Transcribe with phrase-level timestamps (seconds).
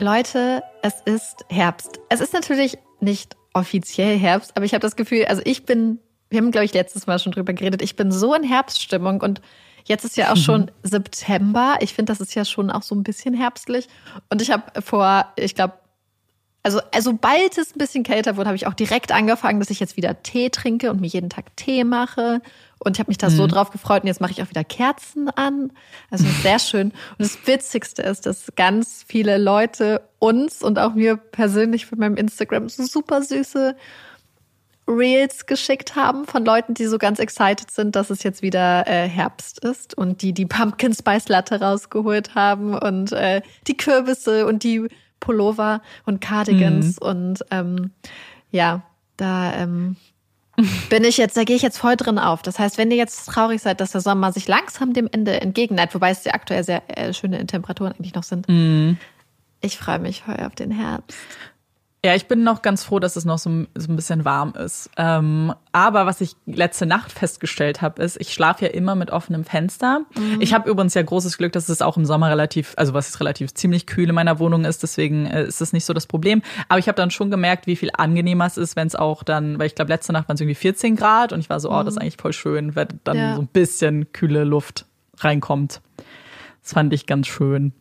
[0.00, 1.98] Leute, es ist Herbst.
[2.08, 5.98] Es ist natürlich nicht offiziell Herbst, aber ich habe das Gefühl, also ich bin,
[6.30, 9.40] wir haben, glaube ich, letztes Mal schon drüber geredet, ich bin so in Herbststimmung und
[9.84, 10.70] jetzt ist ja auch schon mhm.
[10.82, 11.78] September.
[11.80, 13.88] Ich finde, das ist ja schon auch so ein bisschen herbstlich.
[14.30, 15.74] Und ich habe vor, ich glaube,
[16.62, 19.80] also, also sobald es ein bisschen kälter wurde, habe ich auch direkt angefangen, dass ich
[19.80, 22.40] jetzt wieder Tee trinke und mir jeden Tag Tee mache.
[22.78, 23.34] Und ich habe mich da mhm.
[23.34, 24.02] so drauf gefreut.
[24.02, 25.72] Und jetzt mache ich auch wieder Kerzen an.
[26.10, 26.88] Also sehr schön.
[26.90, 32.16] Und das Witzigste ist, dass ganz viele Leute uns und auch mir persönlich für meinem
[32.16, 33.76] Instagram so super süße
[34.88, 39.06] Reels geschickt haben von Leuten, die so ganz excited sind, dass es jetzt wieder äh,
[39.06, 44.62] Herbst ist und die die Pumpkin Spice Latte rausgeholt haben und äh, die Kürbisse und
[44.64, 44.88] die
[45.20, 47.06] Pullover und Cardigans mhm.
[47.06, 47.90] und ähm,
[48.50, 48.82] ja,
[49.18, 49.96] da ähm,
[50.90, 52.42] bin ich jetzt, da gehe ich jetzt voll drin auf.
[52.42, 55.94] Das heißt, wenn ihr jetzt traurig seid, dass der Sommer sich langsam dem Ende entgegenneigt,
[55.94, 58.96] wobei es ja aktuell sehr äh, schöne Temperaturen eigentlich noch sind, mm.
[59.60, 61.18] ich freue mich voll auf den Herbst.
[62.08, 64.88] Ja, ich bin noch ganz froh, dass es noch so, so ein bisschen warm ist.
[64.96, 69.44] Ähm, aber was ich letzte Nacht festgestellt habe, ist, ich schlafe ja immer mit offenem
[69.44, 70.06] Fenster.
[70.16, 70.40] Mhm.
[70.40, 73.20] Ich habe übrigens ja großes Glück, dass es auch im Sommer relativ, also was ist
[73.20, 74.82] relativ ziemlich kühl in meiner Wohnung ist.
[74.82, 76.40] Deswegen äh, ist das nicht so das Problem.
[76.70, 79.58] Aber ich habe dann schon gemerkt, wie viel angenehmer es ist, wenn es auch dann,
[79.58, 81.82] weil ich glaube, letzte Nacht waren es irgendwie 14 Grad und ich war so, oh,
[81.82, 82.04] das ist mhm.
[82.04, 83.34] eigentlich voll schön, wenn dann ja.
[83.34, 84.86] so ein bisschen kühle Luft
[85.18, 85.82] reinkommt.
[86.62, 87.74] Das fand ich ganz schön.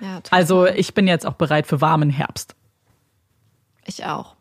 [0.00, 2.55] Ja, also ich bin jetzt auch bereit für warmen Herbst.
[3.86, 4.36] Ich auch.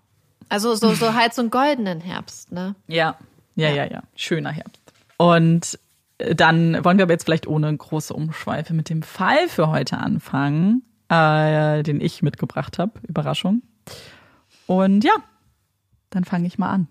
[0.50, 2.75] Also so, so halt so einen goldenen Herbst, ne?
[2.88, 3.18] Ja,
[3.56, 4.03] ja, ja, ja.
[4.15, 4.81] Schöner Herbst.
[5.18, 5.80] Und
[6.18, 9.97] äh, dann wollen wir aber jetzt vielleicht ohne große Umschweife mit dem Fall für heute
[9.97, 13.00] anfangen, äh, den ich mitgebracht habe.
[13.07, 13.62] Überraschung.
[14.68, 15.13] Und ja,
[16.09, 16.88] dann fange ich mal an.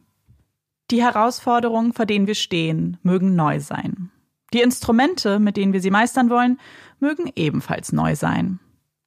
[0.91, 4.11] Die Herausforderungen, vor denen wir stehen, mögen neu sein.
[4.53, 6.61] Die Instrumente, mit denen wir sie meistern wollen,
[7.01, 8.61] mögen ebenfalls neu sein.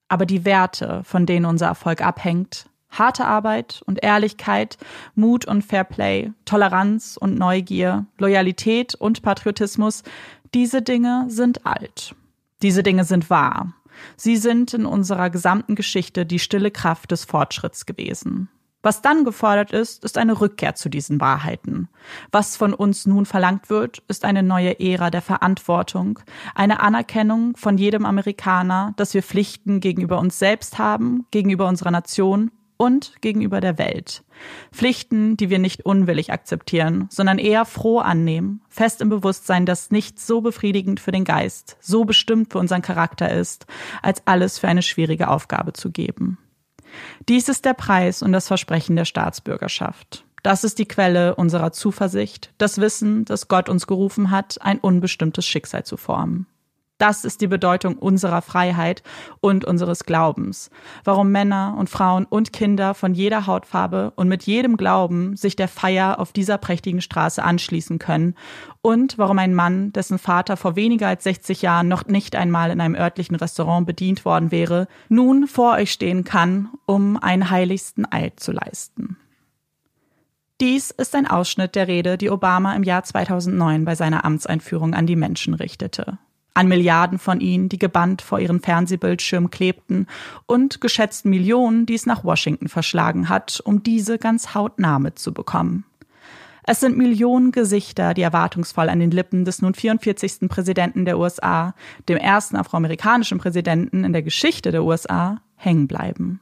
[0.09, 4.77] Aber die Werte, von denen unser Erfolg abhängt, harte Arbeit und Ehrlichkeit,
[5.15, 10.03] Mut und Fairplay, Toleranz und Neugier, Loyalität und Patriotismus,
[10.53, 12.15] diese Dinge sind alt.
[12.61, 13.73] Diese Dinge sind wahr.
[14.15, 18.49] Sie sind in unserer gesamten Geschichte die stille Kraft des Fortschritts gewesen.
[18.83, 21.89] Was dann gefordert ist, ist eine Rückkehr zu diesen Wahrheiten.
[22.31, 26.19] Was von uns nun verlangt wird, ist eine neue Ära der Verantwortung,
[26.55, 32.51] eine Anerkennung von jedem Amerikaner, dass wir Pflichten gegenüber uns selbst haben, gegenüber unserer Nation
[32.77, 34.23] und gegenüber der Welt.
[34.71, 40.27] Pflichten, die wir nicht unwillig akzeptieren, sondern eher froh annehmen, fest im Bewusstsein, dass nichts
[40.27, 43.65] so befriedigend für den Geist, so bestimmt für unseren Charakter ist,
[44.01, 46.37] als alles für eine schwierige Aufgabe zu geben.
[47.27, 50.23] Dies ist der Preis und das Versprechen der Staatsbürgerschaft.
[50.43, 55.45] Das ist die Quelle unserer Zuversicht, das Wissen, dass Gott uns gerufen hat, ein unbestimmtes
[55.45, 56.47] Schicksal zu formen.
[56.97, 59.03] Das ist die Bedeutung unserer Freiheit
[59.39, 60.71] und unseres Glaubens.
[61.03, 65.67] Warum Männer und Frauen und Kinder von jeder Hautfarbe und mit jedem Glauben sich der
[65.67, 68.33] Feier auf dieser prächtigen Straße anschließen können
[68.81, 72.81] und warum ein Mann, dessen Vater vor weniger als 60 Jahren noch nicht einmal in
[72.81, 78.39] einem örtlichen Restaurant bedient worden wäre, nun vor euch stehen kann, um einen heiligsten Eid
[78.39, 79.17] zu leisten.
[80.59, 85.05] Dies ist ein Ausschnitt der Rede, die Obama im Jahr 2009 bei seiner Amtseinführung an
[85.05, 86.17] die Menschen richtete
[86.57, 90.07] an Milliarden von ihnen, die gebannt vor ihren Fernsehbildschirmen klebten,
[90.47, 95.85] und geschätzten Millionen, die es nach Washington verschlagen hat, um diese ganz hautnah mitzubekommen.
[96.63, 100.49] Es sind Millionen Gesichter, die erwartungsvoll an den Lippen des nun 44.
[100.49, 101.75] Präsidenten der USA,
[102.09, 106.41] dem ersten afroamerikanischen Präsidenten in der Geschichte der USA, hängen bleiben.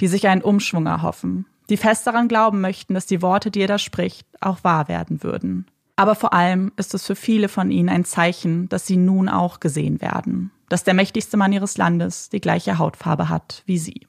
[0.00, 3.68] Die sich einen Umschwung erhoffen, die fest daran glauben möchten, dass die Worte, die er
[3.68, 5.66] da spricht, auch wahr werden würden.
[5.96, 9.60] Aber vor allem ist es für viele von ihnen ein Zeichen, dass sie nun auch
[9.60, 14.06] gesehen werden, dass der mächtigste Mann ihres Landes die gleiche Hautfarbe hat wie sie.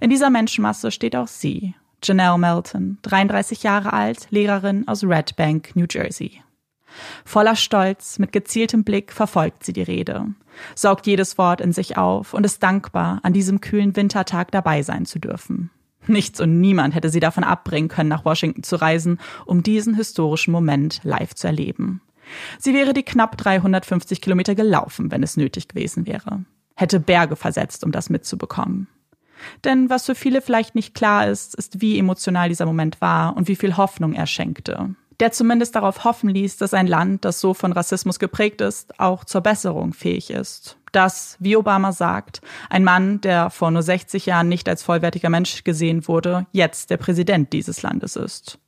[0.00, 5.74] In dieser Menschenmasse steht auch sie, Janelle Melton, 33 Jahre alt, Lehrerin aus Red Bank,
[5.74, 6.42] New Jersey.
[7.24, 10.26] Voller Stolz, mit gezieltem Blick verfolgt sie die Rede,
[10.74, 15.06] saugt jedes Wort in sich auf und ist dankbar, an diesem kühlen Wintertag dabei sein
[15.06, 15.70] zu dürfen.
[16.08, 20.52] Nichts und niemand hätte sie davon abbringen können, nach Washington zu reisen, um diesen historischen
[20.52, 22.00] Moment live zu erleben.
[22.58, 26.44] Sie wäre die knapp 350 Kilometer gelaufen, wenn es nötig gewesen wäre.
[26.74, 28.88] Hätte Berge versetzt, um das mitzubekommen.
[29.64, 33.48] Denn was für viele vielleicht nicht klar ist, ist, wie emotional dieser Moment war und
[33.48, 34.94] wie viel Hoffnung er schenkte.
[35.20, 39.24] Der zumindest darauf hoffen ließ, dass ein Land, das so von Rassismus geprägt ist, auch
[39.24, 44.48] zur Besserung fähig ist dass, wie Obama sagt, ein Mann, der vor nur 60 Jahren
[44.48, 48.58] nicht als vollwertiger Mensch gesehen wurde, jetzt der Präsident dieses Landes ist.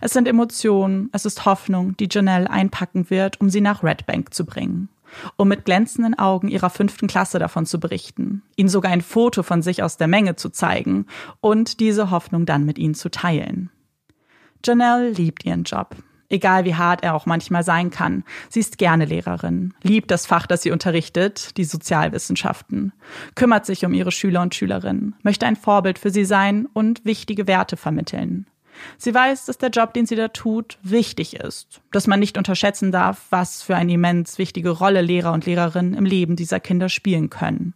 [0.00, 4.34] Es sind Emotionen, es ist Hoffnung, die Janelle einpacken wird, um sie nach Red Bank
[4.34, 4.88] zu bringen.
[5.36, 9.62] Um mit glänzenden Augen ihrer fünften Klasse davon zu berichten, ihnen sogar ein Foto von
[9.62, 11.06] sich aus der Menge zu zeigen
[11.40, 13.70] und diese Hoffnung dann mit ihnen zu teilen.
[14.64, 15.96] Janelle liebt ihren Job
[16.28, 18.24] egal wie hart er auch manchmal sein kann.
[18.48, 22.92] Sie ist gerne Lehrerin, liebt das Fach, das sie unterrichtet, die Sozialwissenschaften,
[23.34, 27.46] kümmert sich um ihre Schüler und Schülerinnen, möchte ein Vorbild für sie sein und wichtige
[27.46, 28.46] Werte vermitteln.
[28.96, 32.92] Sie weiß, dass der Job, den sie da tut, wichtig ist, dass man nicht unterschätzen
[32.92, 37.28] darf, was für eine immens wichtige Rolle Lehrer und Lehrerinnen im Leben dieser Kinder spielen
[37.28, 37.74] können.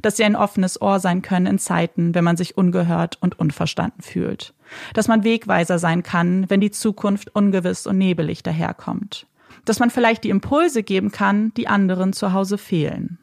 [0.00, 4.00] Dass sie ein offenes Ohr sein können in Zeiten, wenn man sich ungehört und unverstanden
[4.00, 4.54] fühlt
[4.94, 9.26] dass man Wegweiser sein kann, wenn die Zukunft ungewiss und nebelig daherkommt,
[9.64, 13.18] dass man vielleicht die Impulse geben kann, die anderen zu Hause fehlen.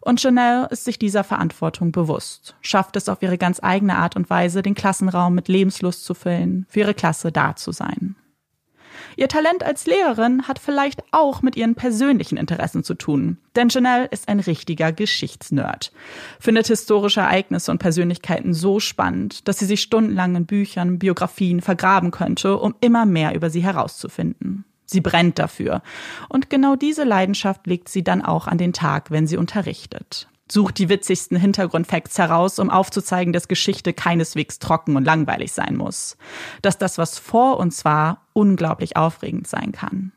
[0.00, 4.30] Und Chanel ist sich dieser Verantwortung bewusst, schafft es auf ihre ganz eigene Art und
[4.30, 8.14] Weise, den Klassenraum mit Lebenslust zu füllen, für ihre Klasse da zu sein.
[9.16, 13.38] Ihr Talent als Lehrerin hat vielleicht auch mit ihren persönlichen Interessen zu tun.
[13.56, 15.90] Denn Janelle ist ein richtiger Geschichtsnerd.
[16.38, 22.10] Findet historische Ereignisse und Persönlichkeiten so spannend, dass sie sich stundenlang in Büchern, Biografien vergraben
[22.10, 24.66] könnte, um immer mehr über sie herauszufinden.
[24.84, 25.82] Sie brennt dafür.
[26.28, 30.78] Und genau diese Leidenschaft legt sie dann auch an den Tag, wenn sie unterrichtet sucht
[30.78, 36.16] die witzigsten Hintergrundfacts heraus, um aufzuzeigen, dass Geschichte keineswegs trocken und langweilig sein muss.
[36.62, 40.12] Dass das, was vor uns war, unglaublich aufregend sein kann.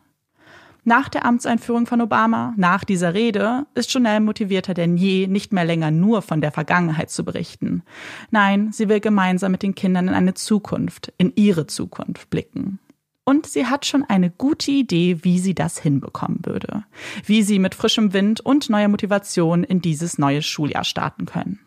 [0.83, 5.65] Nach der Amtseinführung von Obama, nach dieser Rede, ist Chanel motivierter denn je, nicht mehr
[5.65, 7.83] länger nur von der Vergangenheit zu berichten.
[8.31, 12.79] Nein, sie will gemeinsam mit den Kindern in eine Zukunft, in ihre Zukunft blicken.
[13.23, 16.85] Und sie hat schon eine gute Idee, wie sie das hinbekommen würde.
[17.23, 21.59] Wie sie mit frischem Wind und neuer Motivation in dieses neue Schuljahr starten können.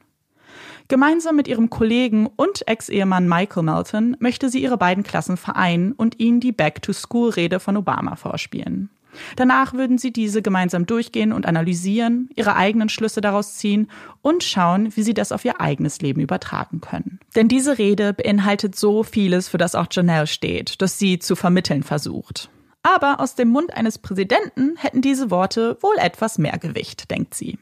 [0.89, 6.21] Gemeinsam mit ihrem Kollegen und Ex-Ehemann Michael Melton möchte sie ihre beiden Klassen vereinen und
[6.21, 8.91] ihnen die Back-to-School-Rede von Obama vorspielen.
[9.37, 13.91] Danach würden sie diese gemeinsam durchgehen und analysieren, ihre eigenen Schlüsse daraus ziehen
[14.23, 17.21] und schauen, wie sie das auf ihr eigenes Leben übertragen können.
[17.37, 21.83] Denn diese Rede beinhaltet so vieles, für das auch Janelle steht, das sie zu vermitteln
[21.83, 22.49] versucht.
[22.83, 27.59] Aber aus dem Mund eines Präsidenten hätten diese Worte wohl etwas mehr Gewicht, denkt sie.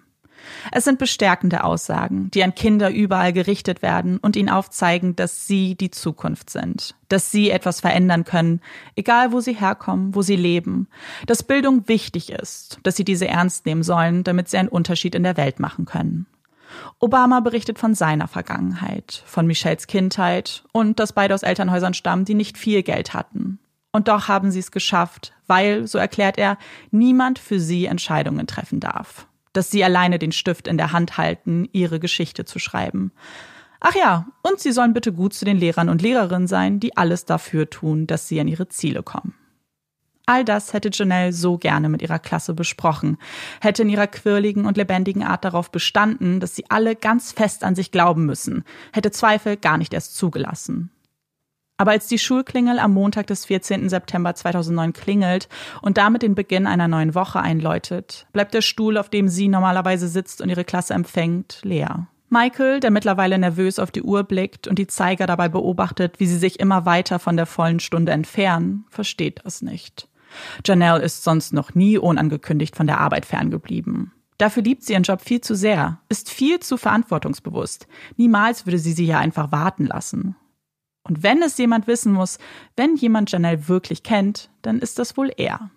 [0.73, 5.75] Es sind bestärkende Aussagen, die an Kinder überall gerichtet werden und ihnen aufzeigen, dass sie
[5.75, 8.61] die Zukunft sind, dass sie etwas verändern können,
[8.97, 10.89] egal wo sie herkommen, wo sie leben,
[11.27, 15.23] dass Bildung wichtig ist, dass sie diese ernst nehmen sollen, damit sie einen Unterschied in
[15.23, 16.27] der Welt machen können.
[16.99, 22.35] Obama berichtet von seiner Vergangenheit, von Michelles Kindheit und dass beide aus Elternhäusern stammen, die
[22.35, 23.59] nicht viel Geld hatten.
[23.93, 26.59] Und doch haben sie es geschafft, weil, so erklärt er,
[26.93, 31.69] niemand für sie Entscheidungen treffen darf dass sie alleine den Stift in der Hand halten,
[31.73, 33.13] ihre Geschichte zu schreiben.
[33.81, 37.25] Ach ja, und sie sollen bitte gut zu den Lehrern und Lehrerinnen sein, die alles
[37.25, 39.35] dafür tun, dass sie an ihre Ziele kommen.
[40.27, 43.17] All das hätte Janelle so gerne mit ihrer Klasse besprochen,
[43.61, 47.75] hätte in ihrer quirligen und lebendigen Art darauf bestanden, dass sie alle ganz fest an
[47.75, 50.91] sich glauben müssen, hätte Zweifel gar nicht erst zugelassen.
[51.81, 53.89] Aber als die Schulklingel am Montag des 14.
[53.89, 55.49] September 2009 klingelt
[55.81, 60.07] und damit den Beginn einer neuen Woche einläutet, bleibt der Stuhl, auf dem sie normalerweise
[60.07, 62.07] sitzt und ihre Klasse empfängt, leer.
[62.29, 66.37] Michael, der mittlerweile nervös auf die Uhr blickt und die Zeiger dabei beobachtet, wie sie
[66.37, 70.07] sich immer weiter von der vollen Stunde entfernen, versteht das nicht.
[70.67, 74.13] Janelle ist sonst noch nie unangekündigt von der Arbeit ferngeblieben.
[74.37, 77.87] Dafür liebt sie ihren Job viel zu sehr, ist viel zu verantwortungsbewusst.
[78.19, 80.37] Niemals würde sie sie hier einfach warten lassen.
[81.03, 82.39] Und wenn es jemand wissen muss,
[82.77, 85.71] wenn jemand Janelle wirklich kennt, dann ist das wohl er.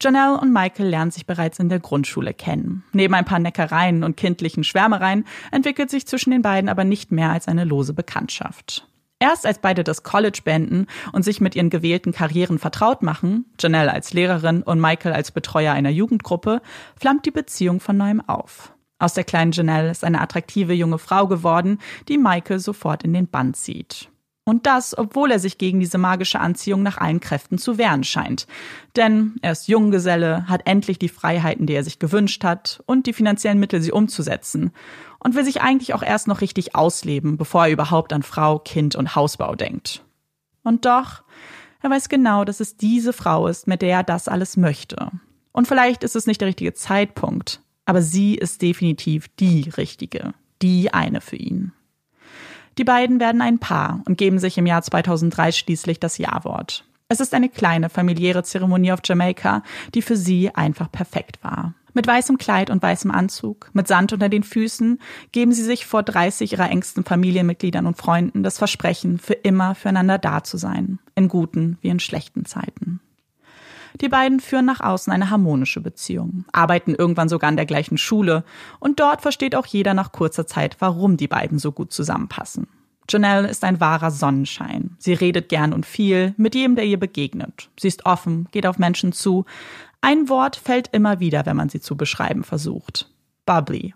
[0.00, 2.84] Janelle und Michael lernen sich bereits in der Grundschule kennen.
[2.92, 7.30] Neben ein paar Neckereien und kindlichen Schwärmereien entwickelt sich zwischen den beiden aber nicht mehr
[7.30, 8.86] als eine lose Bekanntschaft.
[9.20, 13.92] Erst als beide das College beenden und sich mit ihren gewählten Karrieren vertraut machen, Janelle
[13.92, 16.60] als Lehrerin und Michael als Betreuer einer Jugendgruppe,
[16.98, 18.73] flammt die Beziehung von neuem auf.
[19.04, 23.28] Aus der kleinen Janelle ist eine attraktive junge Frau geworden, die Michael sofort in den
[23.28, 24.08] Bann zieht.
[24.44, 28.46] Und das, obwohl er sich gegen diese magische Anziehung nach allen Kräften zu wehren scheint.
[28.96, 33.12] Denn er ist Junggeselle, hat endlich die Freiheiten, die er sich gewünscht hat, und die
[33.12, 34.72] finanziellen Mittel, sie umzusetzen.
[35.18, 38.96] Und will sich eigentlich auch erst noch richtig ausleben, bevor er überhaupt an Frau, Kind
[38.96, 40.02] und Hausbau denkt.
[40.62, 41.24] Und doch,
[41.82, 45.10] er weiß genau, dass es diese Frau ist, mit der er das alles möchte.
[45.52, 50.92] Und vielleicht ist es nicht der richtige Zeitpunkt, aber sie ist definitiv die richtige, die
[50.92, 51.72] eine für ihn.
[52.78, 56.84] Die beiden werden ein Paar und geben sich im Jahr 2003 schließlich das Ja-Wort.
[57.08, 59.62] Es ist eine kleine familiäre Zeremonie auf Jamaika,
[59.94, 61.74] die für sie einfach perfekt war.
[61.92, 64.98] Mit weißem Kleid und weißem Anzug, mit Sand unter den Füßen,
[65.30, 70.18] geben sie sich vor 30 ihrer engsten Familienmitgliedern und Freunden das Versprechen, für immer füreinander
[70.18, 73.00] da zu sein, in guten wie in schlechten Zeiten.
[74.00, 78.44] Die beiden führen nach außen eine harmonische Beziehung, arbeiten irgendwann sogar an der gleichen Schule
[78.80, 82.66] und dort versteht auch jeder nach kurzer Zeit, warum die beiden so gut zusammenpassen.
[83.08, 84.96] Janelle ist ein wahrer Sonnenschein.
[84.98, 87.68] Sie redet gern und viel mit jedem, der ihr begegnet.
[87.78, 89.44] Sie ist offen, geht auf Menschen zu.
[90.00, 93.10] Ein Wort fällt immer wieder, wenn man sie zu beschreiben versucht.
[93.46, 93.94] Bubbly.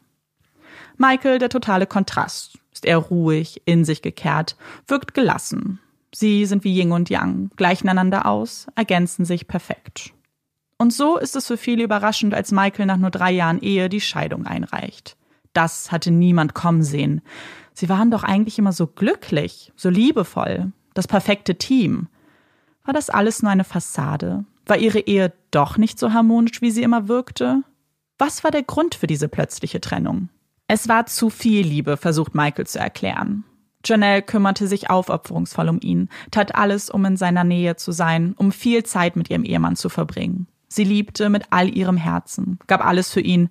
[0.98, 5.80] Michael, der totale Kontrast, ist eher ruhig, in sich gekehrt, wirkt gelassen.
[6.14, 10.12] Sie sind wie Yin und Yang, gleichen einander aus, ergänzen sich perfekt.
[10.78, 14.00] Und so ist es für viele überraschend, als Michael nach nur drei Jahren Ehe die
[14.00, 15.16] Scheidung einreicht.
[15.52, 17.20] Das hatte niemand kommen sehen.
[17.74, 22.08] Sie waren doch eigentlich immer so glücklich, so liebevoll, das perfekte Team.
[22.84, 24.44] War das alles nur eine Fassade?
[24.66, 27.62] War ihre Ehe doch nicht so harmonisch, wie sie immer wirkte?
[28.18, 30.28] Was war der Grund für diese plötzliche Trennung?
[30.68, 33.44] Es war zu viel Liebe, versucht Michael zu erklären.
[33.88, 38.52] Janelle kümmerte sich aufopferungsvoll um ihn, tat alles, um in seiner Nähe zu sein, um
[38.52, 40.46] viel Zeit mit ihrem Ehemann zu verbringen.
[40.68, 43.48] Sie liebte mit all ihrem Herzen, gab alles für ihn,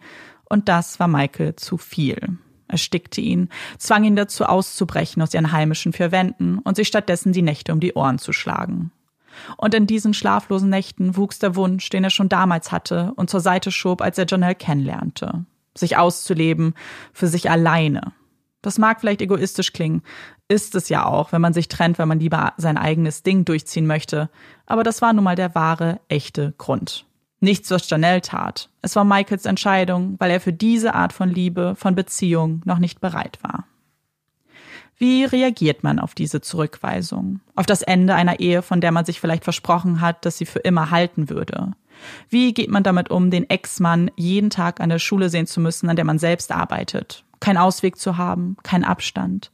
[0.50, 2.38] und das war Michael zu viel.
[2.68, 7.42] Erstickte ihn, zwang ihn dazu auszubrechen aus ihren heimischen vier Wänden und sich stattdessen die
[7.42, 8.92] Nächte um die Ohren zu schlagen.
[9.56, 13.40] Und in diesen schlaflosen Nächten wuchs der Wunsch, den er schon damals hatte und zur
[13.40, 15.46] Seite schob, als er Janelle kennenlernte.
[15.76, 16.74] Sich auszuleben,
[17.14, 18.14] für sich alleine,
[18.62, 20.02] das mag vielleicht egoistisch klingen,
[20.48, 23.88] ist es ja auch, wenn man sich trennt, weil man lieber sein eigenes Ding durchziehen
[23.88, 24.30] möchte.
[24.66, 27.06] Aber das war nun mal der wahre, echte Grund.
[27.40, 28.70] Nichts, was Janelle tat.
[28.82, 33.00] Es war Michaels Entscheidung, weil er für diese Art von Liebe, von Beziehung noch nicht
[33.00, 33.66] bereit war.
[34.98, 37.40] Wie reagiert man auf diese Zurückweisung?
[37.56, 40.60] Auf das Ende einer Ehe, von der man sich vielleicht versprochen hat, dass sie für
[40.60, 41.74] immer halten würde?
[42.30, 45.90] Wie geht man damit um, den Ex-Mann jeden Tag an der Schule sehen zu müssen,
[45.90, 47.24] an der man selbst arbeitet?
[47.40, 49.52] Kein Ausweg zu haben, kein Abstand.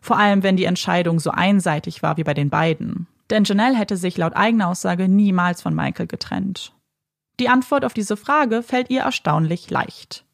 [0.00, 3.06] Vor allem, wenn die Entscheidung so einseitig war wie bei den beiden.
[3.30, 6.72] Denn Janelle hätte sich laut eigener Aussage niemals von Michael getrennt.
[7.40, 10.24] Die Antwort auf diese Frage fällt ihr erstaunlich leicht.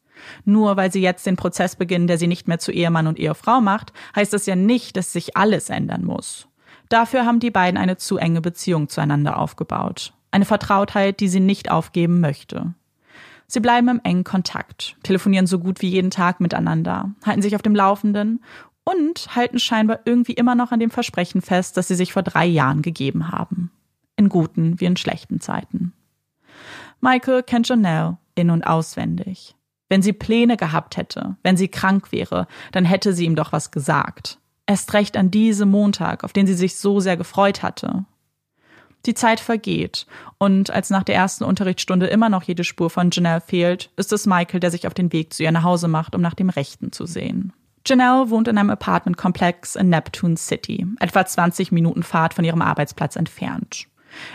[0.45, 3.59] Nur weil sie jetzt den Prozess beginnen, der sie nicht mehr zu Ehemann und Ehefrau
[3.59, 6.47] macht, heißt das ja nicht, dass sich alles ändern muss.
[6.89, 10.13] Dafür haben die beiden eine zu enge Beziehung zueinander aufgebaut.
[10.29, 12.73] Eine Vertrautheit, die sie nicht aufgeben möchte.
[13.53, 17.61] Sie bleiben im engen Kontakt, telefonieren so gut wie jeden Tag miteinander, halten sich auf
[17.61, 18.41] dem Laufenden
[18.85, 22.45] und halten scheinbar irgendwie immer noch an dem Versprechen fest, das sie sich vor drei
[22.45, 23.69] Jahren gegeben haben.
[24.15, 25.91] In guten wie in schlechten Zeiten.
[27.01, 29.57] Michael kennt Janelle in- und auswendig.
[29.89, 33.71] Wenn sie Pläne gehabt hätte, wenn sie krank wäre, dann hätte sie ihm doch was
[33.71, 34.39] gesagt.
[34.65, 38.05] Erst recht an diesem Montag, auf den sie sich so sehr gefreut hatte.
[39.05, 40.05] Die Zeit vergeht
[40.37, 44.27] und als nach der ersten Unterrichtsstunde immer noch jede Spur von Janelle fehlt, ist es
[44.27, 46.91] Michael, der sich auf den Weg zu ihr nach Hause macht, um nach dem Rechten
[46.91, 47.53] zu sehen.
[47.85, 53.15] Janelle wohnt in einem Apartmentkomplex in Neptune City, etwa 20 Minuten Fahrt von ihrem Arbeitsplatz
[53.15, 53.87] entfernt.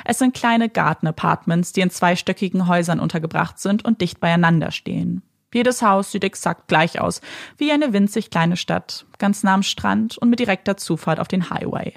[0.05, 5.23] Es sind kleine Garten-Apartments, die in zweistöckigen Häusern untergebracht sind und dicht beieinander stehen.
[5.55, 7.21] Jedes Haus sieht exakt gleich aus,
[7.57, 11.51] wie eine winzig kleine Stadt, ganz nah am Strand und mit direkter Zufahrt auf den
[11.51, 11.95] Highway.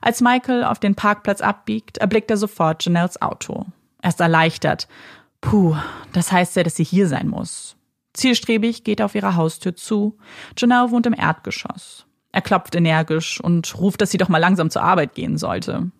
[0.00, 3.66] Als Michael auf den Parkplatz abbiegt, erblickt er sofort Janelles Auto.
[4.00, 4.88] Er ist erleichtert.
[5.40, 5.76] Puh,
[6.12, 7.76] das heißt ja, dass sie hier sein muss.
[8.14, 10.18] Zielstrebig geht er auf ihre Haustür zu.
[10.56, 12.06] Janelle wohnt im Erdgeschoss.
[12.32, 15.90] Er klopft energisch und ruft, dass sie doch mal langsam zur Arbeit gehen sollte.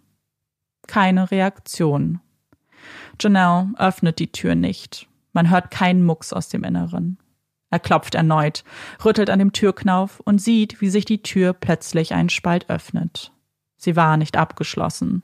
[0.87, 2.20] Keine Reaktion.
[3.20, 5.09] Janelle öffnet die Tür nicht.
[5.33, 7.18] Man hört keinen Mucks aus dem Inneren.
[7.70, 8.64] Er klopft erneut,
[9.05, 13.33] rüttelt an dem Türknauf und sieht, wie sich die Tür plötzlich einen Spalt öffnet.
[13.79, 15.23] Sie war nicht abgeschlossen.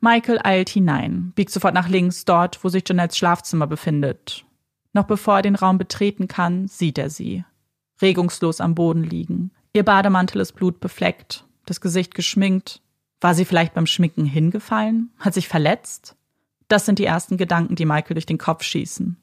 [0.00, 4.44] Michael eilt hinein, biegt sofort nach links dort, wo sich Janelles Schlafzimmer befindet.
[4.92, 7.44] Noch bevor er den Raum betreten kann, sieht er sie.
[8.00, 9.50] Regungslos am Boden liegen.
[9.72, 12.80] Ihr Bademantel ist blutbefleckt, das Gesicht geschminkt.
[13.20, 15.10] War sie vielleicht beim Schminken hingefallen?
[15.18, 16.14] Hat sich verletzt?
[16.68, 19.16] Das sind die ersten Gedanken, die Michael durch den Kopf schießen.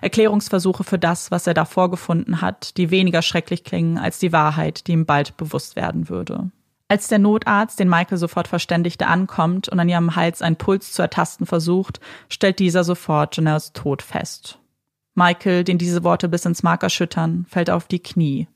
[0.00, 4.86] Erklärungsversuche für das, was er da vorgefunden hat, die weniger schrecklich klingen als die Wahrheit,
[4.86, 6.50] die ihm bald bewusst werden würde.
[6.88, 11.02] Als der Notarzt, den Michael sofort verständigte, ankommt und an ihrem Hals einen Puls zu
[11.02, 14.60] ertasten versucht, stellt dieser sofort Janelles Tod fest.
[15.14, 18.46] Michael, den diese Worte bis ins Mark erschüttern, fällt auf die Knie.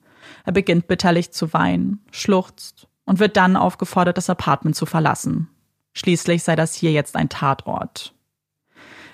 [0.44, 5.48] Er beginnt bitterlich zu weinen, schluchzt und wird dann aufgefordert, das Apartment zu verlassen.
[5.92, 8.14] Schließlich sei das hier jetzt ein Tatort.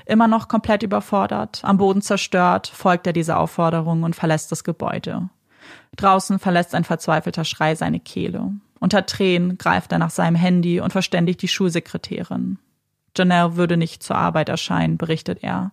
[0.05, 5.31] Immer noch komplett überfordert, am Boden zerstört, folgt er dieser Aufforderung und verlässt das Gebäude.
[5.97, 8.53] Draußen verlässt ein verzweifelter Schrei seine Kehle.
[8.81, 12.59] Unter Tränen greift er nach seinem Handy und verständigt die Schulsekretärin.
[13.17, 15.73] Janelle würde nicht zur Arbeit erscheinen, berichtet er.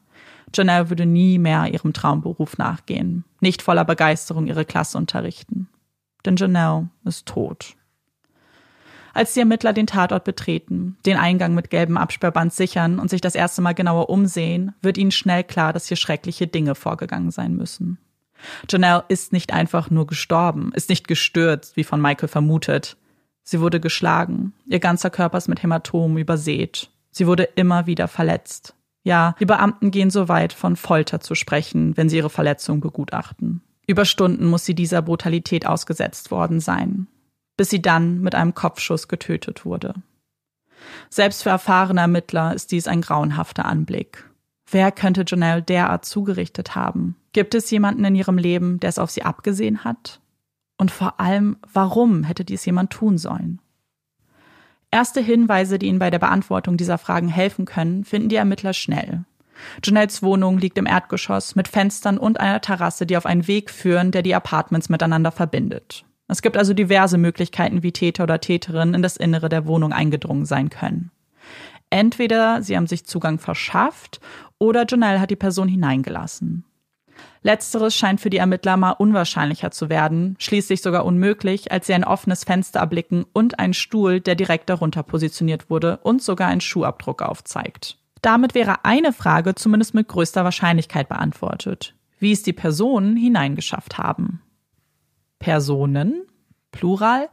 [0.54, 5.68] Janelle würde nie mehr ihrem Traumberuf nachgehen, nicht voller Begeisterung ihre Klasse unterrichten.
[6.26, 7.76] Denn Janelle ist tot.
[9.14, 13.36] Als die Ermittler den Tatort betreten, den Eingang mit gelbem Absperrband sichern und sich das
[13.36, 18.00] erste Mal genauer umsehen, wird ihnen schnell klar, dass hier schreckliche Dinge vorgegangen sein müssen.
[18.70, 22.98] Janelle ist nicht einfach nur gestorben, ist nicht gestürzt, wie von Michael vermutet.
[23.44, 26.90] Sie wurde geschlagen, ihr ganzer Körper ist mit Hämatomen übersät.
[27.12, 28.76] Sie wurde immer wieder verletzt.
[29.04, 33.62] Ja, die Beamten gehen so weit, von Folter zu sprechen, wenn sie ihre Verletzung begutachten.
[33.86, 37.08] Über Stunden muss sie dieser Brutalität ausgesetzt worden sein,
[37.58, 39.94] bis sie dann mit einem Kopfschuss getötet wurde.
[41.10, 44.30] Selbst für erfahrene Ermittler ist dies ein grauenhafter Anblick.
[44.74, 47.16] Wer könnte Janelle derart zugerichtet haben?
[47.32, 50.20] Gibt es jemanden in ihrem Leben, der es auf sie abgesehen hat?
[50.80, 53.62] Und vor allem, warum hätte dies jemand tun sollen?
[54.90, 59.26] Erste Hinweise, die Ihnen bei der Beantwortung dieser Fragen helfen können, finden die Ermittler schnell.
[59.84, 64.10] Janelles Wohnung liegt im Erdgeschoss mit Fenstern und einer Terrasse, die auf einen Weg führen,
[64.10, 66.04] der die Apartments miteinander verbindet.
[66.28, 70.46] Es gibt also diverse Möglichkeiten, wie Täter oder Täterinnen in das Innere der Wohnung eingedrungen
[70.46, 71.12] sein können.
[71.94, 74.20] Entweder sie haben sich Zugang verschafft
[74.58, 76.66] oder Janelle hat die Person hineingelassen.
[77.44, 82.04] Letzteres scheint für die Ermittler mal unwahrscheinlicher zu werden, schließlich sogar unmöglich, als sie ein
[82.04, 87.22] offenes Fenster erblicken und einen Stuhl, der direkt darunter positioniert wurde und sogar einen Schuhabdruck
[87.22, 88.00] aufzeigt.
[88.24, 94.42] Damit wäre eine Frage zumindest mit größter Wahrscheinlichkeit beantwortet, wie es die Personen hineingeschafft haben.
[95.38, 96.24] Personen,
[96.72, 97.30] Plural,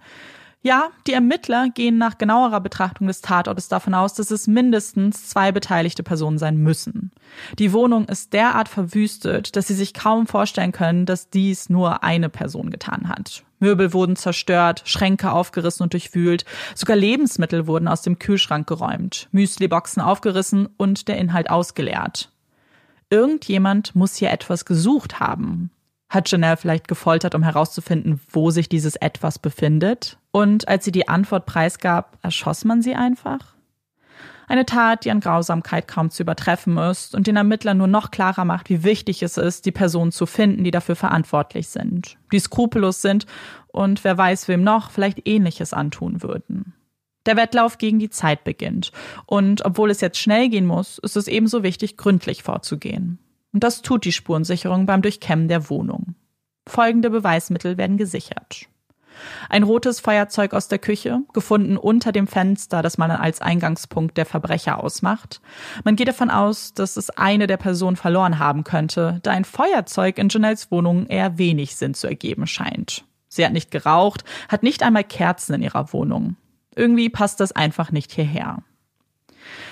[0.63, 5.53] ja, die Ermittler gehen nach genauerer Betrachtung des Tatortes davon aus, dass es mindestens zwei
[5.53, 7.13] beteiligte Personen sein müssen.
[7.59, 12.29] Die Wohnung ist derart verwüstet, dass sie sich kaum vorstellen können, dass dies nur eine
[12.29, 13.43] Person getan hat.
[13.59, 16.45] Möbel wurden zerstört, Schränke aufgerissen und durchwühlt,
[16.75, 22.33] sogar Lebensmittel wurden aus dem Kühlschrank geräumt, Müsliboxen aufgerissen und der Inhalt ausgeleert.
[23.09, 25.71] Irgendjemand muss hier etwas gesucht haben.
[26.11, 30.19] Hat Janelle vielleicht gefoltert, um herauszufinden, wo sich dieses Etwas befindet?
[30.33, 33.55] Und als sie die Antwort preisgab, erschoss man sie einfach?
[34.51, 38.45] Eine Tat, die an Grausamkeit kaum zu übertreffen ist und den Ermittlern nur noch klarer
[38.45, 43.01] macht, wie wichtig es ist, die Personen zu finden, die dafür verantwortlich sind, die skrupellos
[43.01, 43.27] sind
[43.69, 46.75] und wer weiß wem noch vielleicht ähnliches antun würden.
[47.27, 48.91] Der Wettlauf gegen die Zeit beginnt
[49.27, 53.21] und obwohl es jetzt schnell gehen muss, ist es ebenso wichtig, gründlich vorzugehen.
[53.53, 56.17] Und das tut die Spurensicherung beim Durchkämmen der Wohnung.
[56.67, 58.67] Folgende Beweismittel werden gesichert.
[59.49, 64.27] Ein rotes Feuerzeug aus der Küche, gefunden unter dem Fenster, das man als Eingangspunkt der
[64.27, 65.41] Verbrecher ausmacht.
[65.85, 70.19] Man geht davon aus, dass es eine der Personen verloren haben könnte, da ein Feuerzeug
[70.19, 73.05] in Janelles Wohnung eher wenig Sinn zu ergeben scheint.
[73.29, 76.37] Sie hat nicht geraucht, hat nicht einmal Kerzen in ihrer Wohnung.
[76.75, 78.63] Irgendwie passt das einfach nicht hierher.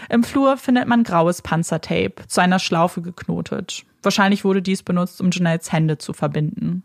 [0.09, 3.85] Im Flur findet man graues Panzertape, zu einer Schlaufe geknotet.
[4.03, 6.85] Wahrscheinlich wurde dies benutzt, um Janelles Hände zu verbinden.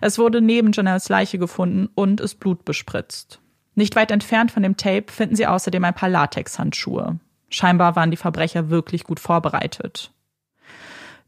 [0.00, 3.40] Es wurde neben Janelles Leiche gefunden und ist Blut bespritzt.
[3.74, 7.18] Nicht weit entfernt von dem Tape finden sie außerdem ein paar Latexhandschuhe.
[7.48, 10.12] Scheinbar waren die Verbrecher wirklich gut vorbereitet.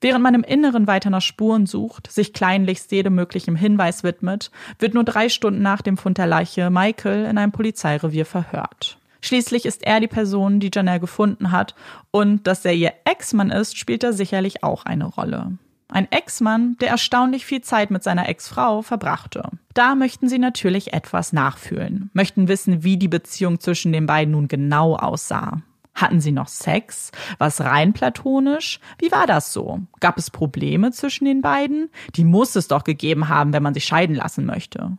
[0.00, 4.92] Während man im Inneren weiter nach Spuren sucht, sich kleinlichst jedem möglichen Hinweis widmet, wird
[4.92, 8.98] nur drei Stunden nach dem Fund der Leiche Michael in einem Polizeirevier verhört.
[9.24, 11.74] Schließlich ist er die Person, die Janelle gefunden hat.
[12.10, 15.56] Und dass er ihr Ex-Mann ist, spielt da sicherlich auch eine Rolle.
[15.88, 19.48] Ein Ex-Mann, der erstaunlich viel Zeit mit seiner Ex-Frau verbrachte.
[19.72, 24.46] Da möchten sie natürlich etwas nachfühlen, möchten wissen, wie die Beziehung zwischen den beiden nun
[24.46, 25.62] genau aussah.
[25.94, 27.10] Hatten sie noch Sex?
[27.38, 28.78] Was rein platonisch?
[28.98, 29.80] Wie war das so?
[30.00, 31.88] Gab es Probleme zwischen den beiden?
[32.14, 34.98] Die muss es doch gegeben haben, wenn man sich scheiden lassen möchte.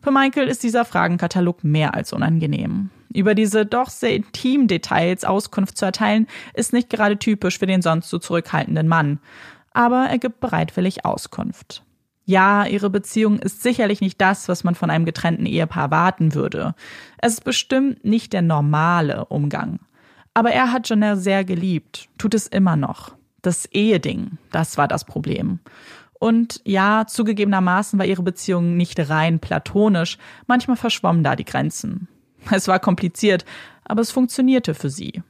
[0.00, 2.90] Für Michael ist dieser Fragenkatalog mehr als unangenehm.
[3.16, 7.80] Über diese doch sehr intimen Details Auskunft zu erteilen, ist nicht gerade typisch für den
[7.80, 9.20] sonst so zurückhaltenden Mann.
[9.72, 11.82] Aber er gibt bereitwillig Auskunft.
[12.26, 16.74] Ja, ihre Beziehung ist sicherlich nicht das, was man von einem getrennten Ehepaar erwarten würde.
[17.16, 19.78] Es ist bestimmt nicht der normale Umgang.
[20.34, 23.12] Aber er hat Janelle sehr geliebt, tut es immer noch.
[23.40, 25.60] Das Eheding, das war das Problem.
[26.18, 32.08] Und ja, zugegebenermaßen war ihre Beziehung nicht rein platonisch, manchmal verschwommen da die Grenzen.
[32.50, 33.44] Es war kompliziert,
[33.84, 35.22] aber es funktionierte für sie.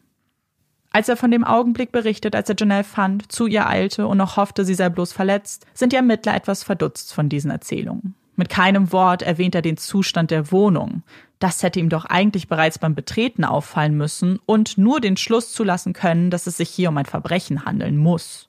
[0.91, 4.37] Als er von dem Augenblick berichtet, als er Janelle fand, zu ihr eilte und noch
[4.37, 8.15] hoffte, sie sei bloß verletzt, sind die Ermittler etwas verdutzt von diesen Erzählungen.
[8.37, 11.03] Mit keinem Wort erwähnt er den Zustand der Wohnung.
[11.39, 15.93] Das hätte ihm doch eigentlich bereits beim Betreten auffallen müssen und nur den Schluss zulassen
[15.93, 18.49] können, dass es sich hier um ein Verbrechen handeln muss.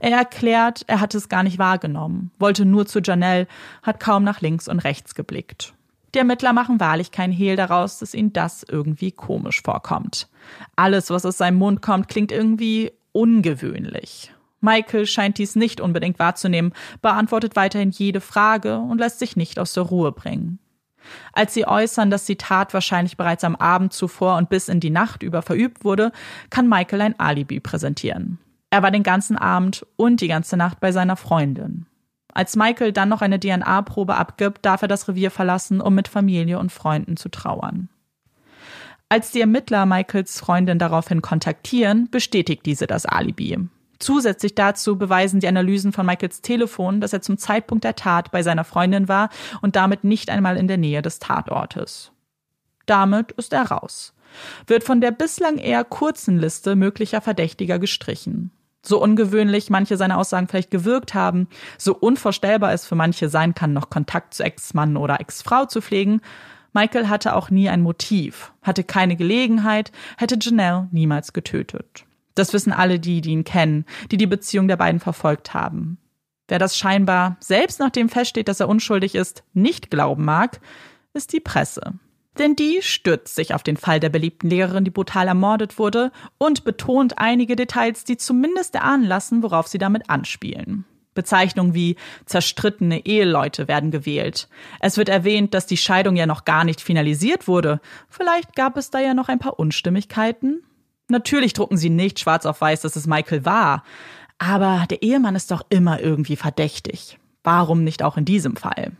[0.00, 3.46] Er erklärt, er hatte es gar nicht wahrgenommen, wollte nur zu Janelle,
[3.82, 5.74] hat kaum nach links und rechts geblickt.
[6.14, 10.28] Die Ermittler machen wahrlich kein Hehl daraus, dass ihnen das irgendwie komisch vorkommt.
[10.76, 14.32] Alles, was aus seinem Mund kommt, klingt irgendwie ungewöhnlich.
[14.60, 19.72] Michael scheint dies nicht unbedingt wahrzunehmen, beantwortet weiterhin jede Frage und lässt sich nicht aus
[19.72, 20.58] der Ruhe bringen.
[21.32, 24.90] Als sie äußern, dass die Tat wahrscheinlich bereits am Abend zuvor und bis in die
[24.90, 26.12] Nacht über verübt wurde,
[26.48, 28.38] kann Michael ein Alibi präsentieren.
[28.70, 31.86] Er war den ganzen Abend und die ganze Nacht bei seiner Freundin.
[32.32, 36.58] Als Michael dann noch eine DNA-Probe abgibt, darf er das Revier verlassen, um mit Familie
[36.58, 37.88] und Freunden zu trauern.
[39.10, 43.58] Als die Ermittler Michaels Freundin daraufhin kontaktieren, bestätigt diese das Alibi.
[43.98, 48.42] Zusätzlich dazu beweisen die Analysen von Michaels Telefon, dass er zum Zeitpunkt der Tat bei
[48.42, 49.28] seiner Freundin war
[49.60, 52.10] und damit nicht einmal in der Nähe des Tatortes.
[52.86, 54.14] Damit ist er raus.
[54.66, 58.50] Wird von der bislang eher kurzen Liste möglicher Verdächtiger gestrichen.
[58.84, 63.72] So ungewöhnlich manche seiner Aussagen vielleicht gewirkt haben, so unvorstellbar es für manche sein kann,
[63.72, 66.20] noch Kontakt zu Ex-Mann oder Ex-Frau zu pflegen,
[66.72, 72.04] Michael hatte auch nie ein Motiv, hatte keine Gelegenheit, hätte Janelle niemals getötet.
[72.34, 75.98] Das wissen alle die, die ihn kennen, die die Beziehung der beiden verfolgt haben.
[76.48, 80.60] Wer das scheinbar, selbst nachdem feststeht, dass er unschuldig ist, nicht glauben mag,
[81.12, 81.94] ist die Presse.
[82.38, 86.64] Denn die stürzt sich auf den Fall der beliebten Lehrerin, die brutal ermordet wurde, und
[86.64, 90.86] betont einige Details, die zumindest erahnen lassen, worauf sie damit anspielen.
[91.14, 94.48] Bezeichnungen wie zerstrittene Eheleute werden gewählt.
[94.80, 97.80] Es wird erwähnt, dass die Scheidung ja noch gar nicht finalisiert wurde.
[98.08, 100.62] Vielleicht gab es da ja noch ein paar Unstimmigkeiten.
[101.08, 103.84] Natürlich drucken sie nicht schwarz auf weiß, dass es Michael war.
[104.38, 107.18] Aber der Ehemann ist doch immer irgendwie verdächtig.
[107.44, 108.92] Warum nicht auch in diesem Fall?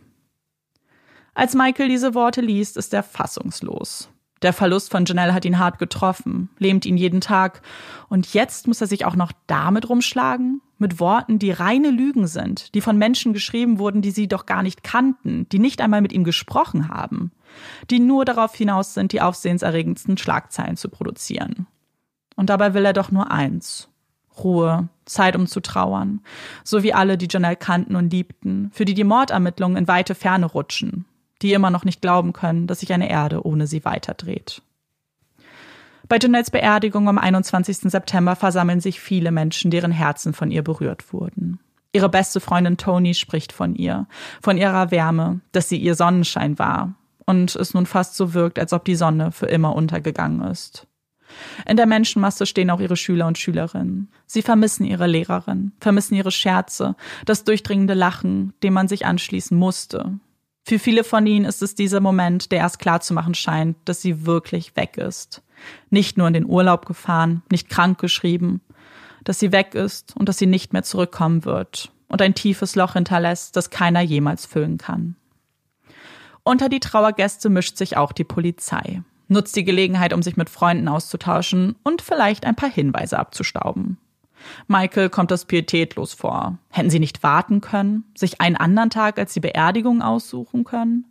[1.35, 4.09] Als Michael diese Worte liest, ist er fassungslos.
[4.43, 7.61] Der Verlust von Janelle hat ihn hart getroffen, lähmt ihn jeden Tag.
[8.09, 10.61] Und jetzt muss er sich auch noch damit rumschlagen?
[10.77, 14.61] Mit Worten, die reine Lügen sind, die von Menschen geschrieben wurden, die sie doch gar
[14.61, 17.31] nicht kannten, die nicht einmal mit ihm gesprochen haben,
[17.89, 21.67] die nur darauf hinaus sind, die aufsehenserregendsten Schlagzeilen zu produzieren.
[22.35, 23.87] Und dabei will er doch nur eins.
[24.43, 26.19] Ruhe, Zeit, um zu trauern.
[26.65, 30.47] So wie alle, die Janelle kannten und liebten, für die die Mordermittlungen in weite Ferne
[30.47, 31.05] rutschen,
[31.43, 34.61] die immer noch nicht glauben können, dass sich eine Erde ohne sie weiterdreht.
[36.07, 37.91] Bei Janelles Beerdigung am 21.
[37.91, 41.59] September versammeln sich viele Menschen, deren Herzen von ihr berührt wurden.
[41.93, 44.07] Ihre beste Freundin Toni spricht von ihr,
[44.41, 48.73] von ihrer Wärme, dass sie ihr Sonnenschein war und es nun fast so wirkt, als
[48.73, 50.87] ob die Sonne für immer untergegangen ist.
[51.67, 54.09] In der Menschenmasse stehen auch ihre Schüler und Schülerinnen.
[54.25, 60.19] Sie vermissen ihre Lehrerin, vermissen ihre Scherze, das durchdringende Lachen, dem man sich anschließen musste,
[60.65, 64.01] für viele von ihnen ist es dieser Moment, der erst klar zu machen scheint, dass
[64.01, 65.41] sie wirklich weg ist.
[65.89, 68.61] Nicht nur in den Urlaub gefahren, nicht krank geschrieben,
[69.25, 72.93] dass sie weg ist und dass sie nicht mehr zurückkommen wird und ein tiefes Loch
[72.93, 75.15] hinterlässt, das keiner jemals füllen kann.
[76.43, 80.87] Unter die Trauergäste mischt sich auch die Polizei, nutzt die Gelegenheit, um sich mit Freunden
[80.87, 83.97] auszutauschen und vielleicht ein paar Hinweise abzustauben.
[84.67, 86.57] Michael kommt das pietätlos vor.
[86.69, 91.05] Hätten sie nicht warten können, sich einen anderen Tag als die Beerdigung aussuchen können?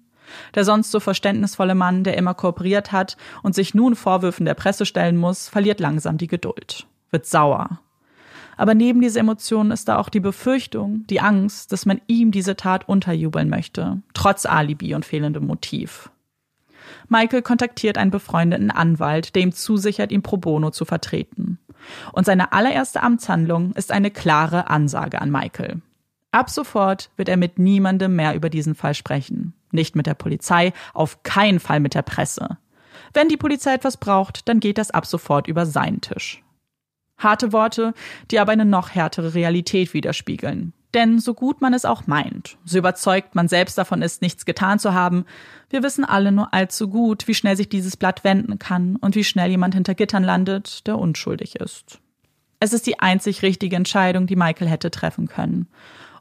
[0.55, 4.87] Der sonst so verständnisvolle Mann, der immer kooperiert hat und sich nun Vorwürfen der Presse
[4.87, 7.81] stellen muss, verliert langsam die Geduld, wird sauer.
[8.57, 12.57] Aber neben dieser Emotion ist da auch die Befürchtung, die Angst, dass man ihm diese
[12.57, 16.11] Tat unterjubeln möchte, trotz Alibi und fehlendem Motiv.
[17.09, 21.59] Michael kontaktiert einen befreundeten Anwalt, der ihm zusichert, ihn pro bono zu vertreten.
[22.12, 25.81] Und seine allererste Amtshandlung ist eine klare Ansage an Michael.
[26.31, 29.53] Ab sofort wird er mit niemandem mehr über diesen Fall sprechen.
[29.71, 32.57] Nicht mit der Polizei, auf keinen Fall mit der Presse.
[33.12, 36.42] Wenn die Polizei etwas braucht, dann geht das ab sofort über seinen Tisch.
[37.18, 37.95] Harte Worte,
[38.31, 40.73] die aber eine noch härtere Realität widerspiegeln.
[40.94, 44.78] Denn so gut man es auch meint, so überzeugt man selbst davon ist, nichts getan
[44.78, 45.24] zu haben,
[45.70, 49.24] wir wissen alle nur allzu gut, wie schnell sich dieses Blatt wenden kann und wie
[49.24, 51.98] schnell jemand hinter Gittern landet, der unschuldig ist.
[52.61, 55.68] Es ist die einzig richtige Entscheidung, die Michael hätte treffen können.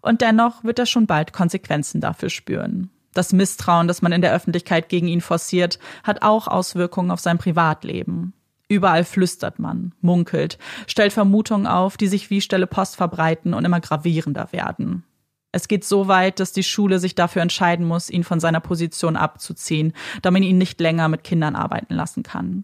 [0.02, 2.90] Und dennoch wird er schon bald Konsequenzen dafür spüren.
[3.14, 7.38] Das Misstrauen, das man in der Öffentlichkeit gegen ihn forciert, hat auch Auswirkungen auf sein
[7.38, 8.34] Privatleben.
[8.72, 10.58] Überall flüstert man, munkelt,
[10.88, 15.04] stellt Vermutungen auf, die sich wie Stelle Post verbreiten und immer gravierender werden.
[15.52, 19.18] Es geht so weit, dass die Schule sich dafür entscheiden muss, ihn von seiner Position
[19.18, 22.64] abzuziehen, da man ihn nicht länger mit Kindern arbeiten lassen kann.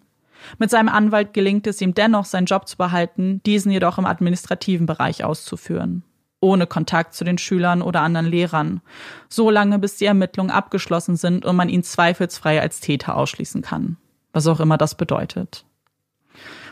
[0.58, 4.86] Mit seinem Anwalt gelingt es ihm dennoch, seinen Job zu behalten, diesen jedoch im administrativen
[4.86, 6.04] Bereich auszuführen.
[6.40, 8.80] Ohne Kontakt zu den Schülern oder anderen Lehrern.
[9.28, 13.98] So lange, bis die Ermittlungen abgeschlossen sind und man ihn zweifelsfrei als Täter ausschließen kann.
[14.32, 15.67] Was auch immer das bedeutet.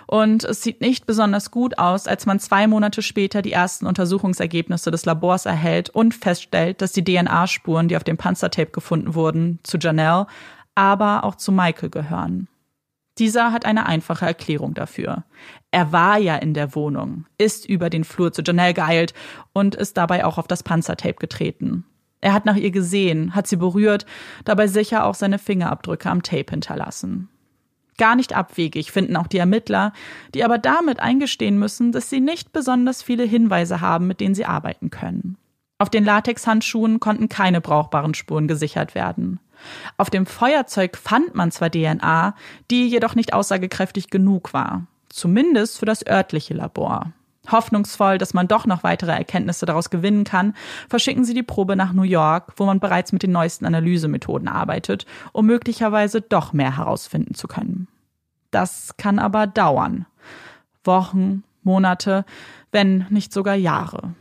[0.08, 4.92] Und es sieht nicht besonders gut aus, als man zwei Monate später die ersten Untersuchungsergebnisse
[4.92, 9.78] des Labors erhält und feststellt, dass die DNA-Spuren, die auf dem Panzertape gefunden wurden, zu
[9.78, 10.28] Janelle,
[10.76, 12.48] aber auch zu Michael gehören.
[13.18, 15.24] Dieser hat eine einfache Erklärung dafür.
[15.72, 19.14] Er war ja in der Wohnung, ist über den Flur zu Janelle geeilt
[19.54, 21.86] und ist dabei auch auf das Panzertape getreten.
[22.20, 24.06] Er hat nach ihr gesehen, hat sie berührt,
[24.44, 27.30] dabei sicher auch seine Fingerabdrücke am Tape hinterlassen.
[27.98, 29.94] Gar nicht abwegig finden auch die Ermittler,
[30.34, 34.46] die aber damit eingestehen müssen, dass sie nicht besonders viele Hinweise haben, mit denen sie
[34.46, 35.38] arbeiten können.
[35.78, 39.40] Auf den Latexhandschuhen konnten keine brauchbaren Spuren gesichert werden.
[39.98, 42.36] Auf dem Feuerzeug fand man zwar DNA,
[42.72, 44.88] die jedoch nicht aussagekräftig genug war.
[45.10, 47.12] Zumindest für das örtliche Labor.
[47.52, 50.54] Hoffnungsvoll, dass man doch noch weitere Erkenntnisse daraus gewinnen kann,
[50.90, 55.06] verschicken sie die Probe nach New York, wo man bereits mit den neuesten Analysemethoden arbeitet,
[55.32, 57.88] um möglicherweise doch mehr herausfinden zu können.
[58.52, 60.06] Das kann aber dauern.
[60.84, 62.26] Wochen, Monate,
[62.72, 64.14] wenn nicht sogar Jahre.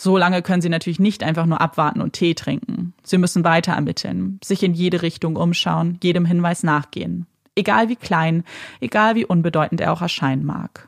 [0.00, 2.94] So lange können sie natürlich nicht einfach nur abwarten und Tee trinken.
[3.02, 7.26] Sie müssen weiter ermitteln, sich in jede Richtung umschauen, jedem Hinweis nachgehen.
[7.56, 8.44] Egal wie klein,
[8.80, 10.87] egal wie unbedeutend er auch erscheinen mag.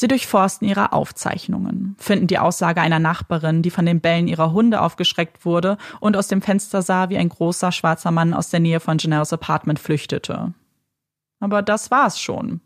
[0.00, 4.80] Sie durchforsten ihre Aufzeichnungen, finden die Aussage einer Nachbarin, die von den Bällen ihrer Hunde
[4.80, 8.80] aufgeschreckt wurde und aus dem Fenster sah, wie ein großer schwarzer Mann aus der Nähe
[8.80, 10.54] von Janelles Apartment flüchtete.
[11.38, 12.62] Aber das war's schon.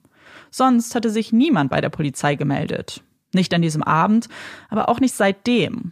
[0.53, 3.03] Sonst hatte sich niemand bei der Polizei gemeldet.
[3.33, 4.29] Nicht an diesem Abend,
[4.69, 5.91] aber auch nicht seitdem.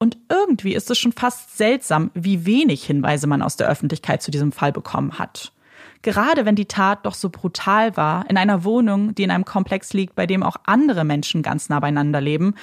[0.00, 4.32] Und irgendwie ist es schon fast seltsam, wie wenig Hinweise man aus der Öffentlichkeit zu
[4.32, 5.52] diesem Fall bekommen hat.
[6.02, 9.92] Gerade wenn die Tat doch so brutal war, in einer Wohnung, die in einem Komplex
[9.92, 12.54] liegt, bei dem auch andere Menschen ganz nah beieinander leben,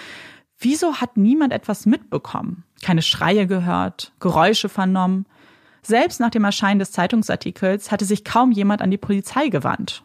[0.58, 2.64] wieso hat niemand etwas mitbekommen?
[2.82, 5.26] Keine Schreie gehört, Geräusche vernommen?
[5.84, 10.04] Selbst nach dem Erscheinen des Zeitungsartikels hatte sich kaum jemand an die Polizei gewandt.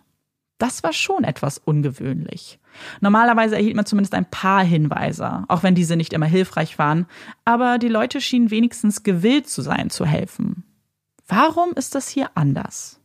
[0.58, 2.60] Das war schon etwas ungewöhnlich.
[3.00, 7.06] Normalerweise erhielt man zumindest ein paar Hinweise, auch wenn diese nicht immer hilfreich waren,
[7.44, 10.62] aber die Leute schienen wenigstens gewillt zu sein, zu helfen.
[11.26, 13.01] Warum ist das hier anders?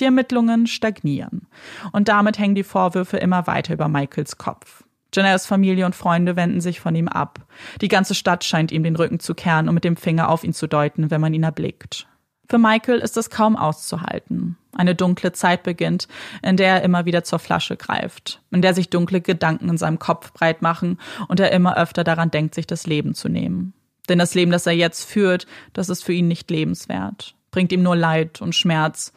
[0.00, 1.46] Die Ermittlungen stagnieren
[1.92, 4.84] und damit hängen die Vorwürfe immer weiter über Michaels Kopf.
[5.14, 7.46] Janelles Familie und Freunde wenden sich von ihm ab.
[7.80, 10.52] Die ganze Stadt scheint ihm den Rücken zu kehren und mit dem Finger auf ihn
[10.52, 12.08] zu deuten, wenn man ihn erblickt.
[12.48, 14.58] Für Michael ist es kaum auszuhalten.
[14.76, 16.08] Eine dunkle Zeit beginnt,
[16.42, 19.98] in der er immer wieder zur Flasche greift, in der sich dunkle Gedanken in seinem
[19.98, 23.72] Kopf breit machen und er immer öfter daran denkt, sich das Leben zu nehmen.
[24.08, 27.82] Denn das Leben, das er jetzt führt, das ist für ihn nicht lebenswert, bringt ihm
[27.82, 29.12] nur Leid und Schmerz.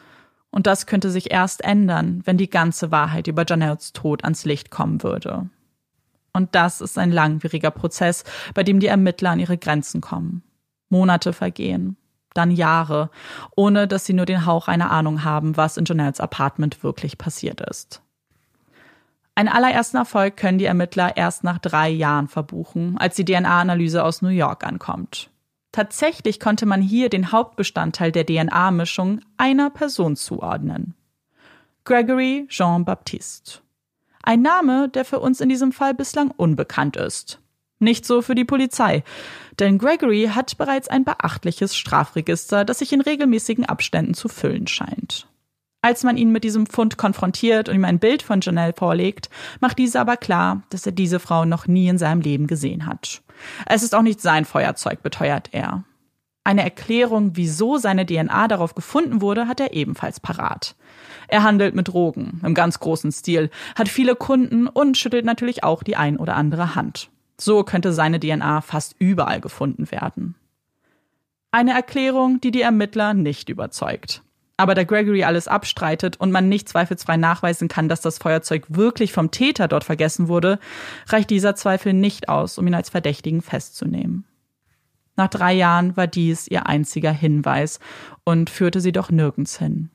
[0.51, 4.71] Und das könnte sich erst ändern, wenn die ganze Wahrheit über Janelles Tod ans Licht
[4.71, 5.49] kommen würde.
[6.33, 10.43] Und das ist ein langwieriger Prozess, bei dem die Ermittler an ihre Grenzen kommen.
[10.89, 11.97] Monate vergehen,
[12.33, 13.09] dann Jahre,
[13.55, 17.61] ohne dass sie nur den Hauch einer Ahnung haben, was in Janelles Apartment wirklich passiert
[17.61, 18.01] ist.
[19.35, 24.21] Einen allerersten Erfolg können die Ermittler erst nach drei Jahren verbuchen, als die DNA-Analyse aus
[24.21, 25.29] New York ankommt.
[25.77, 30.95] Tatsächlich konnte man hier den Hauptbestandteil der DNA-Mischung einer Person zuordnen.
[31.85, 33.59] Gregory Jean Baptiste.
[34.23, 37.41] Ein Name, der für uns in diesem Fall bislang unbekannt ist.
[37.77, 39.03] Nicht so für die Polizei,
[39.59, 45.27] denn Gregory hat bereits ein beachtliches Strafregister, das sich in regelmäßigen Abständen zu füllen scheint.
[45.83, 49.77] Als man ihn mit diesem Fund konfrontiert und ihm ein Bild von Janelle vorlegt, macht
[49.77, 53.21] dieser aber klar, dass er diese Frau noch nie in seinem Leben gesehen hat.
[53.65, 55.83] Es ist auch nicht sein Feuerzeug, beteuert er.
[56.43, 60.75] Eine Erklärung, wieso seine DNA darauf gefunden wurde, hat er ebenfalls parat.
[61.27, 65.83] Er handelt mit Drogen im ganz großen Stil, hat viele Kunden und schüttelt natürlich auch
[65.83, 67.09] die ein oder andere Hand.
[67.37, 70.35] So könnte seine DNA fast überall gefunden werden.
[71.51, 74.23] Eine Erklärung, die die Ermittler nicht überzeugt.
[74.57, 79.13] Aber da Gregory alles abstreitet und man nicht zweifelsfrei nachweisen kann, dass das Feuerzeug wirklich
[79.13, 80.59] vom Täter dort vergessen wurde,
[81.07, 84.25] reicht dieser Zweifel nicht aus, um ihn als Verdächtigen festzunehmen.
[85.15, 87.79] Nach drei Jahren war dies ihr einziger Hinweis
[88.23, 89.89] und führte sie doch nirgends hin.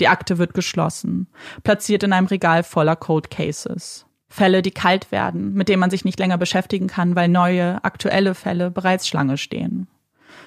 [0.00, 1.28] Die Akte wird geschlossen,
[1.62, 4.06] platziert in einem Regal voller Cold Cases.
[4.28, 8.34] Fälle, die kalt werden, mit denen man sich nicht länger beschäftigen kann, weil neue, aktuelle
[8.34, 9.88] Fälle bereits Schlange stehen.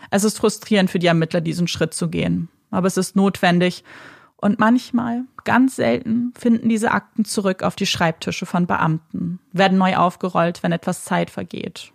[0.10, 3.84] Es ist frustrierend für die Ermittler, diesen Schritt zu gehen, aber es ist notwendig
[4.44, 9.96] und manchmal, ganz selten, finden diese Akten zurück auf die Schreibtische von Beamten, werden neu
[9.96, 11.94] aufgerollt, wenn etwas Zeit vergeht.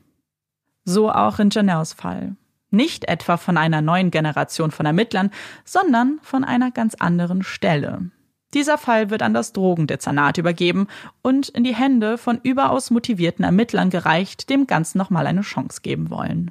[0.86, 2.36] So auch in Janelles Fall.
[2.70, 5.30] Nicht etwa von einer neuen Generation von Ermittlern,
[5.66, 8.10] sondern von einer ganz anderen Stelle.
[8.54, 10.86] Dieser Fall wird an das Drogendezernat übergeben
[11.20, 16.08] und in die Hände von überaus motivierten Ermittlern gereicht, dem Ganzen nochmal eine Chance geben
[16.08, 16.50] wollen.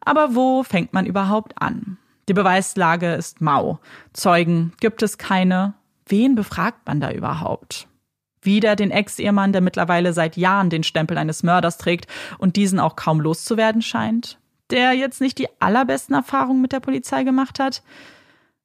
[0.00, 1.98] Aber wo fängt man überhaupt an?
[2.28, 3.80] Die Beweislage ist mau.
[4.12, 5.74] Zeugen gibt es keine.
[6.06, 7.88] Wen befragt man da überhaupt?
[8.42, 12.96] Wieder den Ex-Ehemann, der mittlerweile seit Jahren den Stempel eines Mörders trägt und diesen auch
[12.96, 14.38] kaum loszuwerden scheint?
[14.70, 17.82] Der jetzt nicht die allerbesten Erfahrungen mit der Polizei gemacht hat?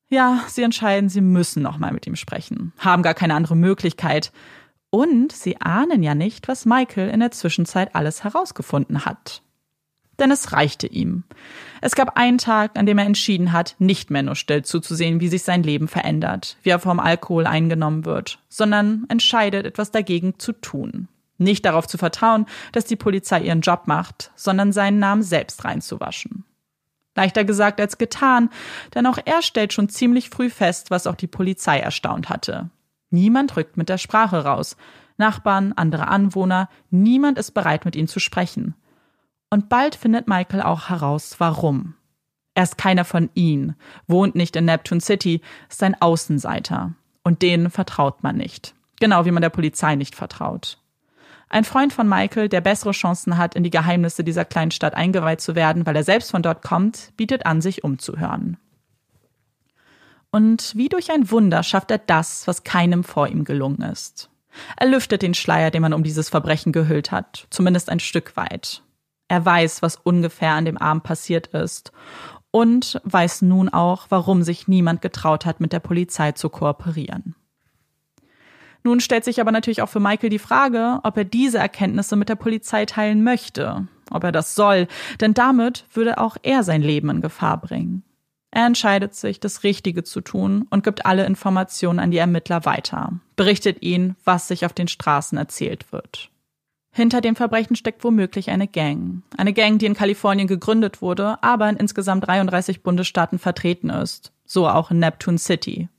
[0.10, 4.34] Ja, sie entscheiden, sie müssen nochmal mit ihm sprechen, haben gar keine andere Möglichkeit.
[4.90, 9.42] Und sie ahnen ja nicht, was Michael in der Zwischenzeit alles herausgefunden hat.
[10.20, 11.24] Denn es reichte ihm.
[11.82, 15.28] Es gab einen Tag, an dem er entschieden hat, nicht mehr nur still zuzusehen, wie
[15.28, 20.54] sich sein Leben verändert, wie er vom Alkohol eingenommen wird, sondern entscheidet, etwas dagegen zu
[20.54, 21.08] tun.
[21.38, 26.46] Nicht darauf zu vertrauen, dass die Polizei ihren Job macht, sondern seinen Namen selbst reinzuwaschen.
[27.16, 28.50] Leichter gesagt als getan,
[28.96, 32.70] denn auch er stellt schon ziemlich früh fest, was auch die Polizei erstaunt hatte.
[33.10, 34.76] Niemand rückt mit der Sprache raus.
[35.18, 38.74] Nachbarn, andere Anwohner, niemand ist bereit, mit ihm zu sprechen.
[39.54, 41.94] Und bald findet Michael auch heraus, warum.
[42.56, 43.76] Er ist keiner von ihnen,
[44.08, 46.94] wohnt nicht in Neptune City, ist ein Außenseiter.
[47.24, 48.74] Und denen vertraut man nicht.
[49.00, 50.80] Genau wie man der Polizei nicht vertraut.
[51.50, 55.40] Ein Freund von Michael, der bessere Chancen hat, in die Geheimnisse dieser kleinen Stadt eingeweiht
[55.40, 58.58] zu werden, weil er selbst von dort kommt, bietet an, sich umzuhören.
[60.32, 64.32] Und wie durch ein Wunder schafft er das, was keinem vor ihm gelungen ist.
[64.78, 68.83] Er lüftet den Schleier, den man um dieses Verbrechen gehüllt hat, zumindest ein Stück weit.
[69.34, 71.92] Er weiß, was ungefähr an dem Abend passiert ist
[72.52, 77.34] und weiß nun auch, warum sich niemand getraut hat, mit der Polizei zu kooperieren.
[78.84, 82.30] Nun stellt sich aber natürlich auch für Michael die Frage, ob er diese Erkenntnisse mit
[82.30, 84.88] der Polizei teilen möchte, ob er das soll,
[85.20, 88.04] denn damit würde auch er sein Leben in Gefahr bringen.
[88.52, 93.14] Er entscheidet sich, das Richtige zu tun und gibt alle Informationen an die Ermittler weiter,
[93.36, 96.30] berichtet ihnen, was sich auf den Straßen erzählt wird.
[96.96, 99.24] Hinter dem Verbrechen steckt womöglich eine Gang.
[99.36, 104.32] Eine Gang, die in Kalifornien gegründet wurde, aber in insgesamt 33 Bundesstaaten vertreten ist.
[104.46, 105.90] So auch in Neptune City.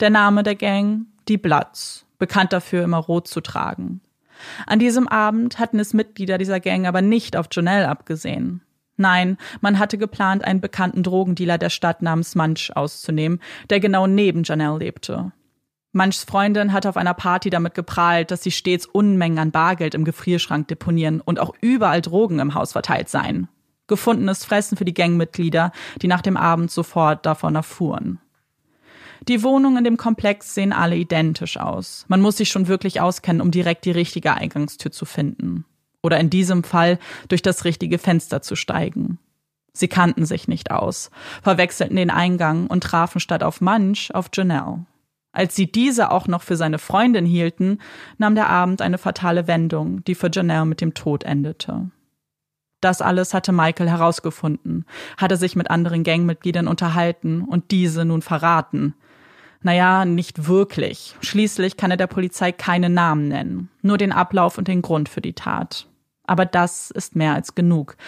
[0.00, 1.06] Der Name der Gang?
[1.28, 4.00] Die Bloods bekannt dafür, immer rot zu tragen.
[4.66, 8.62] An diesem Abend hatten es Mitglieder dieser Gang aber nicht auf Janelle abgesehen.
[8.96, 14.42] Nein, man hatte geplant, einen bekannten Drogendealer der Stadt namens Munch auszunehmen, der genau neben
[14.42, 15.32] Janelle lebte.
[15.96, 20.04] Munchs Freundin hatte auf einer Party damit geprahlt, dass sie stets Unmengen an Bargeld im
[20.04, 23.48] Gefrierschrank deponieren und auch überall Drogen im Haus verteilt seien.
[23.86, 25.72] Gefundenes Fressen für die Gangmitglieder,
[26.02, 28.20] die nach dem Abend sofort davon erfuhren.
[29.26, 32.04] Die Wohnungen in dem Komplex sehen alle identisch aus.
[32.08, 35.64] Man muss sich schon wirklich auskennen, um direkt die richtige Eingangstür zu finden.
[36.02, 39.18] Oder in diesem Fall durch das richtige Fenster zu steigen.
[39.72, 41.10] Sie kannten sich nicht aus,
[41.42, 44.84] verwechselten den Eingang und trafen statt auf Munch auf Janelle.
[45.36, 47.78] Als sie diese auch noch für seine Freundin hielten,
[48.16, 51.90] nahm der Abend eine fatale Wendung, die für Janelle mit dem Tod endete.
[52.80, 54.86] Das alles hatte Michael herausgefunden,
[55.18, 58.94] hatte sich mit anderen Gangmitgliedern unterhalten und diese nun verraten.
[59.60, 61.14] Naja, nicht wirklich.
[61.20, 65.20] Schließlich kann er der Polizei keine Namen nennen, nur den Ablauf und den Grund für
[65.20, 65.86] die Tat.
[66.26, 67.98] Aber das ist mehr als genug.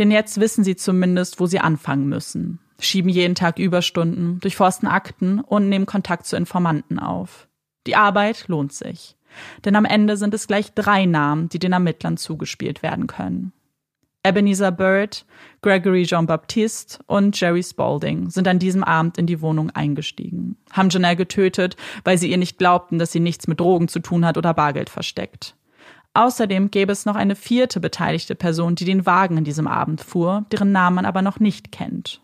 [0.00, 2.58] Denn jetzt wissen sie zumindest, wo sie anfangen müssen.
[2.84, 7.48] Schieben jeden Tag Überstunden, durchforsten Akten und nehmen Kontakt zu Informanten auf.
[7.86, 9.16] Die Arbeit lohnt sich.
[9.64, 13.52] Denn am Ende sind es gleich drei Namen, die den Ermittlern zugespielt werden können.
[14.24, 15.26] Ebenezer Bird,
[15.62, 21.16] Gregory Jean-Baptiste und Jerry Spalding sind an diesem Abend in die Wohnung eingestiegen, haben Janelle
[21.16, 24.54] getötet, weil sie ihr nicht glaubten, dass sie nichts mit Drogen zu tun hat oder
[24.54, 25.56] Bargeld versteckt.
[26.14, 30.44] Außerdem gäbe es noch eine vierte beteiligte Person, die den Wagen in diesem Abend fuhr,
[30.52, 32.21] deren Namen man aber noch nicht kennt.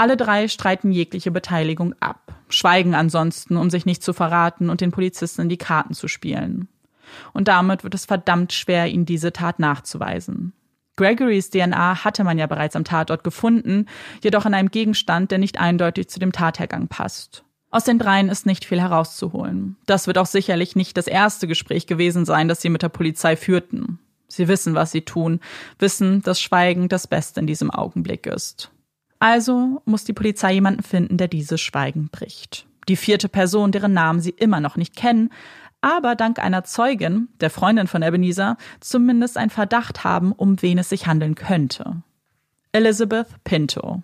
[0.00, 4.92] Alle drei streiten jegliche Beteiligung ab, schweigen ansonsten, um sich nicht zu verraten und den
[4.92, 6.68] Polizisten in die Karten zu spielen.
[7.34, 10.54] Und damit wird es verdammt schwer, ihnen diese Tat nachzuweisen.
[10.96, 13.84] Gregorys DNA hatte man ja bereits am Tatort gefunden,
[14.24, 17.44] jedoch an einem Gegenstand, der nicht eindeutig zu dem Tathergang passt.
[17.70, 19.76] Aus den dreien ist nicht viel herauszuholen.
[19.84, 23.36] Das wird auch sicherlich nicht das erste Gespräch gewesen sein, das sie mit der Polizei
[23.36, 23.98] führten.
[24.28, 25.40] Sie wissen, was sie tun,
[25.78, 28.70] wissen, dass Schweigen das Beste in diesem Augenblick ist.
[29.20, 32.66] Also muss die Polizei jemanden finden, der dieses Schweigen bricht.
[32.88, 35.30] Die vierte Person, deren Namen sie immer noch nicht kennen,
[35.82, 40.88] aber dank einer Zeugin, der Freundin von Ebenezer, zumindest ein Verdacht haben, um wen es
[40.88, 42.02] sich handeln könnte.
[42.72, 44.02] Elizabeth Pinto.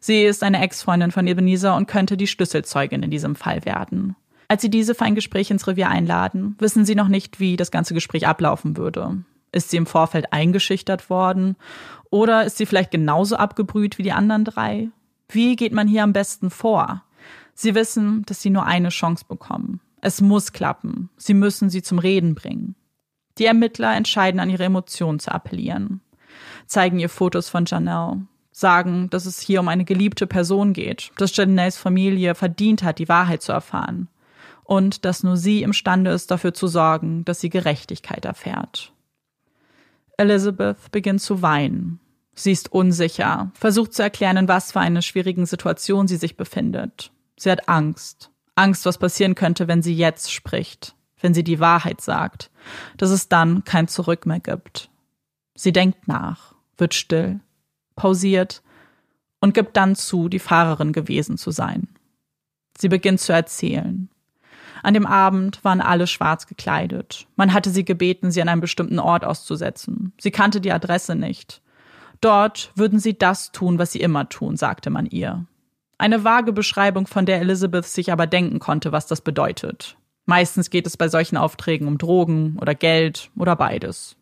[0.00, 4.16] Sie ist eine Ex-Freundin von Ebenezer und könnte die Schlüsselzeugin in diesem Fall werden.
[4.48, 7.70] Als sie diese für ein Gespräch ins Revier einladen, wissen sie noch nicht, wie das
[7.70, 9.24] ganze Gespräch ablaufen würde.
[9.52, 11.56] Ist sie im Vorfeld eingeschüchtert worden?
[12.10, 14.88] Oder ist sie vielleicht genauso abgebrüht wie die anderen drei?
[15.28, 17.02] Wie geht man hier am besten vor?
[17.54, 19.80] Sie wissen, dass sie nur eine Chance bekommen.
[20.00, 21.10] Es muss klappen.
[21.16, 22.76] Sie müssen sie zum Reden bringen.
[23.38, 26.00] Die Ermittler entscheiden an ihre Emotionen zu appellieren,
[26.66, 31.36] zeigen ihr Fotos von Janelle, sagen, dass es hier um eine geliebte Person geht, dass
[31.36, 34.08] Janelles Familie verdient hat, die Wahrheit zu erfahren
[34.64, 38.92] und dass nur sie imstande ist, dafür zu sorgen, dass sie Gerechtigkeit erfährt.
[40.16, 42.00] Elizabeth beginnt zu weinen.
[42.34, 47.10] Sie ist unsicher, versucht zu erklären, in was für einer schwierigen Situation sie sich befindet.
[47.38, 52.00] Sie hat Angst, Angst, was passieren könnte, wenn sie jetzt spricht, wenn sie die Wahrheit
[52.00, 52.50] sagt,
[52.96, 54.90] dass es dann kein Zurück mehr gibt.
[55.54, 57.40] Sie denkt nach, wird still,
[57.94, 58.62] pausiert
[59.40, 61.88] und gibt dann zu, die Fahrerin gewesen zu sein.
[62.78, 64.10] Sie beginnt zu erzählen.
[64.86, 67.26] An dem Abend waren alle schwarz gekleidet.
[67.34, 70.12] Man hatte sie gebeten, sie an einem bestimmten Ort auszusetzen.
[70.16, 71.60] Sie kannte die Adresse nicht.
[72.20, 75.44] Dort würden sie das tun, was sie immer tun, sagte man ihr.
[75.98, 79.96] Eine vage Beschreibung, von der Elizabeth sich aber denken konnte, was das bedeutet.
[80.24, 84.14] Meistens geht es bei solchen Aufträgen um Drogen oder Geld oder beides.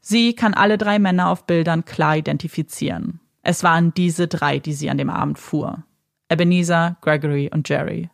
[0.00, 3.18] Sie kann alle drei Männer auf Bildern klar identifizieren.
[3.42, 5.82] Es waren diese drei, die sie an dem Abend fuhr.
[6.30, 8.08] Ebenezer, Gregory und Jerry.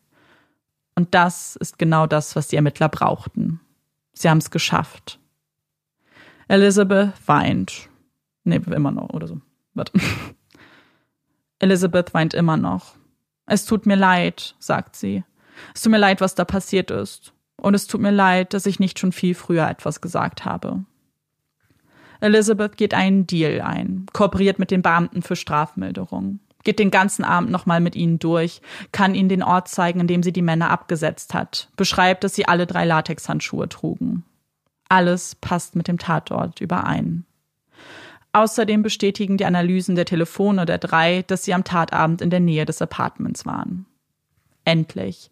[0.95, 3.61] Und das ist genau das, was die Ermittler brauchten.
[4.13, 5.19] Sie haben es geschafft.
[6.49, 7.89] Elizabeth weint.
[8.45, 9.41] Nee, immer noch oder so.
[9.75, 9.93] Warte.
[11.61, 12.97] Elizabeth weint immer noch.
[13.47, 15.25] Es tut mir leid, sagt sie.
[15.75, 17.33] Es tut mir leid, was da passiert ist.
[17.57, 20.85] Und es tut mir leid, dass ich nicht schon viel früher etwas gesagt habe.
[22.21, 27.51] Elizabeth geht einen Deal ein, kooperiert mit den Beamten für Strafmilderung, geht den ganzen Abend
[27.51, 28.61] nochmal mit ihnen durch,
[28.93, 32.47] kann ihnen den Ort zeigen, in dem sie die Männer abgesetzt hat, beschreibt, dass sie
[32.47, 34.25] alle drei Latexhandschuhe trugen.
[34.89, 37.25] Alles passt mit dem Tatort überein.
[38.33, 42.65] Außerdem bestätigen die Analysen der Telefone der drei, dass sie am Tatabend in der Nähe
[42.65, 43.87] des Apartments waren.
[44.65, 45.31] Endlich.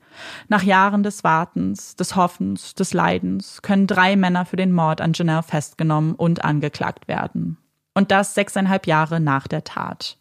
[0.48, 5.12] Nach Jahren des Wartens, des Hoffens, des Leidens können drei Männer für den Mord an
[5.12, 7.58] Janelle festgenommen und angeklagt werden.
[7.94, 10.18] Und das sechseinhalb Jahre nach der Tat.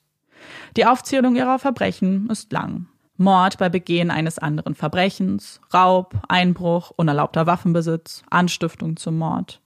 [0.76, 2.88] Die Aufzählung ihrer Verbrechen ist lang.
[3.18, 9.60] Mord bei Begehen eines anderen Verbrechens, Raub, Einbruch, unerlaubter Waffenbesitz, Anstiftung zum Mord.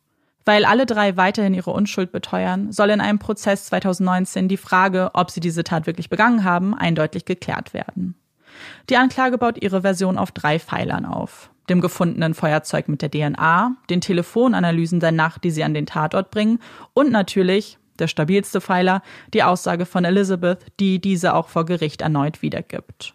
[0.45, 5.29] Weil alle drei weiterhin ihre Unschuld beteuern, soll in einem Prozess 2019 die Frage, ob
[5.29, 8.15] sie diese Tat wirklich begangen haben, eindeutig geklärt werden.
[8.89, 11.51] Die Anklage baut ihre Version auf drei Pfeilern auf.
[11.69, 16.31] Dem gefundenen Feuerzeug mit der DNA, den Telefonanalysen der Nacht, die sie an den Tatort
[16.31, 16.59] bringen
[16.93, 19.01] und natürlich, der stabilste Pfeiler,
[19.33, 23.13] die Aussage von Elizabeth, die diese auch vor Gericht erneut wiedergibt.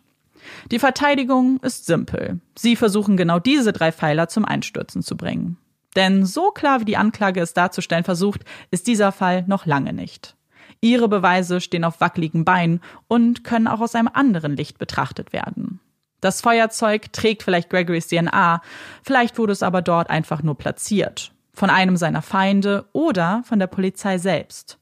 [0.70, 2.40] Die Verteidigung ist simpel.
[2.56, 5.58] Sie versuchen genau diese drei Pfeiler zum Einstürzen zu bringen.
[5.96, 10.36] Denn so klar wie die Anklage es darzustellen versucht, ist dieser Fall noch lange nicht.
[10.80, 15.80] Ihre Beweise stehen auf wackeligen Beinen und können auch aus einem anderen Licht betrachtet werden.
[16.20, 18.60] Das Feuerzeug trägt vielleicht Gregorys DNA,
[19.02, 21.32] vielleicht wurde es aber dort einfach nur platziert.
[21.56, 24.78] Von einem seiner Feinde oder von der Polizei selbst.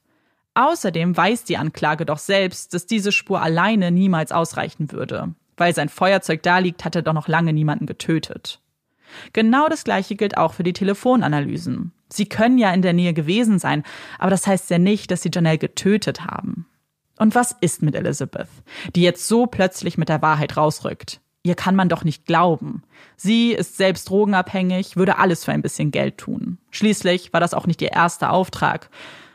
[0.55, 5.33] Außerdem weiß die Anklage doch selbst, dass diese Spur alleine niemals ausreichen würde.
[5.55, 8.59] Weil sein Feuerzeug da liegt, hat er doch noch lange niemanden getötet.
[9.31, 11.93] Genau das Gleiche gilt auch für die Telefonanalysen.
[12.09, 13.83] Sie können ja in der Nähe gewesen sein,
[14.19, 16.67] aber das heißt ja nicht, dass sie Janelle getötet haben.
[17.17, 18.49] Und was ist mit Elizabeth,
[18.97, 21.21] die jetzt so plötzlich mit der Wahrheit rausrückt?
[21.45, 22.81] Ihr kann man doch nicht glauben.
[23.17, 26.57] Sie ist selbst drogenabhängig, würde alles für ein bisschen Geld tun.
[26.71, 28.89] Schließlich war das auch nicht ihr erster Auftrag.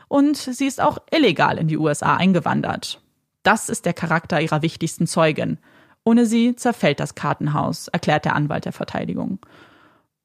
[0.09, 3.01] Und sie ist auch illegal in die USA eingewandert.
[3.45, 5.59] Das ist der Charakter ihrer wichtigsten Zeugin.
[6.03, 9.39] Ohne sie zerfällt das Kartenhaus, erklärt der Anwalt der Verteidigung.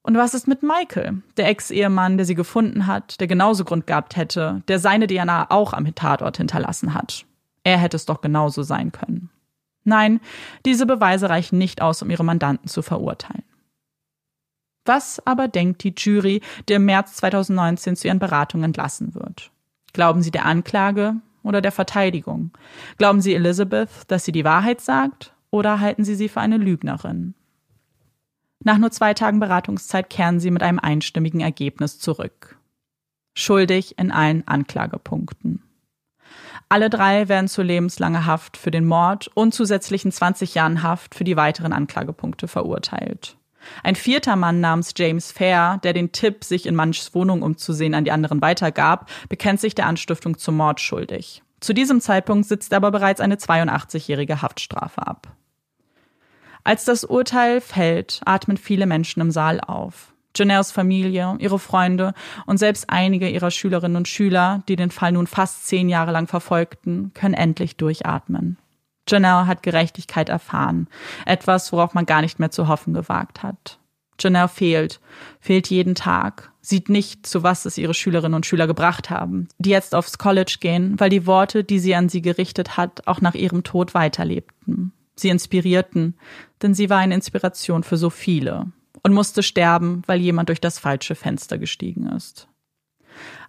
[0.01, 4.15] Und was ist mit Michael, der Ex-Ehemann, der sie gefunden hat, der genauso Grund gehabt
[4.15, 7.27] hätte, der seine DNA auch am Tatort hinterlassen hat?
[7.63, 9.29] Er hätte es doch genauso sein können.
[9.85, 10.19] Nein,
[10.65, 13.43] diese Beweise reichen nicht aus, um ihre Mandanten zu verurteilen.
[14.83, 19.51] Was aber denkt die Jury, die im März 2019 zu ihren Beratungen entlassen wird?
[19.93, 22.51] Glauben sie der Anklage oder der Verteidigung?
[22.97, 27.33] Glauben sie Elizabeth, dass sie die Wahrheit sagt, oder halten sie sie für eine Lügnerin?
[28.63, 32.59] Nach nur zwei Tagen Beratungszeit kehren sie mit einem einstimmigen Ergebnis zurück.
[33.35, 35.61] Schuldig in allen Anklagepunkten.
[36.67, 41.23] Alle drei werden zu lebenslanger Haft für den Mord und zusätzlichen 20 Jahren Haft für
[41.23, 43.37] die weiteren Anklagepunkte verurteilt.
[43.83, 48.03] Ein vierter Mann namens James Fair, der den Tipp, sich in Manchs Wohnung umzusehen, an
[48.03, 51.43] die anderen weitergab, bekennt sich der Anstiftung zum Mord schuldig.
[51.59, 55.35] Zu diesem Zeitpunkt sitzt er aber bereits eine 82-jährige Haftstrafe ab.
[56.63, 60.14] Als das Urteil fällt, atmen viele Menschen im Saal auf.
[60.35, 62.13] Janelles Familie, ihre Freunde
[62.45, 66.27] und selbst einige ihrer Schülerinnen und Schüler, die den Fall nun fast zehn Jahre lang
[66.27, 68.57] verfolgten, können endlich durchatmen.
[69.07, 70.87] Janelle hat Gerechtigkeit erfahren,
[71.25, 73.79] etwas, worauf man gar nicht mehr zu hoffen gewagt hat.
[74.19, 74.99] Janelle fehlt,
[75.39, 79.69] fehlt jeden Tag, sieht nicht, zu was es ihre Schülerinnen und Schüler gebracht haben, die
[79.69, 83.35] jetzt aufs College gehen, weil die Worte, die sie an sie gerichtet hat, auch nach
[83.35, 84.93] ihrem Tod weiterlebten.
[85.15, 86.15] Sie inspirierten,
[86.61, 88.71] denn sie war eine Inspiration für so viele
[89.05, 92.47] und musste sterben, weil jemand durch das falsche Fenster gestiegen ist.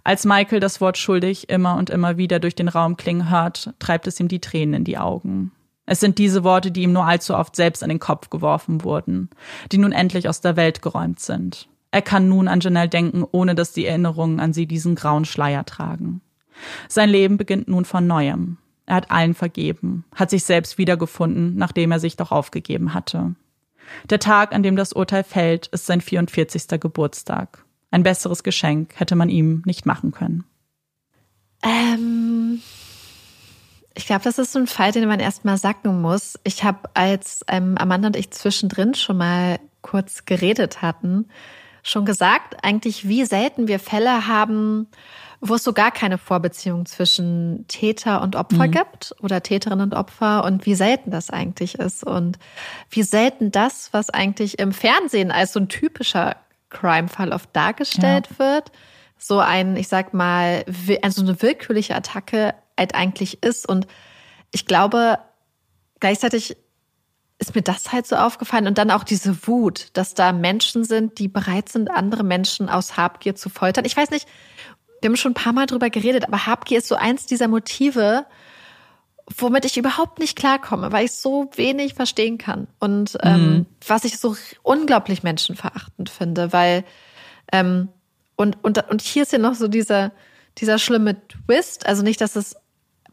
[0.05, 4.07] Als Michael das Wort schuldig immer und immer wieder durch den Raum klingen hört, treibt
[4.07, 5.53] es ihm die Tränen in die Augen.
[5.87, 9.31] Es sind diese Worte, die ihm nur allzu oft selbst an den Kopf geworfen wurden,
[9.73, 11.71] die nun endlich aus der Welt geräumt sind.
[11.91, 15.65] Er kann nun an Janelle denken, ohne dass die Erinnerungen an sie diesen grauen Schleier
[15.65, 16.21] tragen.
[16.87, 18.59] Sein Leben beginnt nun von neuem.
[18.85, 23.37] Er hat allen vergeben, hat sich selbst wiedergefunden, nachdem er sich doch aufgegeben hatte.
[24.11, 26.81] Der Tag, an dem das Urteil fällt, ist sein 44.
[26.81, 27.65] Geburtstag.
[27.91, 30.45] Ein besseres Geschenk hätte man ihm nicht machen können.
[31.63, 32.61] Ähm,
[33.95, 36.39] ich glaube, das ist so ein Fall, den man erstmal sacken muss.
[36.45, 41.29] Ich habe, als ähm, Amanda und ich zwischendrin schon mal kurz geredet hatten,
[41.83, 44.89] schon gesagt, eigentlich wie selten wir Fälle haben,
[45.41, 48.73] wo es so gar keine Vorbeziehung zwischen Täter und Opfer mhm.
[48.73, 52.39] gibt oder Täterin und Opfer und wie selten das eigentlich ist und
[52.91, 56.37] wie selten das, was eigentlich im Fernsehen als so ein typischer
[56.71, 58.39] Crime-Fall oft dargestellt ja.
[58.39, 58.73] wird,
[59.19, 60.65] so ein, ich sag mal,
[61.03, 63.87] also eine willkürliche Attacke halt eigentlich ist und
[64.53, 65.19] ich glaube,
[66.01, 66.57] gleichzeitig
[67.39, 68.67] ist mir das halt so aufgefallen.
[68.67, 72.97] Und dann auch diese Wut, dass da Menschen sind, die bereit sind, andere Menschen aus
[72.97, 73.85] Habgier zu foltern.
[73.85, 74.27] Ich weiß nicht,
[75.01, 78.27] wir haben schon ein paar Mal drüber geredet, aber Habgier ist so eins dieser Motive,
[79.37, 82.69] womit ich überhaupt nicht klarkomme, weil ich so wenig verstehen kann.
[82.79, 83.67] Und ähm, mhm.
[83.87, 86.85] was ich so unglaublich menschenverachtend finde, weil
[87.53, 87.89] ähm,
[88.37, 90.13] und, und, und hier ist ja noch so dieser,
[90.59, 91.87] dieser schlimme Twist.
[91.87, 92.57] Also nicht, dass es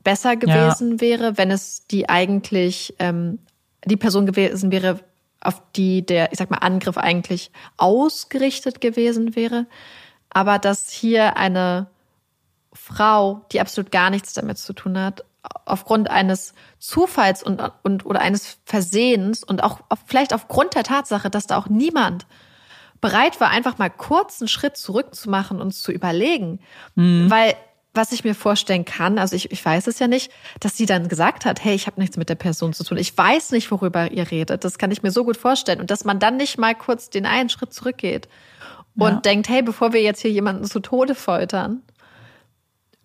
[0.03, 1.01] besser gewesen ja.
[1.01, 3.39] wäre, wenn es die eigentlich ähm,
[3.85, 4.99] die Person gewesen wäre,
[5.41, 9.65] auf die der, ich sag mal, Angriff eigentlich ausgerichtet gewesen wäre.
[10.33, 11.87] Aber dass hier eine
[12.73, 15.23] Frau, die absolut gar nichts damit zu tun hat,
[15.65, 21.29] aufgrund eines Zufalls und, und oder eines Versehens und auch auf, vielleicht aufgrund der Tatsache,
[21.29, 22.25] dass da auch niemand
[23.01, 26.59] bereit war, einfach mal kurz einen Schritt zurückzumachen und zu überlegen.
[26.95, 27.29] Mhm.
[27.29, 27.55] Weil
[27.93, 31.09] was ich mir vorstellen kann, also ich, ich weiß es ja nicht, dass sie dann
[31.09, 32.97] gesagt hat, hey, ich habe nichts mit der Person zu tun.
[32.97, 34.63] Ich weiß nicht, worüber ihr redet.
[34.63, 35.79] Das kann ich mir so gut vorstellen.
[35.79, 38.27] Und dass man dann nicht mal kurz den einen Schritt zurückgeht
[38.97, 39.19] und ja.
[39.21, 41.81] denkt, hey, bevor wir jetzt hier jemanden zu Tode foltern,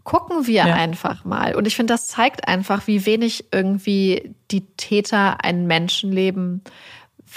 [0.05, 0.75] gucken wir ja.
[0.75, 1.55] einfach mal.
[1.55, 6.63] Und ich finde, das zeigt einfach, wie wenig irgendwie die Täter ein Menschenleben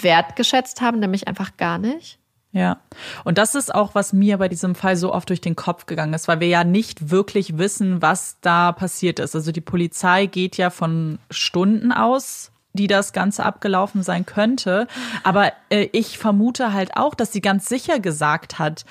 [0.00, 2.18] wertgeschätzt haben, nämlich einfach gar nicht.
[2.54, 2.82] Ja,
[3.24, 6.12] und das ist auch, was mir bei diesem Fall so oft durch den Kopf gegangen
[6.12, 9.34] ist, weil wir ja nicht wirklich wissen, was da passiert ist.
[9.34, 14.86] Also die Polizei geht ja von Stunden aus, die das Ganze abgelaufen sein könnte.
[15.22, 18.84] Aber äh, ich vermute halt auch, dass sie ganz sicher gesagt hat,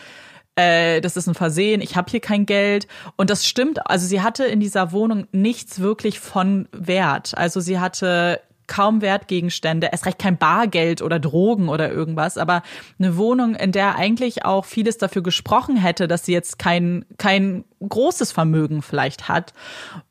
[0.55, 2.87] äh, das ist ein Versehen, ich habe hier kein Geld.
[3.15, 7.37] Und das stimmt, also sie hatte in dieser Wohnung nichts wirklich von Wert.
[7.37, 12.63] Also sie hatte kaum Wertgegenstände, erst recht kein Bargeld oder Drogen oder irgendwas, aber
[12.99, 17.65] eine Wohnung, in der eigentlich auch vieles dafür gesprochen hätte, dass sie jetzt kein, kein
[17.85, 19.53] großes Vermögen vielleicht hat.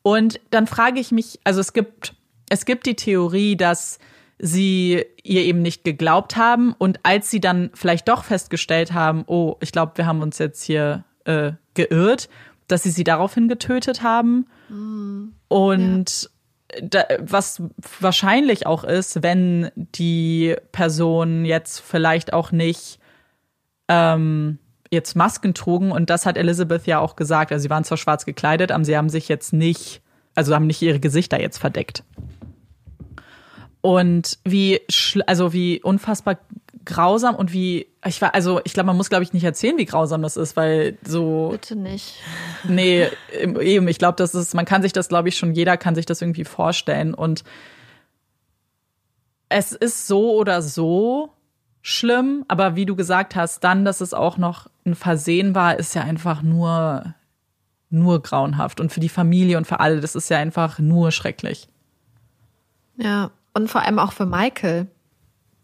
[0.03, 2.13] Und dann frage ich mich, also es gibt,
[2.51, 3.99] es gibt die Theorie, dass
[4.37, 9.55] sie ihr eben nicht geglaubt haben und als sie dann vielleicht doch festgestellt haben, oh,
[9.61, 12.27] ich glaube, wir haben uns jetzt hier äh, geirrt,
[12.67, 14.47] dass sie sie daraufhin getötet haben.
[14.69, 15.33] Mhm.
[15.47, 16.29] Und ja
[16.81, 17.61] da, was
[17.99, 22.99] wahrscheinlich auch ist, wenn die Person jetzt vielleicht auch nicht
[23.87, 24.57] ähm,
[24.89, 27.51] jetzt Masken trugen und das hat Elizabeth ja auch gesagt.
[27.51, 30.01] Also sie waren zwar schwarz gekleidet, aber sie haben sich jetzt nicht,
[30.35, 32.03] also haben nicht ihre Gesichter jetzt verdeckt.
[33.81, 34.79] Und wie,
[35.25, 36.37] also wie unfassbar
[36.85, 39.85] grausam und wie ich war also ich glaube man muss glaube ich nicht erzählen wie
[39.85, 42.15] grausam das ist weil so bitte nicht.
[42.67, 45.95] Nee eben ich glaube das ist man kann sich das glaube ich schon jeder kann
[45.95, 47.13] sich das irgendwie vorstellen.
[47.13, 47.43] Und
[49.49, 51.33] es ist so oder so
[51.81, 55.93] schlimm aber wie du gesagt hast dann dass es auch noch ein Versehen war ist
[55.93, 57.13] ja einfach nur
[57.93, 58.79] nur grauenhaft.
[58.79, 61.67] Und für die Familie und für alle das ist ja einfach nur schrecklich.
[62.95, 64.87] Ja und vor allem auch für Michael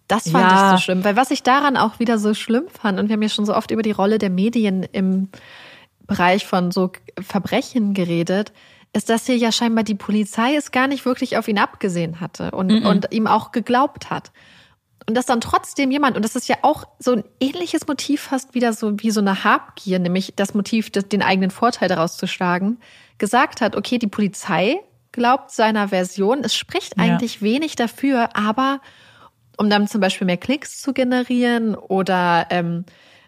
[0.07, 0.73] das fand ja.
[0.73, 3.21] ich so schlimm, weil was ich daran auch wieder so schlimm fand, und wir haben
[3.21, 5.29] ja schon so oft über die Rolle der Medien im
[6.05, 8.53] Bereich von so Verbrechen geredet,
[8.93, 12.51] ist, dass hier ja scheinbar die Polizei es gar nicht wirklich auf ihn abgesehen hatte
[12.51, 12.89] und, mm -mm.
[12.89, 14.31] und ihm auch geglaubt hat.
[15.05, 18.55] Und dass dann trotzdem jemand, und das ist ja auch so ein ähnliches Motiv fast
[18.55, 22.79] wieder so wie so eine Habgier, nämlich das Motiv, den eigenen Vorteil daraus zu schlagen,
[23.17, 24.79] gesagt hat, okay, die Polizei
[25.17, 27.41] glaubt seiner Version, es spricht eigentlich ja.
[27.41, 28.79] wenig dafür, aber
[29.57, 32.85] um dann zum Beispiel mehr Klicks zu generieren oder ähm,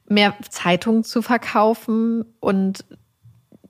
[0.07, 2.23] mehr Zeitungen zu verkaufen.
[2.39, 2.85] Und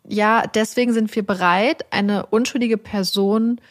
[0.05, 3.61] ja, deswegen sind wir bereit, eine unschuldige Person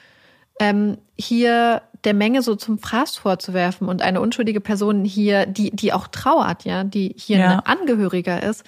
[0.59, 5.93] ähm, hier der Menge so zum Fraß vorzuwerfen und eine unschuldige Person hier, die, die
[5.93, 7.59] auch trauert, ja, die hier ja.
[7.59, 8.65] ein Angehöriger ist.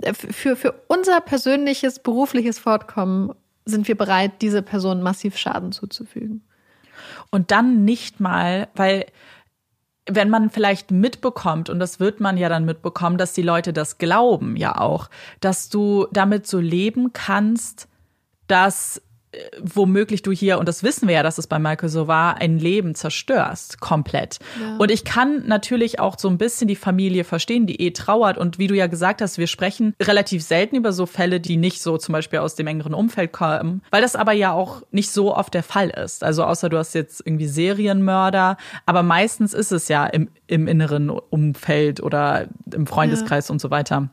[0.00, 3.32] Äh, für, für unser persönliches, berufliches Fortkommen
[3.64, 6.44] sind wir bereit, diese Person massiv Schaden zuzufügen.
[7.30, 9.06] Und dann nicht mal, weil
[10.06, 13.98] wenn man vielleicht mitbekommt, und das wird man ja dann mitbekommen, dass die Leute das
[13.98, 15.08] glauben ja auch,
[15.40, 17.88] dass du damit so leben kannst,
[18.46, 19.00] dass
[19.60, 22.58] womöglich du hier, und das wissen wir ja, dass es bei Michael so war, ein
[22.58, 24.38] Leben zerstörst, komplett.
[24.60, 24.76] Ja.
[24.76, 28.38] Und ich kann natürlich auch so ein bisschen die Familie verstehen, die eh trauert.
[28.38, 31.82] Und wie du ja gesagt hast, wir sprechen relativ selten über so Fälle, die nicht
[31.82, 35.34] so zum Beispiel aus dem engeren Umfeld kommen, weil das aber ja auch nicht so
[35.34, 36.24] oft der Fall ist.
[36.24, 38.56] Also außer du hast jetzt irgendwie Serienmörder,
[38.86, 43.52] aber meistens ist es ja im, im inneren Umfeld oder im Freundeskreis ja.
[43.52, 44.08] und so weiter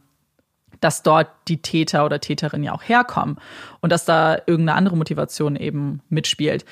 [0.82, 3.38] dass dort die Täter oder Täterin ja auch herkommen
[3.80, 6.66] und dass da irgendeine andere Motivation eben mitspielt.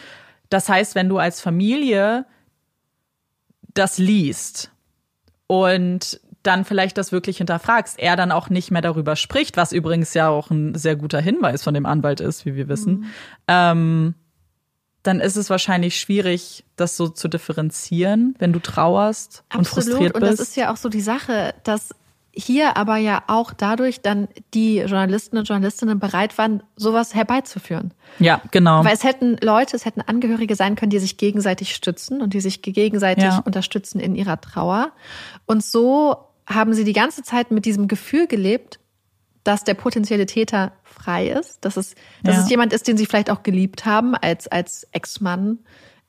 [0.50, 2.26] Das heißt, wenn du als Familie
[3.74, 4.72] das liest
[5.48, 10.14] und dann vielleicht das wirklich hinterfragst, er dann auch nicht mehr darüber spricht, was übrigens
[10.14, 13.06] ja auch ein sehr guter Hinweis von dem Anwalt ist, wie wir wissen, mhm.
[13.48, 14.16] ähm,
[15.04, 19.60] dann ist es wahrscheinlich schwierig, das so zu differenzieren, wenn du trauerst Absolut.
[19.60, 20.24] und frustriert bist.
[20.24, 21.96] Und das ist ja auch so die Sache, dass
[22.34, 27.94] hier aber ja auch dadurch dann die Journalisten und Journalistinnen bereit waren, sowas herbeizuführen.
[28.20, 28.84] Ja, genau.
[28.84, 32.42] Weil es hätten Leute, es hätten Angehörige sein können, die sich gegenseitig stützen und die
[32.42, 33.40] sich gegenseitig ja.
[33.40, 34.92] unterstützen in ihrer Trauer.
[35.46, 36.18] Und so
[36.48, 38.80] haben sie die ganze Zeit mit diesem Gefühl gelebt,
[39.44, 42.44] dass der potenzielle Täter frei ist, dass es, dass ja.
[42.44, 45.60] es jemand ist, den sie vielleicht auch geliebt haben als, als Ex-Mann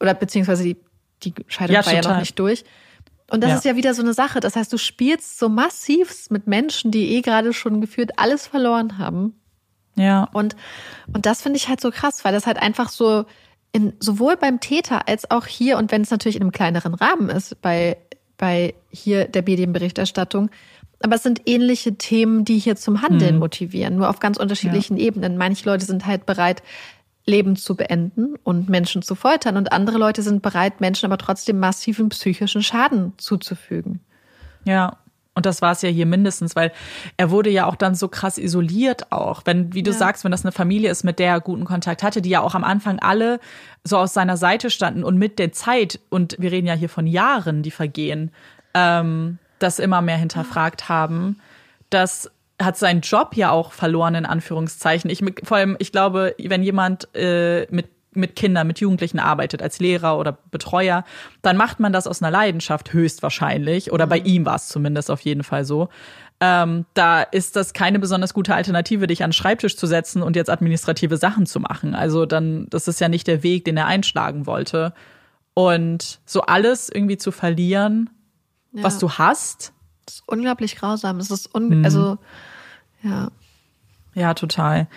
[0.00, 0.76] oder beziehungsweise die,
[1.22, 2.04] die Scheidung ja, war total.
[2.04, 2.64] ja noch nicht durch.
[3.30, 3.56] Und das ja.
[3.56, 4.40] ist ja wieder so eine Sache.
[4.40, 8.98] Das heißt, du spielst so massiv mit Menschen, die eh gerade schon gefühlt alles verloren
[8.98, 9.34] haben.
[9.96, 10.28] Ja.
[10.32, 10.56] Und,
[11.12, 13.24] und das finde ich halt so krass, weil das halt einfach so
[13.72, 17.28] in, sowohl beim Täter als auch hier und wenn es natürlich in einem kleineren Rahmen
[17.28, 17.96] ist, bei,
[18.36, 20.50] bei hier der Medienberichterstattung,
[21.02, 23.40] aber es sind ähnliche Themen, die hier zum Handeln mhm.
[23.40, 25.04] motivieren, nur auf ganz unterschiedlichen ja.
[25.06, 25.38] Ebenen.
[25.38, 26.62] Manche Leute sind halt bereit,
[27.30, 29.56] Leben zu beenden und Menschen zu foltern.
[29.56, 34.00] Und andere Leute sind bereit, Menschen aber trotzdem massiven psychischen Schaden zuzufügen.
[34.64, 34.98] Ja.
[35.32, 36.72] Und das war es ja hier mindestens, weil
[37.16, 39.42] er wurde ja auch dann so krass isoliert auch.
[39.44, 39.96] Wenn, wie du ja.
[39.96, 42.54] sagst, wenn das eine Familie ist, mit der er guten Kontakt hatte, die ja auch
[42.54, 43.38] am Anfang alle
[43.84, 47.06] so aus seiner Seite standen und mit der Zeit, und wir reden ja hier von
[47.06, 48.32] Jahren, die vergehen,
[48.74, 51.38] ähm, das immer mehr hinterfragt haben,
[51.90, 52.30] dass
[52.60, 55.10] hat seinen Job ja auch verloren, in Anführungszeichen.
[55.10, 59.78] Ich, vor allem, ich glaube, wenn jemand äh, mit mit Kindern, mit Jugendlichen arbeitet, als
[59.78, 61.04] Lehrer oder Betreuer,
[61.42, 63.92] dann macht man das aus einer Leidenschaft höchstwahrscheinlich.
[63.92, 64.26] Oder bei mhm.
[64.26, 65.88] ihm war es zumindest auf jeden Fall so.
[66.40, 70.36] Ähm, da ist das keine besonders gute Alternative, dich an den Schreibtisch zu setzen und
[70.36, 71.94] jetzt administrative Sachen zu machen.
[71.94, 74.92] Also dann, das ist ja nicht der Weg, den er einschlagen wollte.
[75.54, 78.10] Und so alles irgendwie zu verlieren,
[78.72, 78.82] ja.
[78.82, 79.72] was du hast.
[80.06, 81.18] Das ist unglaublich grausam.
[81.20, 81.84] Es ist un mhm.
[81.84, 82.18] also
[83.02, 83.30] ja.
[84.14, 84.88] Ja, total.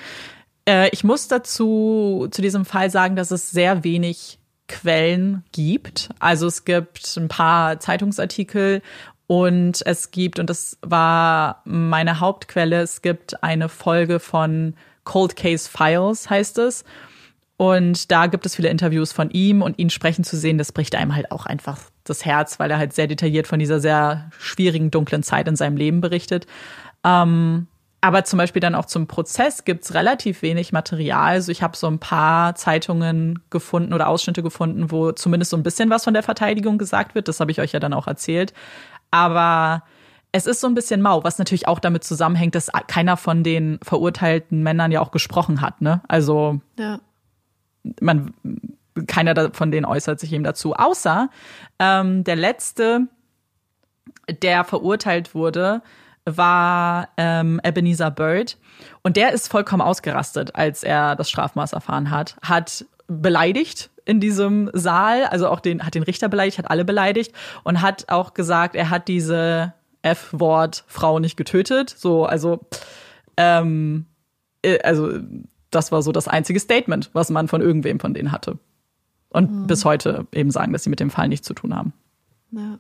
[0.65, 6.09] Äh, ich muss dazu zu diesem Fall sagen, dass es sehr wenig Quellen gibt.
[6.19, 8.81] Also es gibt ein paar Zeitungsartikel
[9.27, 15.69] und es gibt, und das war meine Hauptquelle, es gibt eine Folge von Cold Case
[15.69, 16.83] Files, heißt es.
[17.55, 20.95] Und da gibt es viele Interviews von ihm und ihn sprechen zu sehen, das bricht
[20.95, 24.91] einem halt auch einfach das Herz, weil er halt sehr detailliert von dieser sehr schwierigen,
[24.91, 26.47] dunklen Zeit in seinem Leben berichtet.
[27.03, 27.67] Ähm,
[28.03, 31.35] aber zum Beispiel dann auch zum Prozess gibt's relativ wenig Material.
[31.35, 35.63] Also ich habe so ein paar Zeitungen gefunden oder Ausschnitte gefunden, wo zumindest so ein
[35.63, 37.29] bisschen was von der Verteidigung gesagt wird.
[37.29, 38.53] Das habe ich euch ja dann auch erzählt.
[39.09, 39.83] Aber
[40.33, 43.79] es ist so ein bisschen mau, was natürlich auch damit zusammenhängt, dass keiner von den
[43.81, 45.79] verurteilten Männern ja auch gesprochen hat.
[45.79, 46.01] Ne?
[46.09, 46.99] Also ja.
[48.01, 48.33] man,
[49.07, 50.73] keiner von denen äußert sich eben dazu.
[50.73, 51.29] Außer
[51.79, 53.07] ähm, der letzte,
[54.41, 55.81] der verurteilt wurde,
[56.25, 58.57] war ähm, Ebenezer Bird.
[59.01, 62.37] Und der ist vollkommen ausgerastet, als er das Strafmaß erfahren hat.
[62.41, 67.33] Hat beleidigt in diesem Saal, also auch den, hat den Richter beleidigt, hat alle beleidigt
[67.63, 71.89] und hat auch gesagt, er hat diese F-Wort Frau nicht getötet.
[71.89, 72.59] So, also,
[73.37, 74.05] ähm,
[74.61, 75.19] äh, also,
[75.71, 78.59] das war so das einzige Statement, was man von irgendwem von denen hatte.
[79.29, 79.67] Und mhm.
[79.67, 81.93] bis heute eben sagen, dass sie mit dem Fall nichts zu tun haben.
[82.51, 82.77] Ja.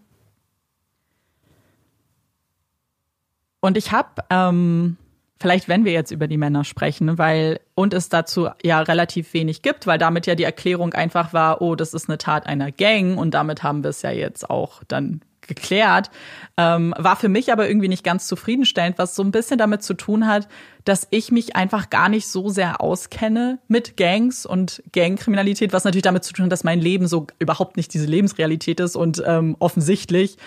[3.63, 4.97] Und ich habe, ähm,
[5.39, 9.61] vielleicht wenn wir jetzt über die Männer sprechen, weil und es dazu ja relativ wenig
[9.61, 13.17] gibt, weil damit ja die Erklärung einfach war, oh, das ist eine Tat einer Gang
[13.17, 16.09] und damit haben wir es ja jetzt auch dann geklärt,
[16.57, 19.93] ähm, war für mich aber irgendwie nicht ganz zufriedenstellend, was so ein bisschen damit zu
[19.93, 20.47] tun hat,
[20.85, 26.03] dass ich mich einfach gar nicht so sehr auskenne mit Gangs und Gangkriminalität, was natürlich
[26.03, 29.55] damit zu tun hat, dass mein Leben so überhaupt nicht diese Lebensrealität ist und ähm,
[29.59, 30.37] offensichtlich,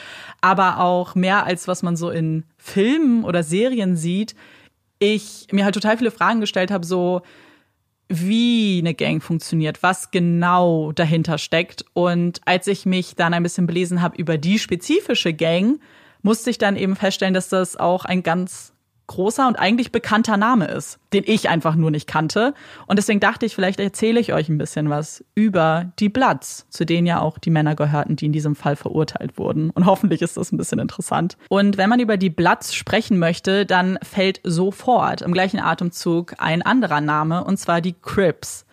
[0.40, 4.34] aber auch mehr als was man so in Filmen oder Serien sieht,
[4.99, 7.22] ich mir halt total viele Fragen gestellt habe, so
[8.09, 11.84] wie eine Gang funktioniert, was genau dahinter steckt.
[11.92, 15.80] Und als ich mich dann ein bisschen belesen habe über die spezifische Gang,
[16.22, 18.72] musste ich dann eben feststellen, dass das auch ein ganz
[19.07, 22.54] großer und eigentlich bekannter Name ist, den ich einfach nur nicht kannte.
[22.86, 26.84] Und deswegen dachte ich, vielleicht erzähle ich euch ein bisschen was über die Bloods, zu
[26.84, 29.70] denen ja auch die Männer gehörten, die in diesem Fall verurteilt wurden.
[29.70, 31.36] Und hoffentlich ist das ein bisschen interessant.
[31.48, 36.62] Und wenn man über die Bloods sprechen möchte, dann fällt sofort im gleichen Atemzug ein
[36.62, 38.66] anderer Name, und zwar die Crips.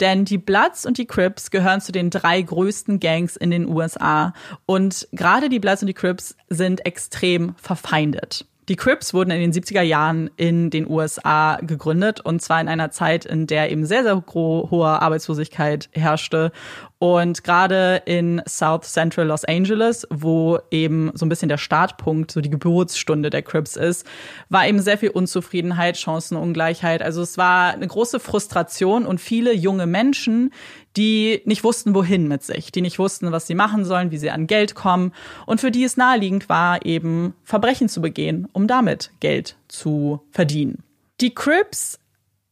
[0.00, 4.32] Denn die Bloods und die Crips gehören zu den drei größten Gangs in den USA.
[4.64, 8.46] Und gerade die Bloods und die Crips sind extrem verfeindet.
[8.70, 12.92] Die Crips wurden in den 70er Jahren in den USA gegründet und zwar in einer
[12.92, 16.52] Zeit, in der eben sehr, sehr hohe Arbeitslosigkeit herrschte.
[17.00, 22.40] Und gerade in South Central Los Angeles, wo eben so ein bisschen der Startpunkt, so
[22.40, 24.06] die Geburtsstunde der Crips ist,
[24.50, 27.02] war eben sehr viel Unzufriedenheit, Chancenungleichheit.
[27.02, 30.52] Also es war eine große Frustration und viele junge Menschen,
[30.96, 34.30] die nicht wussten, wohin mit sich, die nicht wussten, was sie machen sollen, wie sie
[34.30, 35.12] an Geld kommen
[35.46, 40.82] und für die es naheliegend war, eben Verbrechen zu begehen, um damit Geld zu verdienen.
[41.20, 41.99] Die Crips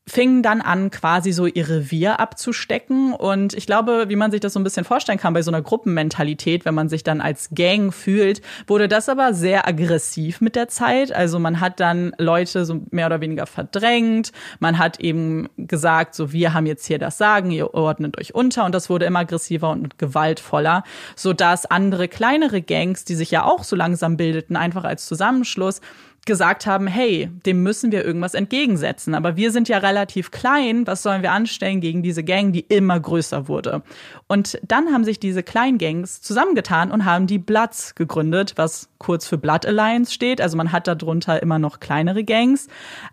[0.09, 3.13] fingen dann an, quasi so ihr Revier abzustecken.
[3.13, 5.63] Und ich glaube, wie man sich das so ein bisschen vorstellen kann bei so einer
[5.63, 10.69] Gruppenmentalität, wenn man sich dann als Gang fühlt, wurde das aber sehr aggressiv mit der
[10.69, 11.13] Zeit.
[11.13, 14.33] Also man hat dann Leute so mehr oder weniger verdrängt.
[14.61, 18.65] Man hat eben gesagt, so wir haben jetzt hier das Sagen, ihr ordnet euch unter.
[18.65, 20.85] Und das wurde immer aggressiver und gewaltvoller,
[21.17, 25.81] sodass andere kleinere Gangs, die sich ja auch so langsam bildeten, einfach als Zusammenschluss,
[26.29, 29.15] gesagt haben, hey, dem müssen wir irgendwas entgegensetzen.
[29.15, 33.01] Aber wir sind ja relativ klein, was sollen wir anstellen gegen diese Gang, die immer
[33.01, 33.83] größer wurde?
[34.29, 39.27] Und dann haben sich diese kleinen Gangs zusammengetan und haben die Bloods gegründet, was kurz
[39.27, 40.41] für Blood Alliance steht.
[40.41, 42.69] Also man hat darunter immer noch kleinere Gangs.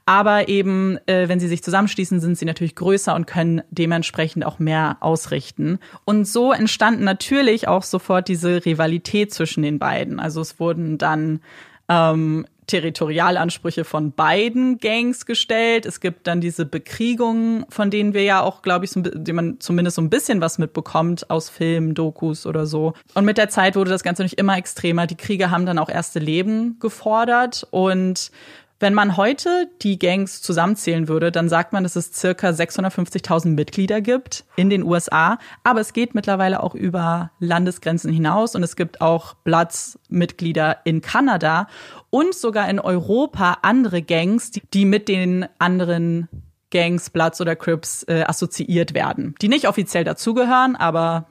[0.05, 4.59] Aber eben, äh, wenn sie sich zusammenschließen, sind sie natürlich größer und können dementsprechend auch
[4.59, 5.79] mehr ausrichten.
[6.03, 10.19] Und so entstanden natürlich auch sofort diese Rivalität zwischen den beiden.
[10.19, 11.39] Also es wurden dann
[11.87, 15.85] ähm, Territorialansprüche von beiden Gangs gestellt.
[15.85, 19.59] Es gibt dann diese Bekriegungen, von denen wir ja auch, glaube ich, so, die man
[19.59, 22.93] zumindest so ein bisschen was mitbekommt aus Filmen, Dokus oder so.
[23.13, 25.07] Und mit der Zeit wurde das Ganze nicht immer extremer.
[25.07, 28.31] Die Kriege haben dann auch erste Leben gefordert und
[28.79, 34.01] wenn man heute die Gangs zusammenzählen würde, dann sagt man, dass es circa 650.000 Mitglieder
[34.01, 35.39] gibt in den USA.
[35.63, 41.67] Aber es geht mittlerweile auch über Landesgrenzen hinaus und es gibt auch Bloods-Mitglieder in Kanada
[42.09, 46.27] und sogar in Europa andere Gangs, die, mit den anderen
[46.69, 51.27] Gangs, Bloods oder Crips äh, assoziiert werden, die nicht offiziell dazugehören, aber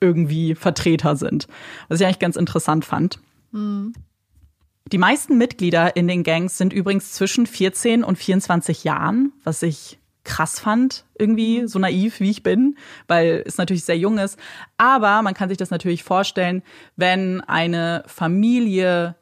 [0.00, 1.48] irgendwie Vertreter sind.
[1.88, 3.18] Was ich eigentlich ganz interessant fand.
[3.52, 3.94] Mhm.
[4.92, 9.98] Die meisten Mitglieder in den Gangs sind übrigens zwischen 14 und 24 Jahren, was ich
[10.24, 12.76] krass fand, irgendwie so naiv wie ich bin,
[13.06, 14.38] weil es natürlich sehr jung ist.
[14.76, 16.62] Aber man kann sich das natürlich vorstellen,
[16.96, 19.16] wenn eine Familie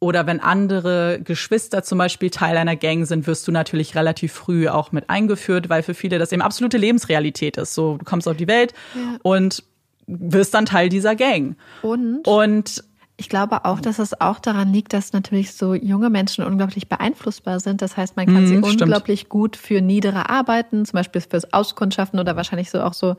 [0.00, 4.68] oder wenn andere Geschwister zum Beispiel Teil einer Gang sind, wirst du natürlich relativ früh
[4.68, 7.74] auch mit eingeführt, weil für viele das eben absolute Lebensrealität ist.
[7.74, 9.18] So, du kommst auf die Welt ja.
[9.22, 9.62] und
[10.06, 11.56] wirst dann Teil dieser Gang.
[11.82, 12.26] Und?
[12.26, 12.84] Und
[13.20, 17.60] ich glaube auch, dass es auch daran liegt, dass natürlich so junge Menschen unglaublich beeinflussbar
[17.60, 17.82] sind.
[17.82, 18.80] Das heißt, man kann mm, sie stimmt.
[18.80, 23.16] unglaublich gut für niedere arbeiten, zum Beispiel fürs Auskundschaften oder wahrscheinlich so auch so,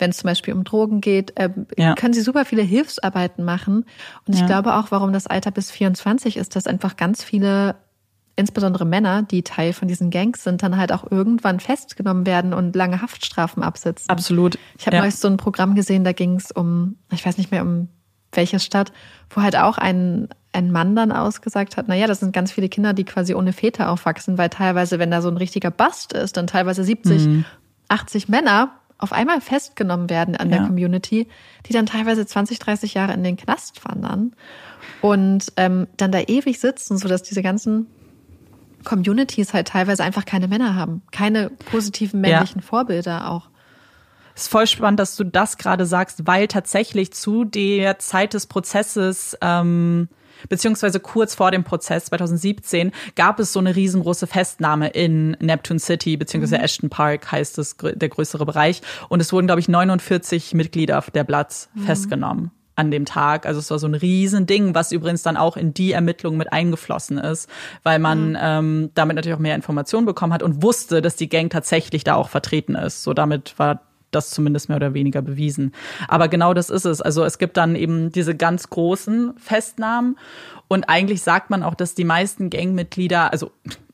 [0.00, 1.94] wenn es zum Beispiel um Drogen geht, äh, ja.
[1.94, 3.84] können sie super viele Hilfsarbeiten machen.
[4.26, 4.40] Und ja.
[4.40, 7.76] ich glaube auch, warum das Alter bis 24 ist, dass einfach ganz viele
[8.34, 12.74] insbesondere Männer, die Teil von diesen Gangs sind, dann halt auch irgendwann festgenommen werden und
[12.74, 14.08] lange Haftstrafen absitzen.
[14.08, 14.58] Absolut.
[14.76, 15.02] Ich habe ja.
[15.02, 17.90] neulich so ein Programm gesehen, da ging es um, ich weiß nicht mehr, um
[18.32, 18.92] welche Stadt,
[19.30, 22.92] wo halt auch ein, ein Mann dann ausgesagt hat, naja, das sind ganz viele Kinder,
[22.92, 26.46] die quasi ohne Väter aufwachsen, weil teilweise, wenn da so ein richtiger Bast ist, dann
[26.46, 27.44] teilweise 70, mhm.
[27.88, 30.58] 80 Männer auf einmal festgenommen werden an ja.
[30.58, 31.26] der Community,
[31.66, 34.34] die dann teilweise 20, 30 Jahre in den Knast wandern
[35.00, 37.86] und ähm, dann da ewig sitzen, sodass diese ganzen
[38.84, 42.66] Communities halt teilweise einfach keine Männer haben, keine positiven männlichen ja.
[42.66, 43.49] Vorbilder auch
[44.34, 49.36] ist voll spannend, dass du das gerade sagst, weil tatsächlich zu der Zeit des Prozesses
[49.40, 50.08] ähm,
[50.48, 56.16] beziehungsweise kurz vor dem Prozess 2017 gab es so eine riesengroße Festnahme in Neptune City,
[56.16, 56.64] beziehungsweise mhm.
[56.64, 58.82] Ashton Park heißt es, der größere Bereich.
[59.08, 61.82] Und es wurden, glaube ich, 49 Mitglieder der Platz mhm.
[61.82, 63.44] festgenommen an dem Tag.
[63.44, 67.18] Also es war so ein Riesending, was übrigens dann auch in die Ermittlungen mit eingeflossen
[67.18, 67.48] ist,
[67.82, 68.38] weil man mhm.
[68.40, 72.14] ähm, damit natürlich auch mehr Informationen bekommen hat und wusste, dass die Gang tatsächlich da
[72.14, 73.02] auch vertreten ist.
[73.02, 75.72] So damit war das zumindest mehr oder weniger bewiesen.
[76.08, 77.00] Aber genau das ist es.
[77.00, 80.16] Also es gibt dann eben diese ganz großen Festnahmen
[80.68, 83.50] und eigentlich sagt man auch, dass die meisten Gangmitglieder, also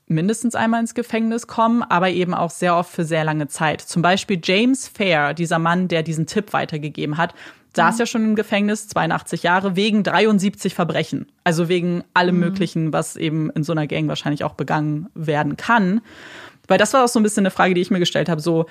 [0.09, 3.81] mindestens einmal ins Gefängnis kommen, aber eben auch sehr oft für sehr lange Zeit.
[3.81, 7.35] Zum Beispiel James Fair, dieser Mann, der diesen Tipp weitergegeben hat,
[7.75, 7.99] saß mhm.
[8.01, 11.27] ja schon im Gefängnis, 82 Jahre, wegen 73 Verbrechen.
[11.45, 12.41] Also wegen allem mhm.
[12.41, 16.01] Möglichen, was eben in so einer Gang wahrscheinlich auch begangen werden kann.
[16.69, 18.67] Weil das war auch so ein bisschen eine Frage, die ich mir gestellt habe, so,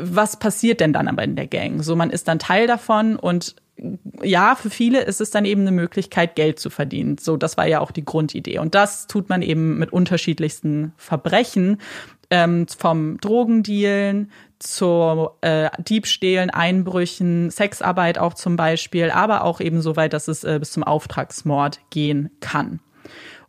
[0.00, 1.82] was passiert denn dann aber in der Gang?
[1.82, 3.56] So, man ist dann Teil davon und
[4.22, 7.16] ja, für viele ist es dann eben eine Möglichkeit, Geld zu verdienen.
[7.18, 8.58] So, das war ja auch die Grundidee.
[8.58, 11.78] Und das tut man eben mit unterschiedlichsten Verbrechen,
[12.30, 19.96] ähm, vom Drogendealen zu äh, Diebstählen, Einbrüchen, Sexarbeit auch zum Beispiel, aber auch eben so
[19.96, 22.80] weit, dass es äh, bis zum Auftragsmord gehen kann.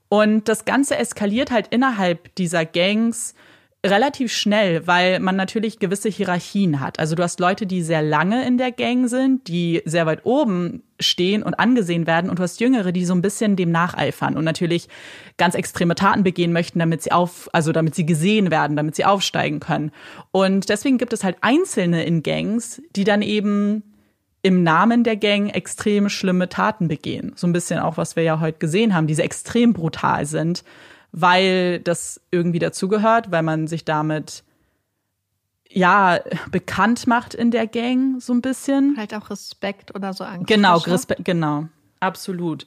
[0.07, 3.35] Und das Ganze eskaliert halt innerhalb dieser Gangs
[3.85, 6.99] relativ schnell, weil man natürlich gewisse Hierarchien hat.
[6.99, 10.83] Also du hast Leute, die sehr lange in der Gang sind, die sehr weit oben
[10.99, 14.43] stehen und angesehen werden und du hast Jüngere, die so ein bisschen dem nacheifern und
[14.43, 14.89] natürlich
[15.37, 19.05] ganz extreme Taten begehen möchten, damit sie auf, also damit sie gesehen werden, damit sie
[19.05, 19.91] aufsteigen können.
[20.31, 23.83] Und deswegen gibt es halt Einzelne in Gangs, die dann eben
[24.41, 27.31] im Namen der Gang extrem schlimme Taten begehen.
[27.35, 30.65] So ein bisschen auch, was wir ja heute gesehen haben, diese extrem brutal sind
[31.11, 34.43] weil das irgendwie dazugehört, weil man sich damit
[35.69, 36.19] ja
[36.51, 38.95] bekannt macht in der Gang so ein bisschen.
[38.97, 40.47] Halt auch Respekt oder so Angst.
[40.47, 41.67] Genau, Respekt, genau,
[41.99, 42.65] absolut.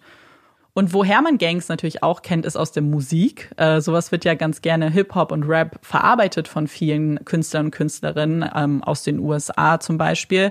[0.75, 3.51] Und woher man Gangs natürlich auch kennt, ist aus der Musik.
[3.59, 8.49] Äh, sowas wird ja ganz gerne Hip-Hop und Rap verarbeitet von vielen Künstlern und Künstlerinnen
[8.55, 10.51] ähm, aus den USA zum Beispiel.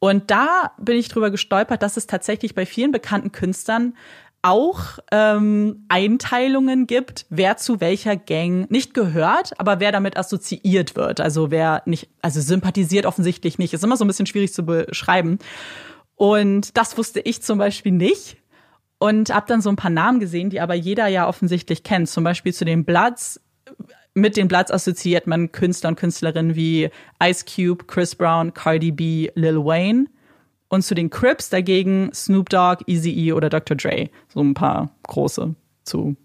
[0.00, 3.94] Und da bin ich drüber gestolpert, dass es tatsächlich bei vielen bekannten Künstlern
[4.42, 11.20] auch ähm, Einteilungen gibt, wer zu welcher Gang nicht gehört, aber wer damit assoziiert wird.
[11.20, 13.74] Also wer nicht, also sympathisiert offensichtlich nicht.
[13.74, 15.38] Ist immer so ein bisschen schwierig zu beschreiben.
[16.16, 18.38] Und das wusste ich zum Beispiel nicht.
[18.98, 22.08] Und habe dann so ein paar Namen gesehen, die aber jeder ja offensichtlich kennt.
[22.08, 23.40] Zum Beispiel zu den Bloods.
[24.12, 26.90] Mit den Bloods assoziiert man Künstler und Künstlerinnen wie
[27.22, 30.06] Ice Cube, Chris Brown, Cardi B, Lil Wayne.
[30.70, 33.76] Und zu den Crips dagegen Snoop Dogg, Eazy-E oder Dr.
[33.76, 34.08] Dre.
[34.32, 36.16] So ein paar große zu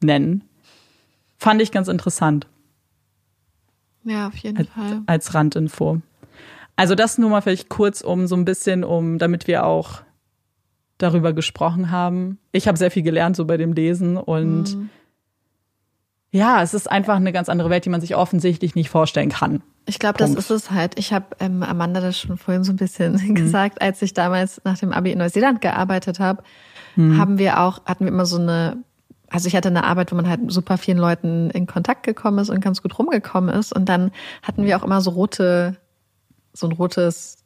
[0.00, 0.44] nennen.
[1.38, 2.46] Fand ich ganz interessant.
[4.04, 5.02] Ja, auf jeden als, Fall.
[5.06, 6.02] Als Randinfo.
[6.76, 10.02] Also das nur mal vielleicht kurz um so ein bisschen, um, damit wir auch
[10.98, 12.38] darüber gesprochen haben.
[12.52, 14.90] Ich habe sehr viel gelernt so bei dem Lesen und mhm.
[16.30, 19.62] ja, es ist einfach eine ganz andere Welt, die man sich offensichtlich nicht vorstellen kann.
[19.86, 20.98] Ich glaube, das ist es halt.
[20.98, 23.34] Ich habe ähm, Amanda das schon vorhin so ein bisschen mhm.
[23.34, 26.42] gesagt, als ich damals nach dem Abi in Neuseeland gearbeitet habe,
[26.96, 27.18] mhm.
[27.18, 28.82] haben wir auch, hatten wir immer so eine,
[29.28, 32.50] also ich hatte eine Arbeit, wo man halt super vielen Leuten in Kontakt gekommen ist
[32.50, 33.74] und ganz gut rumgekommen ist.
[33.74, 34.12] Und dann
[34.42, 35.76] hatten wir auch immer so rote,
[36.52, 37.38] so ein rotes,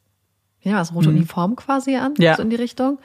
[0.61, 1.17] ja, so rote mhm.
[1.17, 2.35] Uniform quasi an, ja.
[2.35, 2.99] so in die Richtung.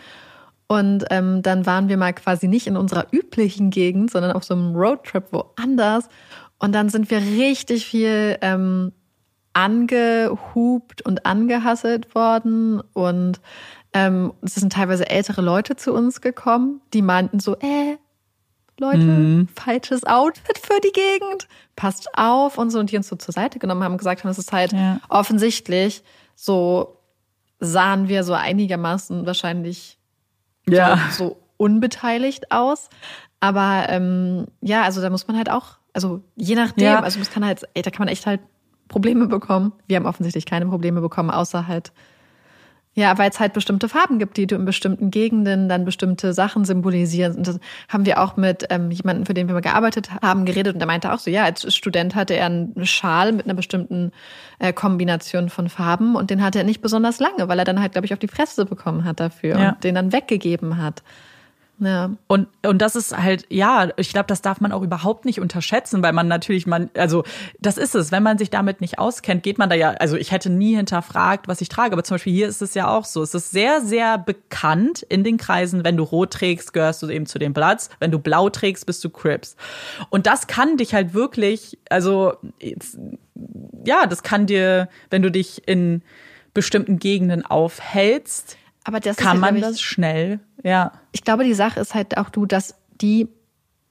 [0.66, 4.54] Und ähm, dann waren wir mal quasi nicht in unserer üblichen Gegend, sondern auf so
[4.54, 6.08] einem Roadtrip woanders.
[6.58, 8.92] Und dann sind wir richtig viel ähm,
[9.52, 13.40] angehupt und angehasselt worden und
[13.92, 17.98] ähm, es sind teilweise ältere Leute zu uns gekommen, die meinten so, äh,
[18.78, 19.48] Leute, mhm.
[19.54, 21.46] falsches Outfit für die Gegend,
[21.76, 24.30] passt auf und so und die uns so zur Seite genommen haben und gesagt haben,
[24.30, 24.98] es ist halt ja.
[25.08, 26.02] offensichtlich
[26.34, 26.96] so
[27.60, 29.98] sahen wir so einigermaßen wahrscheinlich
[30.68, 30.98] ja.
[31.10, 32.88] so, so unbeteiligt aus.
[33.38, 37.00] Aber ähm, ja, also da muss man halt auch, also je nachdem, ja.
[37.00, 38.40] also es kann halt, ey, da kann man echt halt
[38.92, 39.72] Probleme bekommen.
[39.88, 41.92] Wir haben offensichtlich keine Probleme bekommen, außer halt,
[42.94, 46.64] ja, weil es halt bestimmte Farben gibt, die du in bestimmten Gegenden dann bestimmte Sachen
[46.64, 47.34] symbolisieren.
[47.36, 50.74] Und das haben wir auch mit ähm, jemandem, für den wir mal gearbeitet haben, geredet
[50.74, 54.12] und der meinte auch so, ja, als Student hatte er einen Schal mit einer bestimmten
[54.58, 57.92] äh, Kombination von Farben und den hatte er nicht besonders lange, weil er dann halt,
[57.92, 59.68] glaube ich, auf die Fresse bekommen hat dafür ja.
[59.70, 61.02] und den dann weggegeben hat.
[61.82, 62.12] Ja.
[62.28, 66.00] Und, und das ist halt, ja, ich glaube, das darf man auch überhaupt nicht unterschätzen,
[66.00, 67.24] weil man natürlich, man, also
[67.58, 70.30] das ist es, wenn man sich damit nicht auskennt, geht man da ja, also ich
[70.30, 73.20] hätte nie hinterfragt, was ich trage, aber zum Beispiel hier ist es ja auch so.
[73.20, 77.26] Es ist sehr, sehr bekannt in den Kreisen, wenn du rot trägst, gehörst du eben
[77.26, 79.56] zu dem Platz, wenn du blau trägst, bist du Crips.
[80.08, 82.34] Und das kann dich halt wirklich, also
[83.84, 86.02] ja, das kann dir, wenn du dich in
[86.54, 90.92] bestimmten Gegenden aufhältst, aber das kann man ich, das schnell, ja.
[91.12, 93.28] Ich glaube, die Sache ist halt auch du, dass die,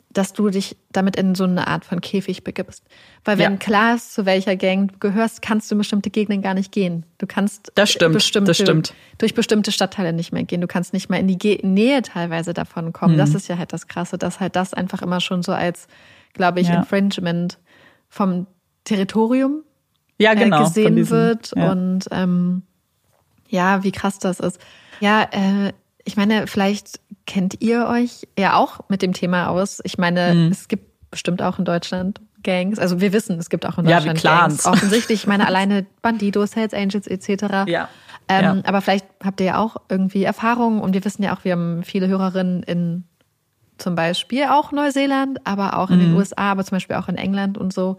[0.09, 2.83] dass du dich damit in so eine Art von Käfig begibst.
[3.23, 3.57] Weil wenn ja.
[3.57, 7.05] klar ist, zu welcher Gang du gehörst, kannst du in bestimmte Gegenden gar nicht gehen.
[7.17, 8.93] Du kannst das stimmt, bestimmte, das stimmt.
[9.17, 10.59] durch bestimmte Stadtteile nicht mehr gehen.
[10.59, 13.13] Du kannst nicht mal in die Ge Nähe teilweise davon kommen.
[13.13, 13.19] Mhm.
[13.19, 15.87] Das ist ja halt das Krasse, dass halt das einfach immer schon so als,
[16.33, 16.75] glaube ich, ja.
[16.75, 17.57] Infringement
[18.09, 18.47] vom
[18.83, 19.63] Territorium
[20.17, 21.53] ja, genau, äh, gesehen diesen, wird.
[21.53, 22.63] Und ähm,
[23.51, 24.59] ja, wie krass das ist.
[24.99, 25.73] Ja, äh,
[26.03, 29.79] ich meine, vielleicht kennt ihr euch ja auch mit dem Thema aus.
[29.83, 30.51] Ich meine, mhm.
[30.51, 32.79] es gibt bestimmt auch in Deutschland Gangs.
[32.79, 34.65] Also wir wissen, es gibt auch in Deutschland ja, Gangs.
[34.65, 37.67] Offensichtlich, ich meine, alleine Bandidos, Hells Angels etc.
[37.67, 37.89] Ja.
[38.27, 38.57] Ähm, ja.
[38.63, 41.83] Aber vielleicht habt ihr ja auch irgendwie Erfahrungen und wir wissen ja auch, wir haben
[41.83, 43.03] viele Hörerinnen in
[43.77, 46.01] zum Beispiel auch Neuseeland, aber auch in mhm.
[46.01, 47.97] den USA, aber zum Beispiel auch in England und so.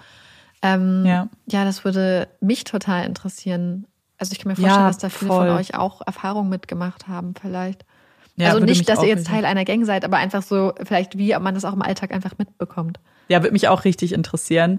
[0.63, 1.29] Ähm, ja.
[1.47, 3.87] ja, das würde mich total interessieren.
[4.23, 5.49] Also ich kann mir vorstellen, ja, dass da viele voll.
[5.49, 7.85] von euch auch Erfahrungen mitgemacht haben, vielleicht.
[8.37, 11.37] Ja, also nicht, dass ihr jetzt Teil einer Gang seid, aber einfach so, vielleicht wie
[11.41, 13.01] man das auch im Alltag einfach mitbekommt.
[13.27, 14.79] Ja, würde mich auch richtig interessieren.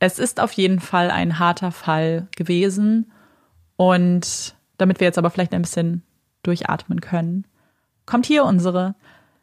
[0.00, 3.12] Es ist auf jeden Fall ein harter Fall gewesen.
[3.76, 6.02] Und damit wir jetzt aber vielleicht ein bisschen
[6.42, 7.46] durchatmen können,
[8.04, 8.96] kommt hier unsere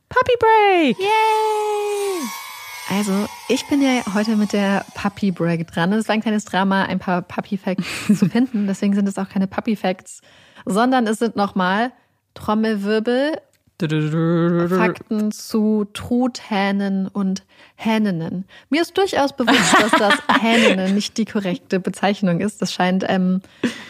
[0.10, 1.00] Puppy Break.
[1.00, 2.43] Yay!
[2.90, 5.94] Also, ich bin ja heute mit der Puppy Break dran.
[5.94, 7.86] Es war ein kleines Drama, ein paar Puppy Facts
[8.20, 8.68] zu finden.
[8.68, 10.22] Deswegen sind es auch keine Puppy Facts,
[10.66, 11.92] sondern es sind nochmal
[12.34, 13.38] Trommelwirbel,
[13.80, 17.44] Fakten zu Truthähnen und
[17.76, 18.46] Hähninnen.
[18.70, 22.62] Mir ist durchaus bewusst, dass das Hähninnen nicht die korrekte Bezeichnung ist.
[22.62, 23.42] Das scheint ähm,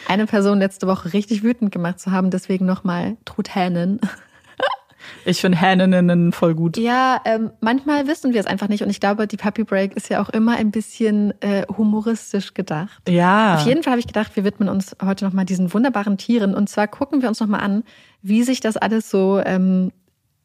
[0.08, 2.32] eine Person letzte Woche richtig wütend gemacht zu haben.
[2.32, 4.00] Deswegen nochmal Truthänen.
[5.26, 6.78] Ich finde Hähninnen voll gut.
[6.78, 8.84] Ja, ähm, manchmal wissen wir es einfach nicht.
[8.84, 13.02] Und ich glaube, die Puppy Break ist ja auch immer ein bisschen äh, humoristisch gedacht.
[13.08, 13.56] Ja.
[13.56, 16.56] Auf jeden Fall habe ich gedacht, wir widmen uns heute nochmal diesen wunderbaren Tieren.
[16.56, 17.84] Und zwar gucken wir uns nochmal an,
[18.22, 19.92] wie sich das alles so ähm,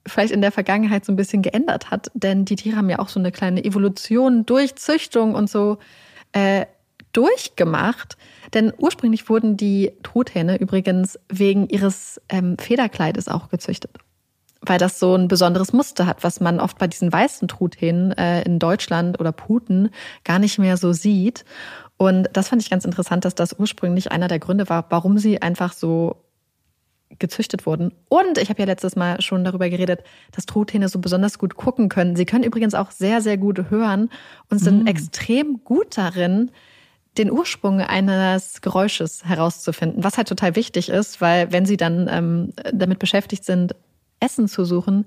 [0.07, 2.11] vielleicht in der Vergangenheit so ein bisschen geändert hat.
[2.15, 5.79] Denn die Tiere haben ja auch so eine kleine Evolution durch Züchtung und so
[6.33, 6.67] äh,
[7.13, 8.17] durchgemacht.
[8.55, 13.91] Denn ursprünglich wurden die Truthähne übrigens wegen ihres ähm, Federkleides auch gezüchtet
[14.69, 18.43] weil das so ein besonderes Muster hat, was man oft bei diesen weißen Truthähnen äh,
[18.43, 19.91] in Deutschland oder Puten
[20.25, 21.45] gar nicht mehr so sieht.
[21.97, 25.43] Und das fand ich ganz interessant, dass das ursprünglich einer der Gründe war, warum sie
[25.43, 26.17] einfach so
[27.19, 27.93] gezüchtet wurden.
[28.09, 31.89] Und ich habe ja letztes Mal schon darüber geredet, dass Truthähne so besonders gut gucken
[31.89, 32.17] können.
[32.17, 34.11] Sie können übrigens auch sehr, sehr gut hören
[34.51, 34.87] und sind mm.
[34.87, 36.51] extrem gut darin,
[37.17, 42.53] den Ursprung eines Geräusches herauszufinden, was halt total wichtig ist, weil wenn sie dann ähm,
[42.73, 43.75] damit beschäftigt sind,
[44.21, 45.07] Essen zu suchen,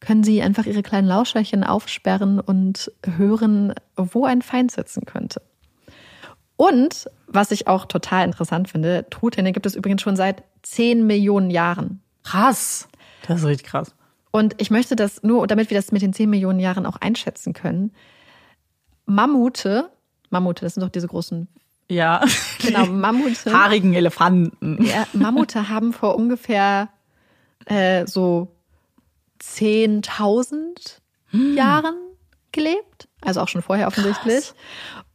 [0.00, 5.40] können Sie einfach Ihre kleinen Lauscherchen aufsperren und hören, wo ein Feind sitzen könnte.
[6.56, 11.50] Und was ich auch total interessant finde, Truthähne gibt es übrigens schon seit 10 Millionen
[11.50, 12.00] Jahren.
[12.24, 12.88] Krass.
[13.26, 13.94] Das ist richtig krass.
[14.30, 17.52] Und ich möchte das nur, damit wir das mit den 10 Millionen Jahren auch einschätzen
[17.52, 17.92] können.
[19.06, 19.90] Mammute,
[20.30, 21.48] Mammute, das sind doch diese großen.
[21.88, 22.24] Ja.
[22.58, 23.52] Genau, Mammute.
[23.52, 24.84] Haarigen Elefanten.
[24.84, 26.88] Ja, Mammute haben vor ungefähr
[27.66, 28.48] äh, so
[29.40, 30.98] 10.000
[31.28, 31.54] hm.
[31.54, 31.96] Jahren
[32.52, 34.46] gelebt, also auch schon vorher offensichtlich.
[34.46, 34.54] Krass.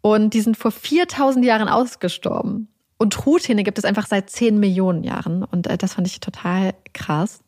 [0.01, 2.67] Und die sind vor 4000 Jahren ausgestorben.
[2.97, 5.43] Und Truthähne gibt es einfach seit 10 Millionen Jahren.
[5.43, 7.39] Und äh, das fand ich total krass.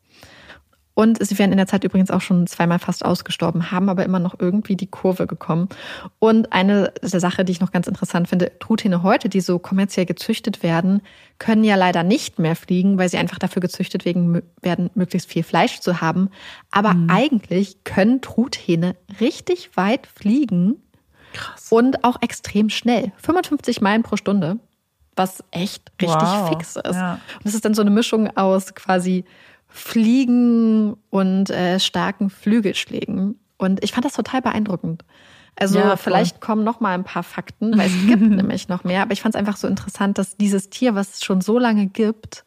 [0.94, 4.20] Und sie wären in der Zeit übrigens auch schon zweimal fast ausgestorben, haben aber immer
[4.20, 5.68] noch irgendwie die Kurve gekommen.
[6.20, 10.06] Und eine der Sache, die ich noch ganz interessant finde, Truthähne heute, die so kommerziell
[10.06, 11.02] gezüchtet werden,
[11.38, 15.80] können ja leider nicht mehr fliegen, weil sie einfach dafür gezüchtet werden, möglichst viel Fleisch
[15.80, 16.30] zu haben.
[16.70, 17.10] Aber mhm.
[17.10, 20.76] eigentlich können Truthähne richtig weit fliegen.
[21.32, 21.72] Krass.
[21.72, 23.10] Und auch extrem schnell.
[23.16, 24.60] 55 Meilen pro Stunde,
[25.16, 26.48] was echt richtig wow.
[26.50, 26.94] fix ist.
[26.94, 27.14] Ja.
[27.14, 29.24] Und das ist dann so eine Mischung aus quasi
[29.76, 33.40] Fliegen und äh, starken Flügelschlägen.
[33.58, 35.04] Und ich fand das total beeindruckend.
[35.56, 39.02] Also ja, vielleicht kommen noch mal ein paar Fakten, weil es gibt nämlich noch mehr.
[39.02, 41.88] Aber ich fand es einfach so interessant, dass dieses Tier, was es schon so lange
[41.88, 42.44] gibt,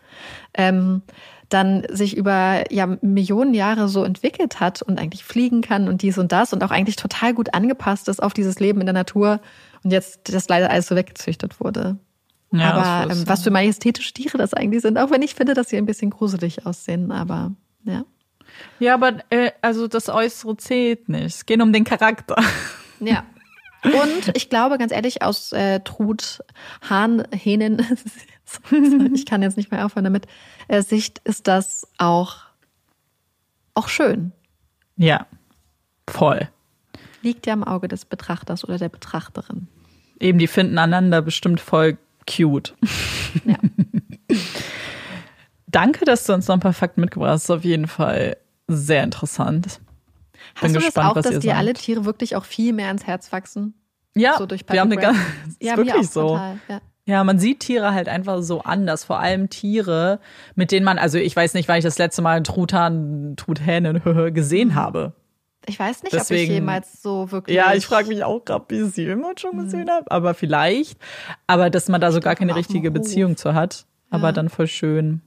[0.53, 1.01] ähm,
[1.49, 6.17] dann sich über ja, Millionen Jahre so entwickelt hat und eigentlich fliegen kann und dies
[6.17, 9.41] und das und auch eigentlich total gut angepasst ist auf dieses Leben in der Natur
[9.83, 11.97] und jetzt das leider alles so weggezüchtet wurde.
[12.51, 15.69] Ja, aber ähm, was für majestätische Tiere das eigentlich sind, auch wenn ich finde, dass
[15.69, 17.51] sie ein bisschen gruselig aussehen, aber
[17.83, 18.03] ja.
[18.79, 21.25] Ja, aber äh, also das Äußere zählt nicht.
[21.25, 22.37] Es geht um den Charakter.
[22.99, 23.23] Ja.
[23.83, 26.41] Und ich glaube, ganz ehrlich, aus äh, Trud,
[26.89, 27.85] Hahn, Hähnen,
[29.13, 30.25] ich kann jetzt nicht mehr aufhören damit,
[30.67, 32.37] äh, Sicht ist das auch,
[33.75, 34.31] auch schön.
[34.95, 35.27] Ja,
[36.09, 36.49] voll.
[37.21, 39.67] Liegt ja im Auge des Betrachters oder der Betrachterin.
[40.19, 41.97] Eben, die finden einander bestimmt voll
[42.27, 42.75] cute.
[43.45, 43.57] Ja.
[45.67, 47.49] Danke, dass du uns noch ein paar Fakten mitgebracht hast.
[47.49, 49.79] Das ist auf jeden Fall sehr interessant.
[50.61, 51.59] Bin hast du gespannt, das auch, dass dir sagt.
[51.59, 53.73] alle Tiere wirklich auch viel mehr ans Herz wachsen?
[54.15, 55.17] Ja, so durch wir haben eine ganz,
[55.47, 56.29] ist ja, wirklich so.
[56.29, 56.81] Total, ja.
[57.05, 57.23] ja.
[57.23, 59.03] man sieht Tiere halt einfach so anders.
[59.03, 60.19] Vor allem Tiere,
[60.55, 64.01] mit denen man, also ich weiß nicht, wann ich das letzte Mal einen Truthahn, Truthähnen
[64.33, 64.75] gesehen mhm.
[64.75, 65.13] habe.
[65.67, 67.55] Ich weiß nicht, Deswegen, ob ich jemals so wirklich.
[67.55, 69.91] Ja, ich frage mich auch gerade, wie ich sie immer schon gesehen mhm.
[69.91, 70.97] habe, aber vielleicht.
[71.45, 73.85] Aber dass man da so gar keine richtige Beziehung zu hat.
[74.09, 74.31] Aber ja.
[74.31, 75.21] dann voll schön,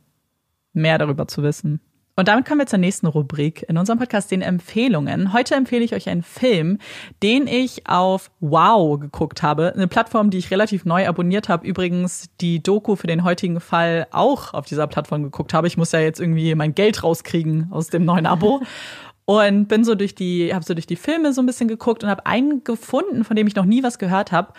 [0.72, 1.80] mehr darüber zu wissen.
[2.16, 5.32] Und damit kommen wir zur nächsten Rubrik in unserem Podcast, den Empfehlungen.
[5.32, 6.78] Heute empfehle ich euch einen Film,
[7.22, 9.72] den ich auf Wow geguckt habe.
[9.74, 11.66] Eine Plattform, die ich relativ neu abonniert habe.
[11.66, 15.66] Übrigens die Doku für den heutigen Fall auch auf dieser Plattform geguckt habe.
[15.66, 18.60] Ich muss ja jetzt irgendwie mein Geld rauskriegen aus dem neuen Abo.
[19.24, 22.10] Und bin so durch die, habe so durch die Filme so ein bisschen geguckt und
[22.10, 24.52] habe einen gefunden, von dem ich noch nie was gehört habe,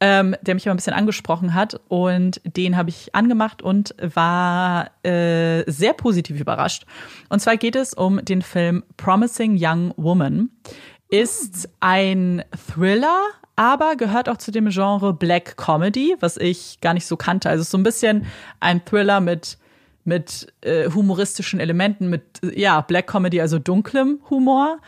[0.00, 1.80] ähm, der mich aber ein bisschen angesprochen hat.
[1.88, 6.84] Und den habe ich angemacht und war äh, sehr positiv überrascht.
[7.28, 10.50] Und zwar geht es um den Film Promising Young Woman.
[11.08, 13.20] Ist ein Thriller,
[13.56, 17.50] aber gehört auch zu dem Genre Black Comedy, was ich gar nicht so kannte.
[17.50, 18.26] Also so ein bisschen
[18.58, 19.58] ein Thriller mit
[20.04, 24.80] mit äh, humoristischen Elementen, mit ja, Black Comedy, also dunklem Humor.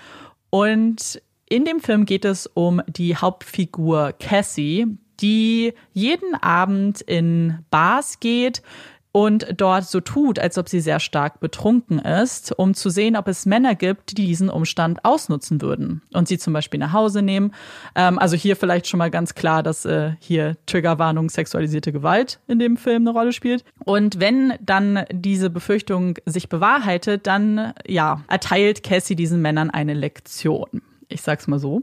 [0.51, 4.87] Und in dem Film geht es um die Hauptfigur Cassie,
[5.21, 8.63] die jeden Abend in Bars geht
[9.13, 13.29] und dort so tut, als ob sie sehr stark betrunken ist, um zu sehen, ob
[13.29, 17.53] es Männer gibt, die diesen Umstand ausnutzen würden und sie zum Beispiel nach Hause nehmen.
[17.95, 22.59] Ähm, also hier vielleicht schon mal ganz klar, dass äh, hier Triggerwarnung sexualisierte Gewalt in
[22.59, 23.65] dem Film eine Rolle spielt.
[23.85, 30.83] Und wenn dann diese Befürchtung sich bewahrheitet, dann ja erteilt Cassie diesen Männern eine Lektion.
[31.09, 31.83] Ich sag's mal so.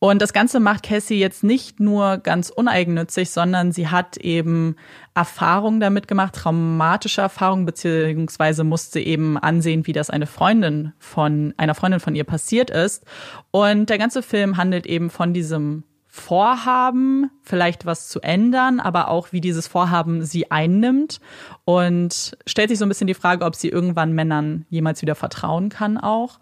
[0.00, 4.76] Und das Ganze macht Cassie jetzt nicht nur ganz uneigennützig, sondern sie hat eben
[5.14, 11.74] Erfahrungen damit gemacht, traumatische Erfahrungen, beziehungsweise musste eben ansehen, wie das eine Freundin von, einer
[11.74, 13.04] Freundin von ihr passiert ist.
[13.50, 19.32] Und der ganze Film handelt eben von diesem Vorhaben, vielleicht was zu ändern, aber auch
[19.32, 21.20] wie dieses Vorhaben sie einnimmt
[21.64, 25.68] und stellt sich so ein bisschen die Frage, ob sie irgendwann Männern jemals wieder vertrauen
[25.68, 26.38] kann auch.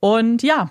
[0.00, 0.70] Und ja,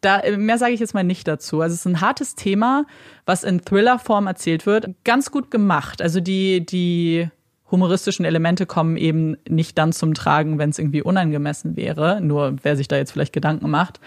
[0.00, 1.60] da, mehr sage ich jetzt mal nicht dazu.
[1.60, 2.84] Also es ist ein hartes Thema,
[3.26, 4.90] was in Thriller-Form erzählt wird.
[5.04, 6.02] Ganz gut gemacht.
[6.02, 7.28] Also die, die
[7.70, 12.20] humoristischen Elemente kommen eben nicht dann zum Tragen, wenn es irgendwie unangemessen wäre.
[12.20, 14.00] Nur wer sich da jetzt vielleicht Gedanken macht.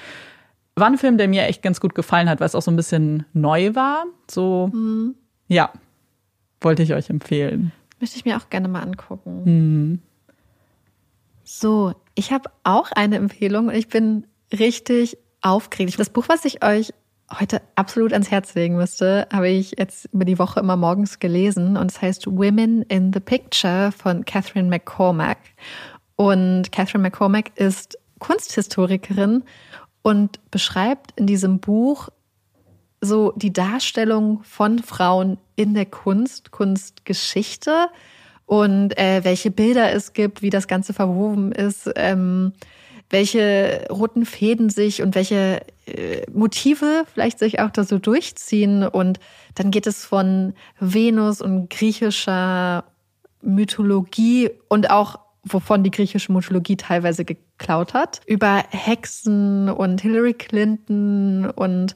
[0.76, 2.76] War ein Film, der mir echt ganz gut gefallen hat, weil es auch so ein
[2.76, 4.06] bisschen neu war.
[4.30, 5.16] So, mhm.
[5.48, 5.72] ja,
[6.62, 7.72] wollte ich euch empfehlen.
[8.00, 9.44] Möchte ich mir auch gerne mal angucken.
[9.46, 10.00] Mhm.
[11.44, 16.00] So, ich habe auch eine Empfehlung und ich bin richtig aufgeregt.
[16.00, 16.94] Das Buch, was ich euch
[17.40, 21.78] heute absolut ans Herz legen müsste, habe ich jetzt über die Woche immer morgens gelesen
[21.78, 25.38] und es heißt Women in the Picture von Catherine McCormack.
[26.16, 29.44] Und Catherine McCormack ist Kunsthistorikerin
[30.02, 32.10] und beschreibt in diesem Buch
[33.02, 37.90] so die Darstellung von Frauen in der Kunst, Kunstgeschichte
[38.46, 41.90] und äh, welche Bilder es gibt, wie das Ganze verwoben ist.
[41.96, 42.54] Ähm,
[43.14, 48.86] welche roten Fäden sich und welche äh, Motive vielleicht sich auch da so durchziehen.
[48.86, 49.20] Und
[49.54, 52.86] dann geht es von Venus und griechischer
[53.42, 61.52] Mythologie und auch wovon die griechische Mythologie teilweise geklaut hat, über Hexen und Hillary Clinton
[61.52, 61.96] und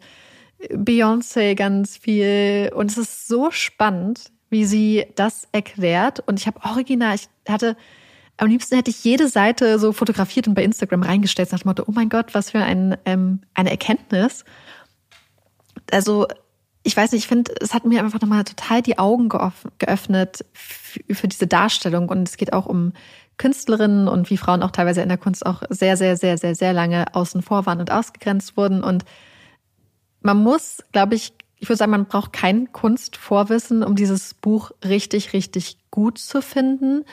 [0.69, 2.71] Beyoncé ganz viel.
[2.75, 6.19] Und es ist so spannend, wie sie das erklärt.
[6.27, 7.75] Und ich habe original, ich hatte
[8.37, 11.83] am liebsten hätte ich jede Seite so fotografiert und bei Instagram reingestellt nach dem Motto,
[11.87, 14.45] oh mein Gott, was für ein, ähm, eine Erkenntnis.
[15.91, 16.27] Also
[16.83, 21.27] ich weiß nicht, ich finde, es hat mir einfach nochmal total die Augen geöffnet für
[21.27, 22.07] diese Darstellung.
[22.07, 22.93] Und es geht auch um
[23.37, 26.73] Künstlerinnen und wie Frauen auch teilweise in der Kunst auch sehr, sehr, sehr, sehr, sehr
[26.73, 28.83] lange außen vor waren und ausgegrenzt wurden.
[28.83, 29.03] Und
[30.21, 35.33] man muss, glaube ich, ich würde sagen, man braucht kein Kunstvorwissen, um dieses Buch richtig,
[35.33, 37.03] richtig gut zu finden.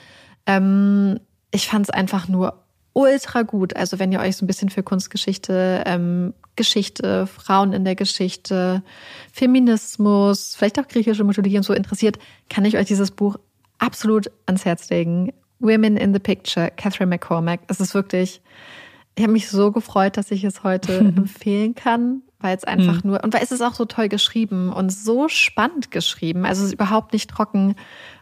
[0.47, 2.65] Ähm, ich fand es einfach nur
[2.95, 3.77] ultra gut.
[3.77, 8.83] Also wenn ihr euch so ein bisschen für Kunstgeschichte, ähm, Geschichte, Frauen in der Geschichte,
[9.33, 12.19] Feminismus, vielleicht auch griechische Mythologie und so interessiert,
[12.49, 13.37] kann ich euch dieses Buch
[13.79, 15.33] absolut ans Herz legen.
[15.59, 17.61] Women in the Picture, Catherine McCormack.
[17.67, 18.41] Es ist wirklich,
[19.17, 23.11] ich habe mich so gefreut, dass ich es heute empfehlen kann, weil es einfach mhm.
[23.11, 26.45] nur, und weil es ist auch so toll geschrieben und so spannend geschrieben.
[26.45, 27.75] Also es ist überhaupt nicht trocken,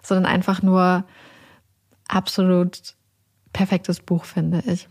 [0.03, 1.05] sondern einfach nur
[2.08, 2.94] absolut
[3.52, 4.88] perfektes Buch, finde ich.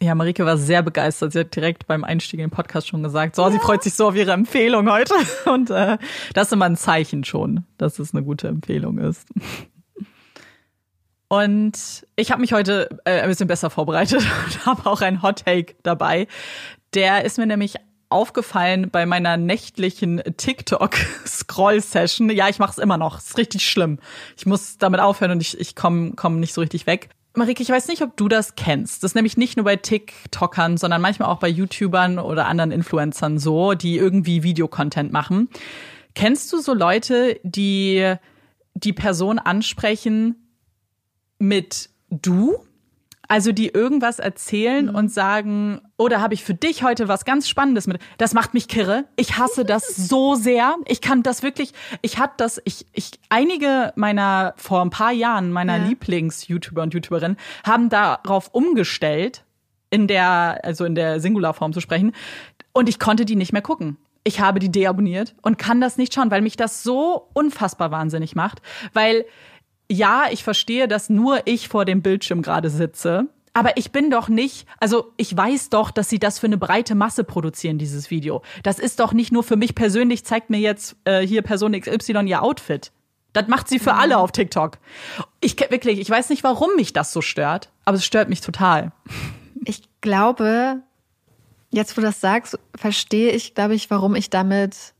[0.00, 1.32] Ja, Marike war sehr begeistert.
[1.32, 3.50] Sie hat direkt beim Einstieg in den Podcast schon gesagt, so, ja.
[3.50, 5.14] sie freut sich so auf ihre Empfehlung heute.
[5.46, 5.98] Und äh,
[6.34, 9.28] das ist immer ein Zeichen schon, dass es eine gute Empfehlung ist.
[11.28, 15.44] Und ich habe mich heute äh, ein bisschen besser vorbereitet und habe auch ein Hot
[15.44, 16.28] Take dabei.
[16.92, 17.74] Der ist mir nämlich
[18.14, 22.30] aufgefallen bei meiner nächtlichen TikTok-Scroll-Session.
[22.30, 23.18] Ja, ich mache es immer noch.
[23.18, 23.98] Es ist richtig schlimm.
[24.36, 27.10] Ich muss damit aufhören und ich, ich komme komm nicht so richtig weg.
[27.36, 29.02] Marike, ich weiß nicht, ob du das kennst.
[29.02, 33.38] Das ist nämlich nicht nur bei TikTokern, sondern manchmal auch bei YouTubern oder anderen Influencern
[33.38, 35.48] so, die irgendwie Videocontent machen.
[36.14, 38.14] Kennst du so Leute, die
[38.74, 40.36] die Person ansprechen
[41.40, 42.64] mit du?
[43.28, 44.94] Also die irgendwas erzählen mhm.
[44.94, 47.98] und sagen, oder oh, habe ich für dich heute was ganz Spannendes mit.
[48.18, 49.04] Das macht mich kirre.
[49.16, 50.76] Ich hasse das so sehr.
[50.86, 51.72] Ich kann das wirklich,
[52.02, 55.84] ich hatte das, ich, ich, einige meiner, vor ein paar Jahren, meiner ja.
[55.84, 59.44] Lieblings-YouTuber und YouTuberinnen haben darauf umgestellt,
[59.90, 62.12] in der, also in der Singularform zu sprechen.
[62.72, 63.96] Und ich konnte die nicht mehr gucken.
[64.24, 68.34] Ich habe die deabonniert und kann das nicht schauen, weil mich das so unfassbar wahnsinnig
[68.34, 68.62] macht.
[68.94, 69.26] Weil
[69.90, 73.28] ja, ich verstehe, dass nur ich vor dem Bildschirm gerade sitze.
[73.56, 76.96] Aber ich bin doch nicht, also ich weiß doch, dass sie das für eine breite
[76.96, 78.42] Masse produzieren, dieses Video.
[78.64, 82.26] Das ist doch nicht nur für mich persönlich, zeigt mir jetzt äh, hier Person XY
[82.26, 82.90] ihr Outfit.
[83.32, 83.98] Das macht sie für mhm.
[83.98, 84.78] alle auf TikTok.
[85.40, 88.90] Ich wirklich, ich weiß nicht, warum mich das so stört, aber es stört mich total.
[89.64, 90.82] Ich glaube,
[91.70, 94.94] jetzt, wo du das sagst, verstehe ich, glaube ich, warum ich damit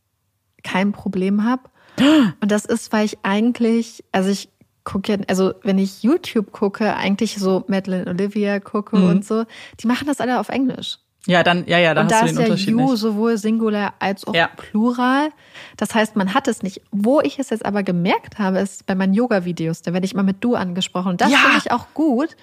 [0.62, 1.62] kein Problem habe.
[2.40, 4.48] Und das ist, weil ich eigentlich, also ich
[4.84, 9.08] gucke ja, also wenn ich YouTube gucke, eigentlich so Madeline Olivia gucke mhm.
[9.08, 9.44] und so,
[9.80, 10.98] die machen das alle auf Englisch.
[11.26, 12.98] Ja, dann, ja, ja, da und hast da du den ist ja Unterschied you nicht.
[12.98, 14.50] sowohl Singular als auch Ja.
[14.56, 15.30] Plural.
[15.78, 16.82] Das heißt, man hat es nicht.
[16.90, 19.80] Wo ich es jetzt aber gemerkt habe, ist bei meinen Yoga-Videos.
[19.80, 21.12] Da werde ich immer mit du angesprochen.
[21.12, 21.38] Und das Ja.
[21.38, 22.36] finde ich auch gut,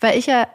[0.00, 0.48] weil ich ja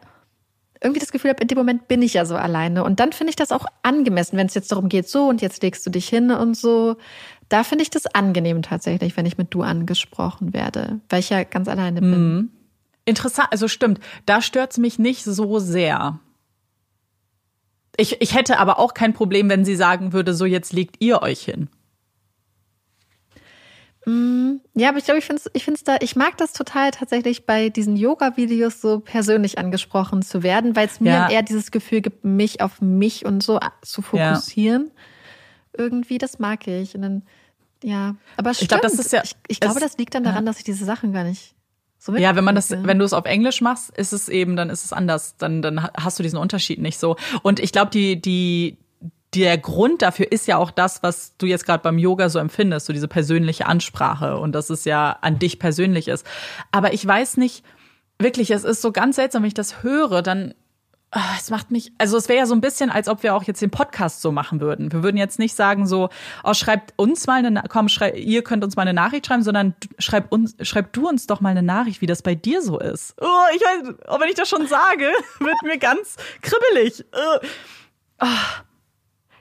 [0.83, 2.83] irgendwie das Gefühl habe, in dem Moment bin ich ja so alleine.
[2.83, 5.61] Und dann finde ich das auch angemessen, wenn es jetzt darum geht, so und jetzt
[5.61, 6.97] legst du dich hin und so.
[7.51, 11.43] Da finde ich das angenehm tatsächlich, wenn ich mit du angesprochen werde, weil ich ja
[11.43, 12.33] ganz alleine bin.
[12.33, 12.49] Mhm.
[13.03, 16.17] Interessant, also stimmt, da stört's mich nicht so sehr.
[17.97, 21.21] Ich, ich hätte aber auch kein Problem, wenn sie sagen würde, so jetzt legt ihr
[21.21, 21.67] euch hin.
[24.73, 27.45] Ja, aber ich glaube, ich finde es ich find's da, ich mag das total tatsächlich
[27.45, 31.29] bei diesen Yoga-Videos so persönlich angesprochen zu werden, weil es mir Ja.
[31.29, 34.89] eher dieses Gefühl gibt, mich auf mich und so zu fokussieren.
[35.77, 36.95] Irgendwie, das mag ich.
[36.95, 37.23] Und dann,
[37.83, 38.63] ja, aber stimmt.
[38.63, 40.85] Ich glaube, das ist ja- ich, ich glaube, das liegt dann daran, dass ich diese
[40.85, 41.55] Sachen gar nicht
[41.97, 44.69] so Ja, wenn man das, wenn du es auf Englisch machst, ist es eben, dann
[44.71, 45.35] ist es anders.
[45.37, 47.15] Dann, dann hast du diesen Unterschied nicht so.
[47.43, 48.77] Und ich glaube, die, die,
[49.35, 52.87] der Grund dafür ist ja auch das, was du jetzt gerade beim Yoga so empfindest,
[52.87, 56.25] so diese persönliche Ansprache und dass es ja an dich persönlich ist.
[56.71, 57.63] Aber ich weiß nicht,
[58.19, 60.53] wirklich, es ist so ganz seltsam, wenn ich das höre, dann
[61.37, 63.61] es macht mich, also es wäre ja so ein bisschen, als ob wir auch jetzt
[63.61, 64.91] den Podcast so machen würden.
[64.93, 66.09] Wir würden jetzt nicht sagen so,
[66.43, 69.75] oh, schreibt uns mal eine, komm, schrei, ihr könnt uns mal eine Nachricht schreiben, sondern
[69.99, 73.13] schreib uns, schreib du uns doch mal eine Nachricht, wie das bei dir so ist.
[73.19, 75.09] Oh, ich weiß, oh, wenn ich das schon sage,
[75.39, 77.03] wird mir ganz kribbelig.
[77.13, 78.25] Oh.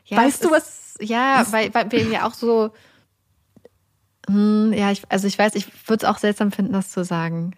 [0.06, 2.72] Ja, Weißt du, ist- Ja, weil, weil wir ja auch so.
[4.28, 7.54] Hm, ja, ich, also ich weiß, ich würde es auch seltsam finden, das zu sagen.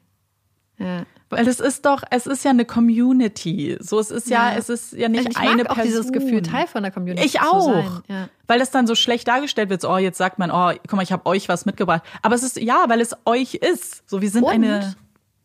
[0.79, 1.05] Ja.
[1.33, 3.77] Weil es ist doch, es ist ja eine Community.
[3.81, 4.59] So, es ist ja, Ja.
[4.59, 5.85] es ist ja nicht ich eine mag auch Person.
[5.93, 7.73] dieses Gefühl, Teil von der Community Ich zu auch.
[7.73, 8.03] sein.
[8.09, 8.29] Ja.
[8.47, 9.81] Weil das dann so schlecht dargestellt wird.
[9.81, 12.03] So, oh, jetzt sagt man, oh, guck mal, ich habe euch was mitgebracht.
[12.23, 14.09] Aber es ist, ja, weil es euch ist.
[14.09, 14.51] So, wir sind Und?
[14.53, 14.95] eine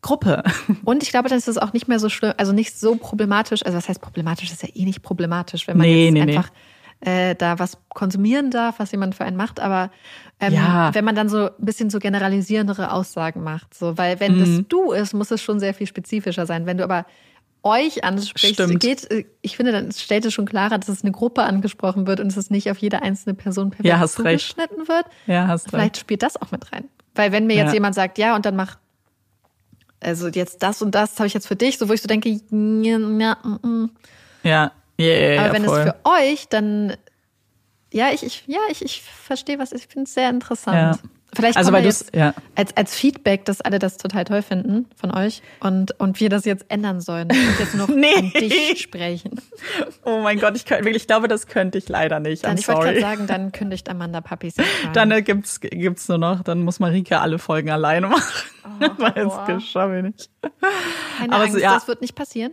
[0.02, 0.42] Gruppe.
[0.84, 3.64] Und ich glaube, dann ist es auch nicht mehr so schlimm, also nicht so problematisch.
[3.64, 4.50] Also was heißt problematisch?
[4.52, 6.36] Ist ja eh nicht problematisch, wenn man Nee, jetzt nee, nee.
[6.36, 6.50] einfach
[7.00, 9.60] Äh, da was konsumieren darf, was jemand für einen macht.
[9.60, 9.90] Aber
[10.40, 10.94] ähm, Ja.
[10.94, 14.38] wenn man dann so ein bisschen so generalisierendere Aussagen macht, so, weil wenn Mhm.
[14.40, 16.64] das du ist, muss es schon sehr viel spezifischer sein.
[16.66, 17.06] Wenn du aber
[17.64, 18.80] euch ansprichst, Stimmt.
[18.80, 22.20] geht, äh, ich finde, dann stellt es schon klarer, dass es eine Gruppe angesprochen wird
[22.20, 24.12] und dass es nicht auf jede einzelne Person perfekt Ja, recht.
[24.14, 25.06] zugeschnitten wird.
[25.26, 25.70] Ja, hast recht.
[25.72, 26.84] Vielleicht spielt das auch mit rein.
[27.16, 27.74] Weil wenn mir jetzt Ja.
[27.74, 28.78] jemand sagt, ja, und dann mach,
[30.00, 32.28] also jetzt das und das habe ich jetzt für dich, so wo ich so denke,
[32.28, 33.90] ja, ja, mm, mm.
[34.44, 35.78] Ja, ja, ja, ja aber wenn voll.
[35.80, 36.92] es für euch, dann,
[37.92, 40.76] ja, ich, ich ja, ich, ich verstehe was, ich finde es sehr interessant.
[41.02, 41.10] Ja.
[41.34, 42.32] Vielleicht Also, weil jetzt ja.
[42.54, 46.46] als, als Feedback, dass alle das total toll finden von euch und, und wir das
[46.46, 48.14] jetzt ändern sollen und jetzt noch Nee.
[48.16, 49.38] an dich sprechen.
[50.04, 52.44] Oh mein Gott, ich, wirklich, ich glaube, das könnte ich leider nicht.
[52.44, 54.52] Dann, I'm ich wollte gerade sagen, dann kündigt Amanda rein.
[54.94, 58.44] Dann äh, gibt's gibt's nur noch, dann muss Marike alle Folgen alleine machen.
[58.96, 59.44] Weil boah.
[59.46, 60.30] das schaffe ich nicht.
[61.18, 61.74] Keine aber Angst, so, ja.
[61.74, 62.52] das wird nicht passieren.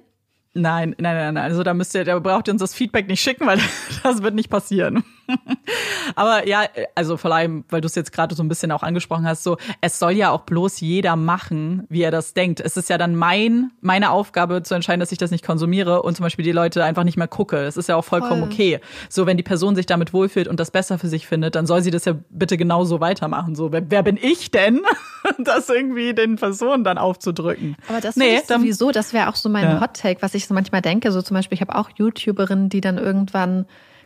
[0.53, 1.43] Nein, nein, nein, nein.
[1.43, 3.59] Also da müsst ihr, da braucht ihr uns das Feedback nicht schicken, weil
[4.03, 5.03] das wird nicht passieren.
[6.15, 9.27] Aber ja, also vor allem, weil du es jetzt gerade so ein bisschen auch angesprochen
[9.27, 12.59] hast, so es soll ja auch bloß jeder machen, wie er das denkt.
[12.59, 16.15] Es ist ja dann mein meine Aufgabe zu entscheiden, dass ich das nicht konsumiere und
[16.15, 17.63] zum Beispiel die Leute einfach nicht mehr gucke.
[17.63, 18.51] Das ist ja auch vollkommen Voll.
[18.51, 18.79] okay.
[19.09, 21.81] So wenn die Person sich damit wohlfühlt und das besser für sich findet, dann soll
[21.81, 23.55] sie das ja bitte genauso weitermachen.
[23.55, 24.81] So wer, wer bin ich denn,
[25.39, 27.75] das irgendwie den Personen dann aufzudrücken?
[27.87, 29.81] Aber das nee, ich sowieso, das wäre auch so mein Ja.
[29.81, 31.11] Hot Take, was ich so manchmal denke.
[31.11, 33.65] So zum Beispiel, ich habe auch YouTuberinnen, die dann irgendwann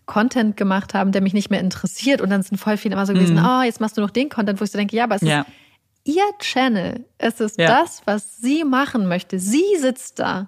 [0.09, 2.19] Content gemacht haben, der mich nicht mehr interessiert.
[2.19, 4.59] Und dann sind voll viele immer so gewesen, oh, jetzt machst du noch den Content,
[4.59, 5.27] wo ich so denke, ja, aber es Mhm.
[5.27, 5.39] ja.
[5.41, 5.47] ist
[6.17, 7.05] ihr Channel.
[7.19, 7.67] Es ist Ja.
[7.81, 9.37] das, was sie machen möchte.
[9.39, 10.47] Sie sitzt da.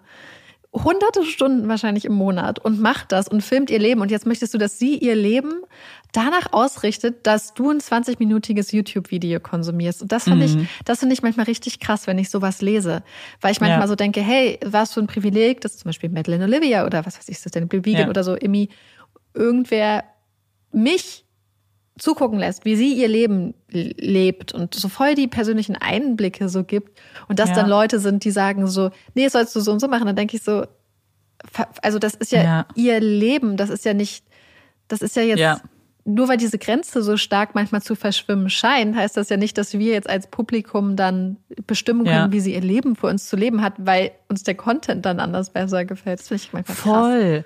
[0.73, 3.99] Hunderte Stunden wahrscheinlich im Monat und macht das und filmt ihr Leben.
[3.99, 5.51] Und jetzt möchtest du, dass sie ihr Leben
[6.13, 10.01] danach ausrichtet, dass du ein 20-minütiges YouTube-Video konsumierst.
[10.01, 10.55] Und das finde ich,
[10.85, 13.03] das finde ich manchmal richtig krass, wenn ich sowas lese.
[13.41, 13.87] Weil ich manchmal Ja.
[13.87, 17.27] so denke, hey, was für ein Privileg, dass zum Beispiel Madeleine Olivia oder was weiß
[17.27, 18.09] ich, Sustainable Vegan Ja.
[18.09, 18.69] oder so, Immi,
[19.33, 20.03] irgendwer
[20.71, 21.25] mich
[21.99, 26.99] zugucken lässt, wie sie ihr Leben lebt und so voll die persönlichen Einblicke so gibt
[27.27, 27.55] und dass Ja.
[27.57, 30.35] dann Leute sind, die sagen so, nee, sollst du so und so machen, dann denke
[30.37, 30.65] ich so,
[31.81, 32.65] also das ist ja, Ja.
[32.75, 34.25] ihr Leben, das ist ja nicht,
[34.87, 35.61] das ist ja jetzt, Ja.
[36.05, 39.73] nur weil diese Grenze so stark manchmal zu verschwimmen scheint, heißt das ja nicht, dass
[39.73, 41.37] wir jetzt als Publikum dann
[41.67, 45.05] bestimmen können, wie sie ihr Leben für uns zu leben hat, weil uns der Content
[45.05, 46.19] dann anders besser gefällt.
[46.21, 47.43] Das finde ich manchmal krass.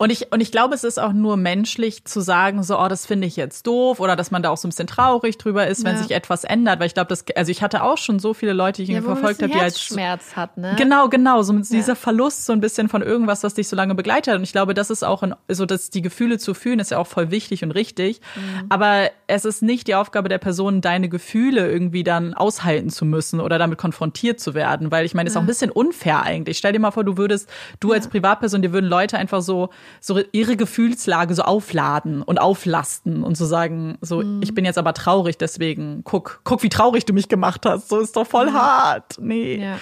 [0.00, 3.04] Und ich, und ich glaube, es ist auch nur menschlich zu sagen, so, oh, das
[3.04, 5.84] finde ich jetzt doof oder dass man da auch so ein bisschen traurig drüber ist,
[5.84, 6.02] wenn Ja.
[6.02, 6.78] sich etwas ändert.
[6.78, 9.02] Weil ich glaube, das, also ich hatte auch schon so viele Leute, die ich Ja,
[9.02, 10.76] verfolgt habe, die als Herzschmerz hat, ne?
[10.78, 11.42] Genau, genau.
[11.42, 14.38] So dieser Verlust so ein bisschen von irgendwas, was dich so lange begleitet hat.
[14.38, 16.98] Und ich glaube, das ist auch in, so, dass die Gefühle zu fühlen, ist ja
[16.98, 18.20] auch voll wichtig und richtig.
[18.36, 18.66] Mhm.
[18.68, 23.40] Aber es ist nicht die Aufgabe der Person, deine Gefühle irgendwie dann aushalten zu müssen
[23.40, 24.92] oder damit konfrontiert zu werden.
[24.92, 26.56] Weil ich meine, es ist auch ein bisschen unfair eigentlich.
[26.56, 27.50] Stell dir mal vor, du würdest,
[27.80, 29.70] du als Privatperson, dir würden Leute einfach so,
[30.00, 34.40] so ihre Gefühlslage so aufladen und auflasten und so sagen, so, Mhm.
[34.42, 37.88] ich bin jetzt aber traurig, deswegen guck, guck, wie traurig du mich gemacht hast.
[37.88, 39.16] So ist doch voll hart.
[39.20, 39.56] Nee.
[39.56, 39.62] Mhm.
[39.62, 39.76] Ja.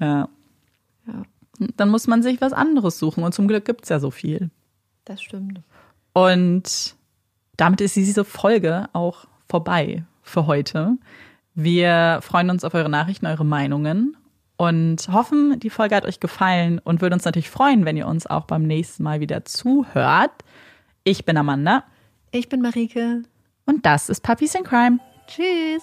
[0.00, 0.28] Ja.
[1.06, 1.22] Ja.
[1.76, 4.50] Dann muss man sich was anderes suchen und zum Glück gibt's ja so viel.
[5.04, 5.60] Das stimmt.
[6.12, 6.94] Und
[7.56, 10.96] damit ist diese Folge auch vorbei für heute.
[11.54, 14.16] Wir freuen uns auf eure Nachrichten, eure Meinungen
[14.62, 18.28] und hoffen, die Folge hat euch gefallen und würden uns natürlich freuen, wenn ihr uns
[18.28, 20.30] auch beim nächsten Mal wieder zuhört.
[21.02, 21.82] Ich bin Amanda
[22.30, 23.22] Ich bin Marike.
[23.66, 24.98] und das ist Puppies in Crime.
[25.26, 25.82] Tschüss.